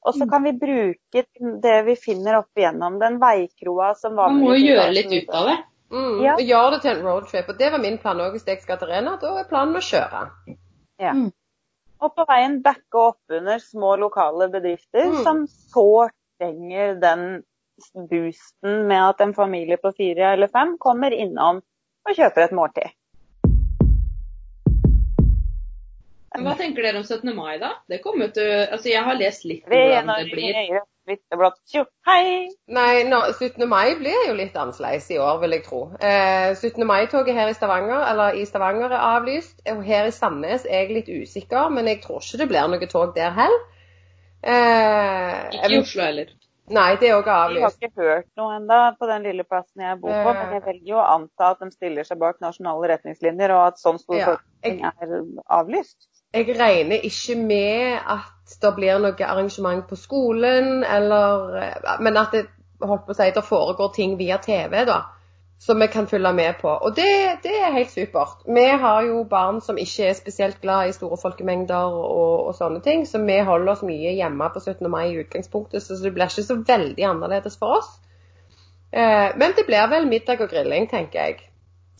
Og 0.05 0.13
så 0.15 0.23
Mm. 0.25 0.29
kan 0.29 0.43
vi 0.43 0.51
bruke 0.51 1.25
det 1.61 1.85
vi 1.85 1.95
finner 1.95 2.37
opp 2.39 2.49
igjennom 2.57 2.99
den 2.99 3.19
veikroa 3.19 3.95
som 3.95 4.15
var 4.15 4.29
Man 4.29 4.41
må 4.41 4.57
jo 4.57 4.73
gjøre 4.73 4.93
litt 4.93 5.11
ut 5.23 5.29
av 5.35 5.45
det. 5.47 5.57
Mm, 5.91 6.21
Ja. 6.23 6.35
Gjøre 6.37 6.71
det 6.71 6.81
til 6.81 6.91
en 6.97 7.03
roadtrip. 7.05 7.49
Og 7.49 7.57
det 7.57 7.71
var 7.71 7.79
min 7.79 7.97
plan 7.97 8.17
òg 8.17 8.31
hvis 8.31 8.45
jeg 8.45 8.61
skal 8.61 8.77
til 8.77 8.87
Rena. 8.87 9.17
Da 9.19 9.27
er 9.39 9.43
planen 9.43 9.75
å 9.75 9.79
kjøre. 9.79 10.31
Og 12.01 12.15
på 12.17 12.25
veien 12.25 12.61
backe 12.65 12.97
opp 12.97 13.35
under 13.37 13.59
små 13.61 13.95
lokale 14.01 14.47
bedrifter 14.49 15.11
Mm. 15.11 15.23
som 15.23 15.47
sårt 15.47 16.15
trenger 16.39 16.95
den 16.95 17.43
boosten 18.09 18.87
med 18.87 19.01
at 19.09 19.21
en 19.21 19.33
familie 19.33 19.77
på 19.77 19.91
fire 19.93 20.33
eller 20.33 20.47
fem 20.47 20.77
kommer 20.77 21.11
innom 21.11 21.61
og 22.09 22.15
kjøper 22.15 22.43
et 22.47 22.51
måltid. 22.57 22.89
Hva 26.41 26.55
tenker 26.57 26.81
dere 26.81 26.97
om 26.97 27.03
17. 27.03 27.35
mai, 27.35 27.59
da? 27.59 27.73
Det 27.89 28.01
kommer 28.01 28.31
til 28.33 28.49
Altså, 28.71 28.89
jeg 28.89 29.03
har 29.03 29.19
lest 29.19 29.45
litt 29.45 29.65
om 29.67 29.73
hvordan 29.75 30.07
det 30.07 30.31
blir. 30.31 30.81
Nye 31.11 31.17
hvitt-blått 31.17 31.59
tjo, 31.67 31.83
hei! 32.07 32.47
Nei, 32.67 33.03
nå, 33.07 33.19
17. 33.37 33.67
mai 33.69 33.95
blir 33.99 34.27
jo 34.29 34.35
litt 34.37 34.55
annerledes 34.55 35.09
i 35.11 35.17
år, 35.19 35.39
vil 35.41 35.51
jeg 35.57 35.63
tro. 35.65 35.81
Eh, 35.99 36.53
17. 36.55 36.85
mai-toget 36.87 37.35
her 37.35 37.49
i 37.51 37.53
Stavanger 37.57 38.05
eller 38.11 38.37
i 38.39 38.45
Stavanger 38.45 38.91
er 38.91 39.05
avlyst. 39.17 39.61
Og 39.71 39.83
her 39.85 40.07
i 40.07 40.11
Sandnes 40.15 40.65
er 40.65 40.85
jeg 40.85 40.95
litt 40.95 41.09
usikker, 41.11 41.69
men 41.71 41.87
jeg 41.87 42.01
tror 42.05 42.21
ikke 42.23 42.41
det 42.43 42.49
blir 42.51 42.67
noe 42.71 42.87
tog 42.91 43.15
der 43.15 43.31
heller. 43.35 43.65
Eh, 44.41 45.49
Ikke 45.53 45.73
i 45.75 45.81
Oslo 45.81 46.03
heller. 46.07 46.31
Nei, 46.71 46.95
det 46.95 47.09
er 47.09 47.17
òg 47.17 47.25
Vi 47.51 47.59
har 47.61 47.73
ikke 47.73 47.91
hørt 47.97 48.27
noe 48.39 48.55
ennå 48.55 48.77
på 48.95 49.07
den 49.09 49.25
lille 49.27 49.43
plassen 49.43 49.81
jeg 49.83 49.99
bor 49.99 50.13
på, 50.13 50.29
Eh. 50.29 50.37
men 50.39 50.53
jeg 50.55 50.63
velger 50.65 50.87
jo 50.93 50.95
å 51.01 51.07
anta 51.17 51.51
at 51.51 51.59
de 51.59 51.71
stiller 51.71 52.03
seg 52.07 52.17
bak 52.17 52.39
nasjonale 52.39 52.87
retningslinjer, 52.93 53.51
og 53.51 53.67
at 53.67 53.77
sånn 53.81 53.99
stor 53.99 54.15
Ja, 54.15 54.37
jeg, 54.63 54.79
er 54.79 55.25
avlyst. 55.49 56.07
Jeg 56.33 56.55
regner 56.59 57.03
ikke 57.03 57.35
med 57.35 57.97
at 58.07 58.53
det 58.61 58.69
blir 58.75 58.99
noe 59.03 59.25
arrangement 59.27 59.87
på 59.87 59.97
skolen, 59.99 60.83
eller 60.83 61.99
Men 61.99 62.17
at 62.17 62.35
det, 62.35 62.45
holdt 62.81 63.05
på 63.07 63.11
å 63.11 63.17
si, 63.17 63.31
det 63.35 63.43
foregår 63.43 63.91
ting 63.95 64.15
via 64.19 64.37
TV, 64.41 64.85
da. 64.87 65.01
Som 65.61 65.83
vi 65.83 65.87
kan 65.93 66.07
følge 66.07 66.31
med 66.33 66.55
på. 66.61 66.69
Og 66.71 66.95
det, 66.95 67.43
det 67.43 67.51
er 67.53 67.75
helt 67.75 67.91
supert. 67.91 68.47
Vi 68.47 68.63
har 68.83 69.03
jo 69.05 69.23
barn 69.29 69.59
som 69.61 69.77
ikke 69.77 70.07
er 70.09 70.17
spesielt 70.17 70.61
glad 70.61 70.89
i 70.89 70.95
store 70.95 71.19
folkemengder 71.21 71.99
og, 71.99 72.47
og 72.47 72.55
sånne 72.57 72.81
ting, 72.81 73.05
så 73.05 73.21
vi 73.21 73.37
holder 73.45 73.75
oss 73.75 73.83
mye 73.85 74.15
hjemme 74.17 74.49
på 74.53 74.63
17. 74.63 74.89
mai 74.89 75.11
i 75.11 75.19
utgangspunktet, 75.21 75.83
så 75.83 75.99
det 76.01 76.15
blir 76.15 76.31
ikke 76.31 76.47
så 76.47 76.57
veldig 76.65 77.05
annerledes 77.11 77.59
for 77.61 77.77
oss. 77.77 77.91
Eh, 78.91 79.29
men 79.37 79.53
det 79.57 79.67
blir 79.67 79.85
vel 79.91 80.09
middag 80.09 80.41
og 80.41 80.49
grilling, 80.49 80.89
tenker 80.89 81.27
jeg. 81.27 81.50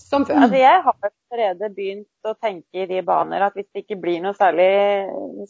Som 0.10 0.26
før. 0.28 0.42
Altså, 0.44 0.58
jeg 0.60 0.82
har 0.86 0.96
allerede 1.08 1.70
begynt 1.76 2.28
å 2.28 2.34
tenke 2.42 2.84
i 2.84 2.90
de 2.90 3.02
baner 3.08 3.46
at 3.48 3.56
hvis 3.58 3.70
det 3.74 3.84
ikke 3.86 4.00
blir 4.02 4.22
noe 4.24 4.34
særlig, 4.38 4.68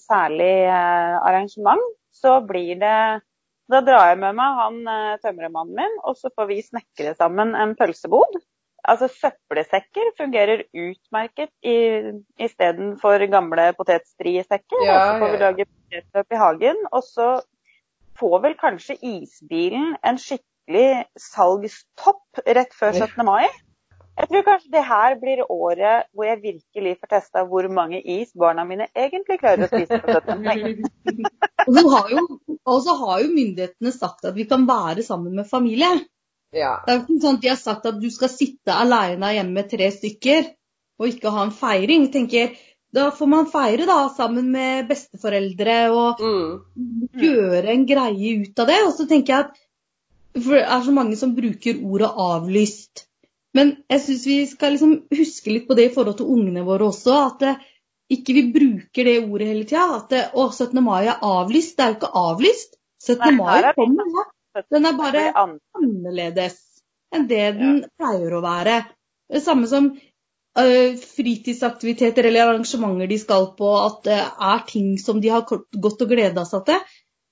særlig 0.04 0.52
eh, 0.68 1.18
arrangement, 1.26 1.84
så 2.14 2.40
blir 2.46 2.76
det 2.82 2.96
Da 3.72 3.80
drar 3.88 4.10
jeg 4.12 4.18
med 4.20 4.36
meg 4.36 4.58
han 4.60 4.80
eh, 4.92 5.18
tømrermannen 5.24 5.78
min, 5.78 5.94
og 6.04 6.18
så 6.20 6.28
får 6.36 6.50
vi 6.50 6.58
snekre 6.66 7.14
sammen 7.16 7.54
en 7.56 7.72
pølsebod. 7.80 8.34
Altså 8.84 9.08
søppelsekker 9.14 10.10
fungerer 10.18 10.64
utmerket 10.74 11.52
i- 11.64 12.12
istedenfor 12.42 13.24
gamle 13.32 13.70
potetstriesekker. 13.78 14.84
Ja, 14.84 14.96
og 14.98 15.02
så 15.06 15.20
får 15.22 15.32
vi 15.32 15.42
lage 15.46 15.68
potetløp 15.70 16.34
i 16.36 16.40
hagen. 16.42 16.82
Og 16.92 17.04
så 17.08 17.28
får 18.20 18.42
vel 18.44 18.56
kanskje 18.60 18.98
isbilen 19.00 19.94
en 20.04 20.18
skikkelig 20.20 21.06
salgstopp 21.30 22.42
rett 22.58 22.74
før 22.76 22.92
17. 22.98 23.24
mai. 23.26 23.48
Jeg 24.22 24.30
tror 24.30 24.44
kanskje 24.46 24.72
det 24.76 24.84
her 24.86 25.16
blir 25.22 25.42
året 25.50 26.08
hvor 26.14 26.28
jeg 26.28 26.42
virkelig 26.44 26.94
får 27.02 27.10
testa 27.16 27.44
hvor 27.50 27.68
mange 27.74 28.00
is 28.00 28.32
barna 28.38 28.64
mine 28.70 28.88
egentlig 28.94 29.40
klarer 29.42 29.66
å 29.66 29.70
spise 29.72 29.98
på 30.04 30.14
17. 30.14 30.44
mai. 30.46 31.26
Og 31.68 31.78
så 31.78 31.84
har 31.96 32.10
jo, 32.14 32.24
og 32.66 32.82
så 32.86 32.96
har 33.02 33.22
jo 33.24 33.32
myndighetene 33.34 33.94
sagt 33.96 34.26
at 34.30 34.36
vi 34.38 34.46
kan 34.50 34.68
være 34.70 35.04
sammen 35.08 35.36
med 35.40 35.50
familie. 35.50 35.90
Ja. 36.54 36.78
Det 36.86 36.92
er 36.94 36.98
jo 37.00 37.04
ikke 37.06 37.22
sånn 37.24 37.38
at 37.40 37.46
de 37.46 37.52
har 37.54 37.60
sagt 37.62 37.86
at 37.90 38.00
du 38.02 38.10
skal 38.12 38.32
sitte 38.34 38.76
alene 38.76 39.34
hjemme 39.38 39.58
med 39.62 39.70
tre 39.72 39.88
stykker 39.96 40.52
og 41.02 41.08
ikke 41.10 41.32
ha 41.34 41.46
en 41.48 41.56
feiring. 41.56 42.10
tenker 42.14 42.54
Da 42.94 43.06
får 43.16 43.30
man 43.32 43.46
feire 43.48 43.86
da 43.88 44.10
sammen 44.12 44.50
med 44.52 44.90
besteforeldre 44.90 45.78
og 45.96 46.20
Mm. 46.20 47.08
gjøre 47.22 47.72
en 47.72 47.86
greie 47.88 48.34
ut 48.44 48.60
av 48.60 48.68
det. 48.68 48.80
Og 48.86 48.92
så 48.98 49.08
tenker 49.08 49.34
jeg 49.34 49.46
at 49.46 50.44
For 50.44 50.56
det 50.56 50.64
er 50.64 50.82
så 50.84 50.92
mange 50.96 51.16
som 51.20 51.34
bruker 51.36 51.80
ordet 51.84 52.08
avlyst. 52.16 53.06
Men 53.58 53.74
jeg 53.92 54.04
syns 54.06 54.26
vi 54.28 54.38
skal 54.48 54.76
liksom 54.76 54.96
huske 55.12 55.52
litt 55.52 55.68
på 55.68 55.76
det 55.78 55.90
i 55.90 55.94
forhold 55.94 56.20
til 56.22 56.30
ungene 56.32 56.64
våre 56.68 56.88
også. 56.92 57.18
At 57.28 57.44
det, 57.44 57.56
ikke 58.12 58.36
vi 58.38 58.46
bruker 58.54 59.08
det 59.08 59.18
ordet 59.26 59.50
hele 59.52 59.66
tida. 59.68 59.88
At 59.98 60.14
det, 60.14 60.22
å, 60.36 60.48
17. 60.52 60.80
mai 60.86 61.04
er 61.06 61.26
avlyst. 61.26 61.76
Det 61.78 61.86
er 61.86 61.94
jo 61.94 62.00
ikke 62.00 62.14
avlyst. 62.22 62.78
17. 63.04 63.20
Nei, 63.26 63.34
mai 63.40 63.58
er 63.60 63.76
kommer, 63.78 64.14
ja. 64.18 64.28
Den 64.72 64.88
er 64.88 64.96
bare 65.00 65.26
annerledes 65.40 66.60
enn 67.16 67.28
det 67.28 67.44
den 67.58 67.78
pleier 68.00 68.34
å 68.36 68.42
være. 68.44 68.82
Det 69.32 69.42
samme 69.44 69.68
som 69.72 69.88
ø, 69.92 70.66
fritidsaktiviteter 71.00 72.28
eller 72.28 72.50
arrangementer 72.50 73.08
de 73.12 73.20
skal 73.20 73.50
på, 73.58 73.72
at 73.80 74.04
det 74.08 74.20
er 74.20 74.66
ting 74.68 74.94
som 75.00 75.22
de 75.24 75.32
har 75.32 75.46
gått 75.48 76.04
og 76.04 76.12
gleda 76.12 76.46
seg 76.48 76.66
til, 76.68 76.84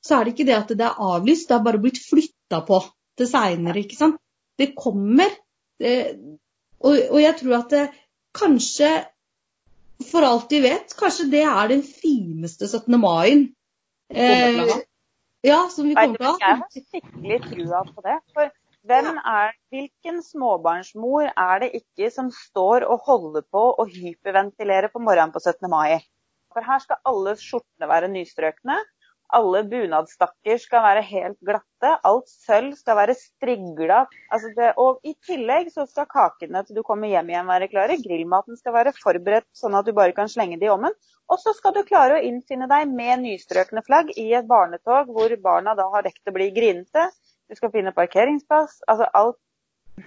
så 0.05 0.15
er 0.15 0.25
det 0.25 0.35
ikke 0.35 0.47
det 0.47 0.57
at 0.57 0.73
det 0.79 0.87
er 0.87 1.03
avlyst, 1.11 1.49
det 1.49 1.57
er 1.57 1.65
bare 1.67 1.83
blitt 1.83 1.99
flytta 2.03 2.61
på 2.67 2.81
til 3.19 3.27
seinere, 3.27 3.83
ikke 3.83 3.99
sant. 3.99 4.19
Det 4.59 4.73
kommer. 4.75 5.31
Det, 5.79 5.95
og, 6.79 6.95
og 7.11 7.19
jeg 7.21 7.37
tror 7.39 7.55
at 7.59 7.73
det 7.73 7.85
kanskje, 8.35 8.91
for 10.11 10.27
alt 10.27 10.51
vi 10.51 10.61
vet, 10.63 10.93
kanskje 10.99 11.29
det 11.31 11.43
er 11.47 11.71
den 11.71 11.83
fineste 11.83 12.67
17. 12.67 12.99
mai-en. 12.99 13.49
Ha. 14.09 14.79
ja, 15.45 15.59
som 15.69 15.85
vi 15.85 15.93
kommer 15.95 16.17
til 16.17 16.29
å 16.29 16.31
ha. 16.31 16.37
Jeg 16.41 16.55
ha. 16.55 16.63
har 16.63 16.87
skikkelig 16.87 17.39
trua 17.45 17.83
på 17.87 18.05
det. 18.05 18.17
For 18.35 18.53
hvem 18.89 19.09
er, 19.17 19.51
hvilken 19.73 20.21
småbarnsmor 20.25 21.29
er 21.33 21.65
det 21.65 21.73
ikke 21.81 22.09
som 22.13 22.31
står 22.33 22.87
og 22.87 23.03
holder 23.07 23.43
på 23.51 23.65
og 23.71 23.91
hyperventilerer 23.91 24.91
på 24.93 25.03
morgenen 25.03 25.35
på 25.35 25.41
17. 25.43 25.67
mai? 25.71 25.99
For 26.53 26.65
her 26.65 26.81
skal 26.81 27.01
alle 27.05 27.35
skjortene 27.37 27.89
være 27.91 28.09
nystrøkne. 28.13 28.79
Alle 29.35 29.61
bunadstakker 29.69 30.57
skal 30.57 30.81
være 30.81 31.03
helt 31.05 31.37
glatte. 31.45 31.91
Alt 32.07 32.31
sølv 32.31 32.73
skal 32.79 32.97
være 32.97 33.15
strigla. 33.17 33.99
Altså 34.33 34.69
og 34.81 35.03
i 35.05 35.13
tillegg 35.27 35.69
så 35.73 35.85
skal 35.89 36.09
kakene 36.09 36.63
til 36.65 36.79
du 36.79 36.83
kommer 36.85 37.11
hjem 37.11 37.29
igjen 37.29 37.49
være 37.49 37.69
klare. 37.69 37.99
Grillmaten 38.01 38.57
skal 38.57 38.73
være 38.73 38.95
forberedt 38.97 39.47
sånn 39.57 39.77
at 39.77 39.85
du 39.85 39.93
bare 39.97 40.15
kan 40.17 40.31
slenge 40.31 40.57
det 40.57 40.69
i 40.69 40.73
ovnen. 40.73 40.95
Og 41.29 41.37
så 41.41 41.53
skal 41.53 41.75
du 41.75 41.83
klare 41.85 42.17
å 42.17 42.23
innfinne 42.25 42.69
deg 42.71 42.89
med 42.89 43.21
nystrøkne 43.25 43.83
flagg 43.85 44.09
i 44.17 44.31
et 44.33 44.49
barnetog 44.49 45.11
hvor 45.13 45.35
barna 45.43 45.75
da 45.77 45.85
har 45.93 46.07
rekt 46.07 46.29
å 46.29 46.33
bli 46.33 46.49
grinete. 46.55 47.09
Du 47.49 47.57
skal 47.57 47.73
finne 47.73 47.93
parkeringsplass. 47.93 48.81
Altså 48.89 49.09
alt 49.13 49.37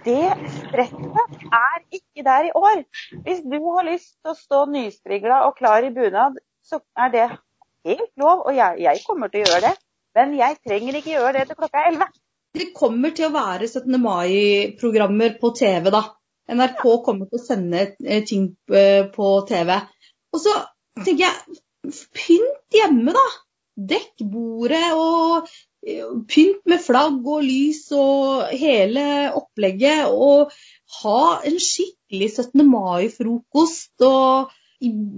det 0.03 0.33
stresset 0.57 1.47
er 1.53 1.79
ikke 1.93 2.25
der 2.25 2.49
i 2.49 2.53
år. 2.57 2.83
Hvis 3.23 3.43
du 3.45 3.57
har 3.61 3.87
lyst 3.87 4.17
til 4.19 4.33
å 4.33 4.37
stå 4.37 4.65
nystrigla 4.73 5.43
og 5.47 5.55
klar 5.59 5.85
i 5.85 5.93
bunad, 5.93 6.39
så 6.65 6.79
er 6.97 7.11
det 7.13 7.27
helt 7.87 8.11
lov. 8.19 8.45
Og 8.47 8.55
jeg, 8.57 8.83
jeg 8.85 9.03
kommer 9.07 9.31
til 9.31 9.43
å 9.43 9.49
gjøre 9.49 9.69
det. 9.69 9.73
Men 10.17 10.35
jeg 10.37 10.59
trenger 10.61 10.99
ikke 10.99 11.15
gjøre 11.15 11.33
det 11.39 11.47
til 11.49 11.59
klokka 11.59 11.81
er 11.81 11.95
11. 11.95 12.11
Det 12.53 12.67
kommer 12.77 13.13
til 13.17 13.29
å 13.29 13.33
være 13.33 13.65
17. 13.65 13.95
mai-programmer 14.01 15.39
på 15.41 15.49
TV, 15.57 15.89
da. 15.93 16.03
NRK 16.53 16.83
kommer 17.05 17.29
til 17.29 17.39
å 17.39 17.41
sende 17.41 17.85
eh, 18.03 18.21
ting 18.27 18.51
eh, 18.69 19.07
på 19.09 19.29
TV. 19.49 19.73
Og 20.33 20.43
så 20.43 20.53
tenker 20.99 21.23
jeg, 21.25 21.57
pynt 22.13 22.77
hjemme, 22.77 23.15
da. 23.15 23.25
Dekk 23.93 24.21
bordet 24.29 24.85
og 24.93 25.47
eh, 25.81 26.05
pynt 26.29 26.61
med 26.69 26.83
flagg 26.83 27.25
og 27.25 27.41
lys 27.47 27.87
og 27.97 28.53
hele 28.53 29.07
opplegget. 29.33 30.13
Og 30.13 30.53
ha 30.99 31.23
en 31.41 31.57
skikkelig 31.57 32.29
17. 32.35 32.67
mai-frokost. 32.69 33.95
Og 34.05 34.53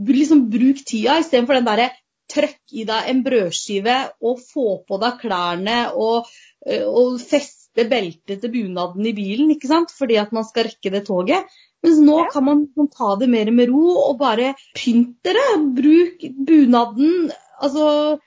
liksom 0.07 0.47
bruk 0.53 0.86
tida 0.88 1.20
istedenfor 1.20 1.59
den 1.59 1.68
derre 1.68 1.91
trøkk 2.32 2.73
i 2.73 2.84
deg 2.89 3.09
en 3.11 3.21
brødskive 3.26 3.95
og 4.21 4.39
få 4.41 4.65
på 4.88 4.99
deg 5.01 5.19
klærne 5.21 5.78
og, 5.93 6.30
eh, 6.65 6.84
og 6.86 7.19
feste 7.21 7.86
beltet 7.91 8.41
til 8.41 8.51
bunaden 8.53 9.05
i 9.05 9.13
bilen, 9.13 9.51
ikke 9.51 9.67
sant? 9.67 9.91
fordi 9.91 10.17
at 10.17 10.32
man 10.36 10.45
skal 10.47 10.69
rekke 10.69 10.91
det 10.91 11.05
toget. 11.07 11.45
Mens 11.84 11.99
nå 12.01 12.17
Ja. 12.23 12.30
kan 12.32 12.43
man 12.45 12.63
liksom 12.65 12.88
ta 12.89 13.15
det 13.19 13.30
mer 13.30 13.51
med 13.51 13.69
ro 13.69 14.09
og 14.09 14.17
bare 14.19 14.55
pynte 14.73 15.21
dere. 15.23 15.59
Bruk 15.76 16.23
bunaden. 16.47 17.32
Altså, 17.61 18.19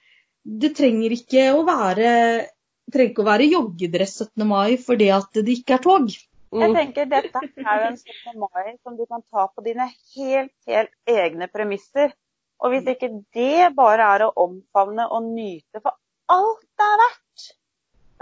det 0.45 0.77
trenger 0.77 1.11
ikke 1.11 1.51
å 1.57 1.65
være 1.67 2.47
ikke 2.89 3.21
å 3.21 3.27
være 3.27 3.51
joggedress 3.51 4.17
17. 4.23 4.47
mai 4.49 4.77
fordi 4.77 5.11
at 5.13 5.33
det 5.35 5.59
ikke 5.59 5.75
er 5.75 5.83
tog. 5.83 6.09
Jeg 6.09 6.71
Mm. 6.71 6.75
tenker 6.75 7.05
Dette 7.05 7.37
er 7.37 7.81
jo 7.83 7.89
en 7.91 7.97
17. 7.97 8.39
mai 8.41 8.77
som 8.83 8.97
du 8.97 9.05
kan 9.05 9.21
ta 9.31 9.49
på 9.49 9.65
dine 9.65 9.91
helt, 10.17 10.53
helt 10.67 10.91
egne 11.07 11.49
premisser. 11.53 12.13
Og 12.59 12.73
hvis 12.73 12.89
ikke 12.91 13.11
det 13.35 13.73
bare 13.77 14.07
er 14.15 14.27
å 14.27 14.33
omfavne 14.47 15.07
og 15.15 15.29
nyte 15.31 15.83
for 15.83 15.95
alt 16.33 16.65
det 16.79 16.87
er 16.87 17.03
verdt 17.05 17.45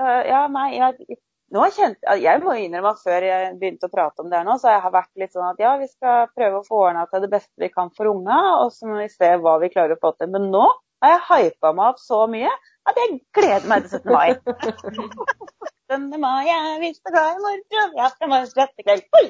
uh, 0.00 0.22
Ja, 0.28 0.42
nei, 0.52 0.68
jeg, 0.76 1.18
nå 1.54 1.66
kjente, 1.74 2.16
jeg 2.20 2.42
må 2.42 2.56
innrømme 2.60 2.92
at 2.94 3.02
før 3.04 3.26
jeg 3.26 3.52
begynte 3.60 3.88
å 3.88 3.92
prate 3.92 4.22
om 4.22 4.30
det 4.30 4.40
her 4.40 4.48
nå, 4.48 4.56
så 4.60 4.72
jeg 4.74 4.82
har 4.84 4.94
vært 4.94 5.22
litt 5.22 5.34
sånn 5.34 5.48
at 5.48 5.62
ja, 5.62 5.76
vi 5.80 5.88
skal 5.90 6.30
prøve 6.34 6.60
å 6.60 6.66
få 6.66 6.82
ordna 6.88 7.06
til 7.10 7.22
det 7.24 7.30
beste 7.32 7.62
vi 7.62 7.70
kan 7.72 7.92
for 7.96 8.10
unga, 8.10 8.40
og 8.64 8.72
så 8.74 8.90
må 8.90 8.98
vi 9.00 9.08
se 9.12 9.32
hva 9.42 9.56
vi 9.62 9.70
klarer 9.72 9.96
å 9.96 10.02
få 10.02 10.12
til. 10.18 10.32
Men 10.34 10.50
nå 10.54 10.64
har 11.04 11.14
jeg 11.14 11.26
hypa 11.30 11.72
meg 11.76 11.94
opp 11.94 12.02
så 12.02 12.24
mye 12.30 12.50
at 12.86 12.98
jeg 13.00 13.20
gleder 13.36 13.68
meg 13.70 13.86
til 13.86 14.02
17. 14.02 14.10
mai. 14.12 14.34
17. 15.92 16.18
mai 16.18 16.50
er 16.50 16.80
vi 16.82 16.90
så 16.96 17.14
glad 17.14 17.38
i 17.38 17.44
morgen, 17.44 17.94
jeg 18.00 18.10
skal 18.16 18.34
være. 18.34 18.98
Oi! 19.20 19.28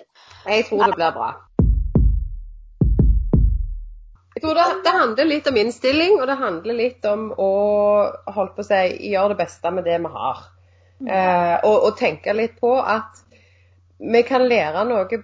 Jeg 0.48 0.66
tror 0.70 0.86
det 0.86 0.96
blir 0.96 1.14
bra. 1.20 1.34
Jeg 4.36 4.42
tror 4.44 4.58
det, 4.58 4.64
det 4.84 4.92
handler 4.92 5.28
litt 5.30 5.46
om 5.48 5.56
innstilling, 5.56 6.18
og 6.20 6.26
det 6.28 6.34
handler 6.36 6.76
litt 6.76 7.06
om 7.08 7.30
å 7.40 7.52
holde 8.36 8.52
på 8.52 8.60
å 8.60 8.66
si, 8.66 8.80
gjøre 9.08 9.32
det 9.32 9.38
beste 9.38 9.72
med 9.72 9.86
det 9.88 9.96
vi 10.04 10.10
har. 10.12 10.42
Eh, 11.00 11.54
og, 11.64 11.76
og 11.88 11.96
tenke 11.96 12.34
litt 12.36 12.58
på 12.60 12.74
at 12.76 13.22
vi 13.96 14.20
kan 14.28 14.44
lære 14.44 14.84
noe 14.88 15.22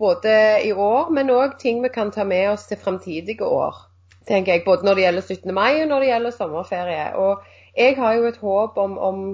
både 0.00 0.34
i 0.64 0.72
år, 0.72 1.12
men 1.12 1.30
òg 1.30 1.58
ting 1.60 1.84
vi 1.84 1.92
kan 1.92 2.10
ta 2.14 2.24
med 2.24 2.54
oss 2.54 2.64
til 2.70 2.80
framtidige 2.80 3.44
år. 3.44 3.84
tenker 4.26 4.52
jeg, 4.52 4.64
Både 4.64 4.88
når 4.88 4.94
det 4.94 5.02
gjelder 5.04 5.28
17. 5.28 5.54
mai 5.54 5.82
og 5.82 5.88
når 5.88 6.00
det 6.00 6.08
gjelder 6.08 6.36
sommerferie. 6.38 7.06
Og 7.16 7.44
jeg 7.76 7.96
har 8.00 8.14
jo 8.14 8.26
et 8.30 8.40
håp 8.40 8.78
om, 8.78 8.98
om 8.98 9.24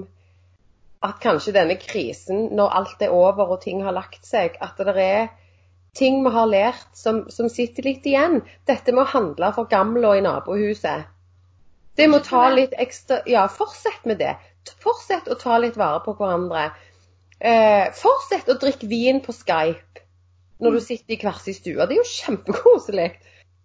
at 1.03 1.21
kanskje 1.23 1.55
denne 1.55 1.79
krisen, 1.79 2.49
når 2.51 2.75
alt 2.81 3.01
er 3.01 3.15
over 3.15 3.55
og 3.55 3.61
ting 3.63 3.83
har 3.83 3.95
lagt 3.95 4.27
seg, 4.27 4.59
at 4.59 4.75
det 4.75 4.95
er 4.99 5.29
ting 5.97 6.23
vi 6.23 6.31
har 6.33 6.49
lært 6.49 6.89
som, 6.97 7.23
som 7.31 7.49
sitter 7.49 7.87
litt 7.87 8.05
igjen. 8.05 8.41
Dette 8.69 8.93
med 8.93 9.05
å 9.05 9.13
handle 9.13 9.53
for 9.55 9.69
gamle 9.71 10.11
og 10.11 10.19
i 10.19 10.25
nabohuset. 10.25 11.07
Det 11.99 12.07
må 12.07 12.21
ta 12.23 12.45
litt 12.53 12.75
ekstra 12.79 13.23
Ja, 13.27 13.47
fortsett 13.51 14.05
med 14.07 14.21
det. 14.21 14.35
Fortsett 14.79 15.27
å 15.27 15.35
ta 15.39 15.57
litt 15.59 15.77
vare 15.79 15.99
på 16.05 16.13
hverandre. 16.15 16.69
Eh, 17.39 17.89
fortsett 17.95 18.51
å 18.51 18.57
drikke 18.59 18.87
vin 18.87 19.19
på 19.23 19.35
Skype 19.35 20.05
når 20.59 20.75
du 20.75 20.79
sitter 20.83 21.15
i 21.15 21.19
hver 21.19 21.39
sin 21.41 21.55
stue. 21.55 21.79
Det 21.87 21.95
er 21.95 22.01
jo 22.01 22.07
kjempekoselig. 22.07 23.09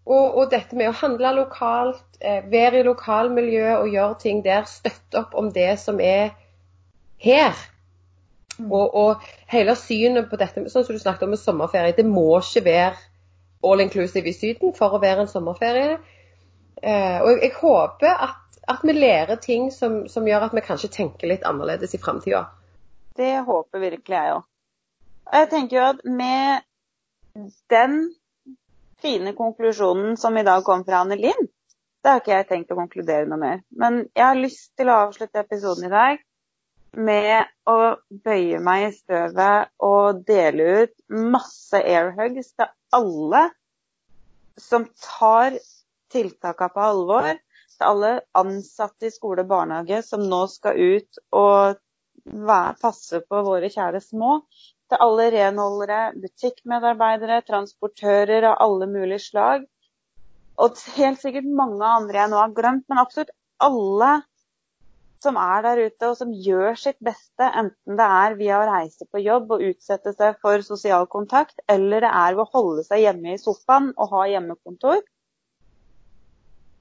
Og, 0.05 0.37
og 0.39 0.51
dette 0.53 0.77
med 0.77 0.91
å 0.91 0.97
handle 0.99 1.33
lokalt, 1.39 2.19
eh, 2.21 2.43
være 2.51 2.83
i 2.83 2.87
lokalmiljø 2.87 3.77
og 3.79 3.93
gjøre 3.95 4.19
ting 4.21 4.43
der, 4.45 4.67
støtte 4.69 5.23
opp 5.23 5.35
om 5.39 5.51
det 5.55 5.73
som 5.81 6.01
er 6.01 6.35
her. 7.25 7.57
Og, 8.63 8.95
og 8.95 9.25
hele 9.51 9.75
synet 9.79 10.29
på 10.31 10.39
dette, 10.39 10.67
sånn 10.71 10.87
som 10.87 10.95
du 10.95 11.03
snakket 11.03 11.27
om 11.27 11.35
med 11.35 11.43
sommerferie, 11.43 11.97
det 11.97 12.07
må 12.07 12.29
ikke 12.39 12.65
være 12.67 12.95
all 13.65 13.81
inclusive 13.81 14.31
i 14.31 14.37
Syden 14.37 14.75
for 14.77 14.95
å 14.95 15.01
være 15.03 15.25
en 15.25 15.31
sommerferie. 15.31 15.97
Eh, 16.83 17.19
og 17.23 17.31
jeg, 17.33 17.41
jeg 17.47 17.55
håper 17.59 18.11
at, 18.29 18.59
at 18.71 18.85
vi 18.85 18.97
lærer 18.97 19.41
ting 19.43 19.71
som, 19.73 20.05
som 20.11 20.27
gjør 20.29 20.49
at 20.49 20.57
vi 20.57 20.65
kanskje 20.67 20.93
tenker 20.93 21.31
litt 21.31 21.47
annerledes 21.49 21.97
i 21.97 22.03
framtida. 22.03 22.45
Det 23.17 23.33
håper 23.47 23.83
virkelig 23.83 24.19
jeg 24.19 24.37
òg. 24.37 24.45
Og 25.25 25.39
jeg 25.41 25.51
tenker 25.51 25.79
jo 25.79 25.85
at 25.89 26.05
med 26.05 26.65
den 27.73 27.99
fine 29.03 29.33
konklusjonen 29.37 30.19
som 30.21 30.37
i 30.37 30.45
dag 30.47 30.65
kom 30.67 30.85
fra 30.87 31.03
Anne 31.03 31.17
Linn, 31.19 31.49
det 32.05 32.13
har 32.13 32.21
ikke 32.21 32.35
jeg 32.35 32.49
tenkt 32.51 32.73
å 32.75 32.77
konkludere 32.77 33.25
noe 33.29 33.41
mer. 33.41 33.63
Men 33.73 34.03
jeg 34.13 34.25
har 34.27 34.37
lyst 34.37 34.75
til 34.77 34.91
å 34.93 34.99
avslutte 35.07 35.41
episoden 35.41 35.89
i 35.89 35.93
dag 35.93 36.21
med 36.97 37.49
å 37.69 37.97
bøye 38.25 38.61
meg 38.63 38.89
i 38.89 38.95
støvet 38.95 39.71
og 39.83 40.23
dele 40.29 40.85
ut 40.85 40.95
masse 41.35 41.81
airhugs 41.81 42.53
til 42.55 42.71
alle 42.95 43.45
som 44.61 44.87
tar 45.03 45.57
tiltakene 46.15 46.75
på 46.75 46.85
alvor. 46.91 47.31
Til 47.75 47.89
alle 47.89 48.13
ansatte 48.39 49.09
i 49.09 49.15
skole 49.15 49.43
og 49.43 49.51
barnehage 49.51 50.03
som 50.07 50.23
nå 50.31 50.45
skal 50.53 50.79
ut 50.79 51.23
og 51.35 51.81
passe 52.81 53.21
på 53.29 53.43
våre 53.47 53.71
kjære 53.73 54.03
små. 54.05 54.39
Til 54.91 55.01
alle 55.01 55.31
renholdere, 55.33 56.13
butikkmedarbeidere, 56.21 57.43
transportører 57.49 58.51
av 58.53 58.61
alle 58.63 58.87
mulige 58.91 59.25
slag. 59.31 59.65
Og 60.61 60.79
helt 60.95 61.19
sikkert 61.23 61.49
mange 61.51 61.83
andre 61.83 62.21
jeg 62.21 62.31
nå 62.31 62.39
har 62.39 62.55
glemt, 62.55 62.85
men 62.89 63.01
absolutt 63.03 63.33
alle 63.65 64.13
som 65.25 65.39
er 65.41 65.65
der 65.65 65.81
ute 65.87 66.11
og 66.11 66.19
som 66.19 66.33
gjør 66.47 66.77
sitt 66.79 66.99
beste, 67.05 67.47
enten 67.47 67.99
det 67.99 68.07
er 68.21 68.37
via 68.39 68.61
å 68.61 68.69
reise 68.69 69.07
på 69.11 69.23
jobb 69.25 69.55
og 69.57 69.65
utsette 69.71 70.13
seg 70.15 70.39
for 70.45 70.65
sosial 70.67 71.09
kontakt, 71.11 71.57
eller 71.71 72.05
det 72.05 72.11
er 72.13 72.37
ved 72.37 72.45
å 72.45 72.51
holde 72.53 72.85
seg 72.87 73.05
hjemme 73.05 73.35
i 73.35 73.41
sofaen 73.41 73.93
og 73.97 74.13
ha 74.13 74.25
hjemmekontor. 74.35 75.03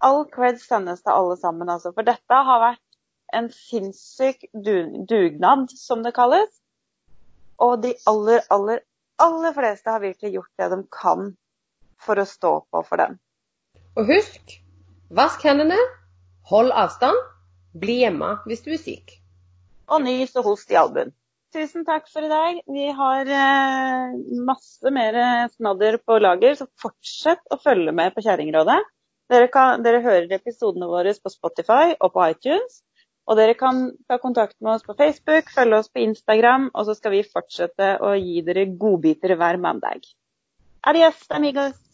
All 0.03 0.25
cred 0.31 0.59
sendes 0.59 1.03
til 1.03 1.15
alle 1.15 1.37
sammen, 1.39 1.69
altså. 1.71 1.93
For 1.95 2.03
dette 2.03 2.39
har 2.49 2.59
vært 2.59 2.83
en 3.33 3.47
sinnssyk 3.55 4.49
dugnad, 4.53 5.71
som 5.79 6.03
det 6.03 6.13
kalles. 6.15 6.49
Og 7.63 7.79
de 7.85 7.93
aller, 8.09 8.43
aller, 8.51 8.83
aller 9.23 9.55
fleste 9.55 9.93
har 9.93 10.03
virkelig 10.03 10.33
gjort 10.35 10.59
det 10.59 10.69
de 10.73 10.81
kan 10.91 11.31
for 12.03 12.19
å 12.19 12.27
stå 12.27 12.53
på 12.67 12.83
for 12.89 12.99
dem. 12.99 13.15
Og 13.95 14.09
husk, 14.09 14.57
vask 15.13 15.45
hendene, 15.47 15.77
hold 16.49 16.73
avstand, 16.75 17.19
bli 17.73 17.99
hjemme 18.03 18.37
hvis 18.47 18.63
du 18.65 18.71
er 18.73 18.81
syk. 18.81 19.17
Og 19.91 20.03
nys 20.05 20.33
og 20.39 20.47
host 20.47 20.71
i 20.71 20.79
albuen. 20.79 21.13
Tusen 21.53 21.85
takk 21.85 22.07
for 22.09 22.25
i 22.25 22.31
dag. 22.31 22.61
Vi 22.65 22.87
har 22.97 23.29
eh, 23.29 24.15
masse 24.47 24.93
mer 24.93 25.17
snadder 25.53 25.99
på 26.01 26.17
lager, 26.17 26.55
så 26.57 26.65
fortsett 26.81 27.43
å 27.53 27.59
følge 27.61 27.93
med 27.93 28.15
på 28.15 28.23
Kjerringrådet. 28.25 28.79
Dere, 29.29 29.67
dere 29.85 30.01
hører 30.01 30.33
episodene 30.39 30.89
våre 30.89 31.13
på 31.13 31.31
Spotify 31.31 31.93
og 31.99 32.15
på 32.15 32.25
iTunes. 32.31 32.81
Og 33.29 33.37
dere 33.39 33.55
kan 33.55 33.85
ta 34.09 34.17
kontakt 34.19 34.57
med 34.59 34.73
oss 34.75 34.83
på 34.83 34.97
Facebook, 34.99 35.53
følge 35.53 35.79
oss 35.79 35.93
på 35.93 36.01
Instagram, 36.03 36.67
og 36.73 36.89
så 36.89 36.97
skal 36.97 37.15
vi 37.15 37.23
fortsette 37.23 37.95
å 38.03 38.15
gi 38.17 38.41
dere 38.43 38.65
godbiter 38.79 39.37
hver 39.39 39.61
mandag. 39.61 40.03
Adios, 40.83 41.21
amigos! 41.31 41.92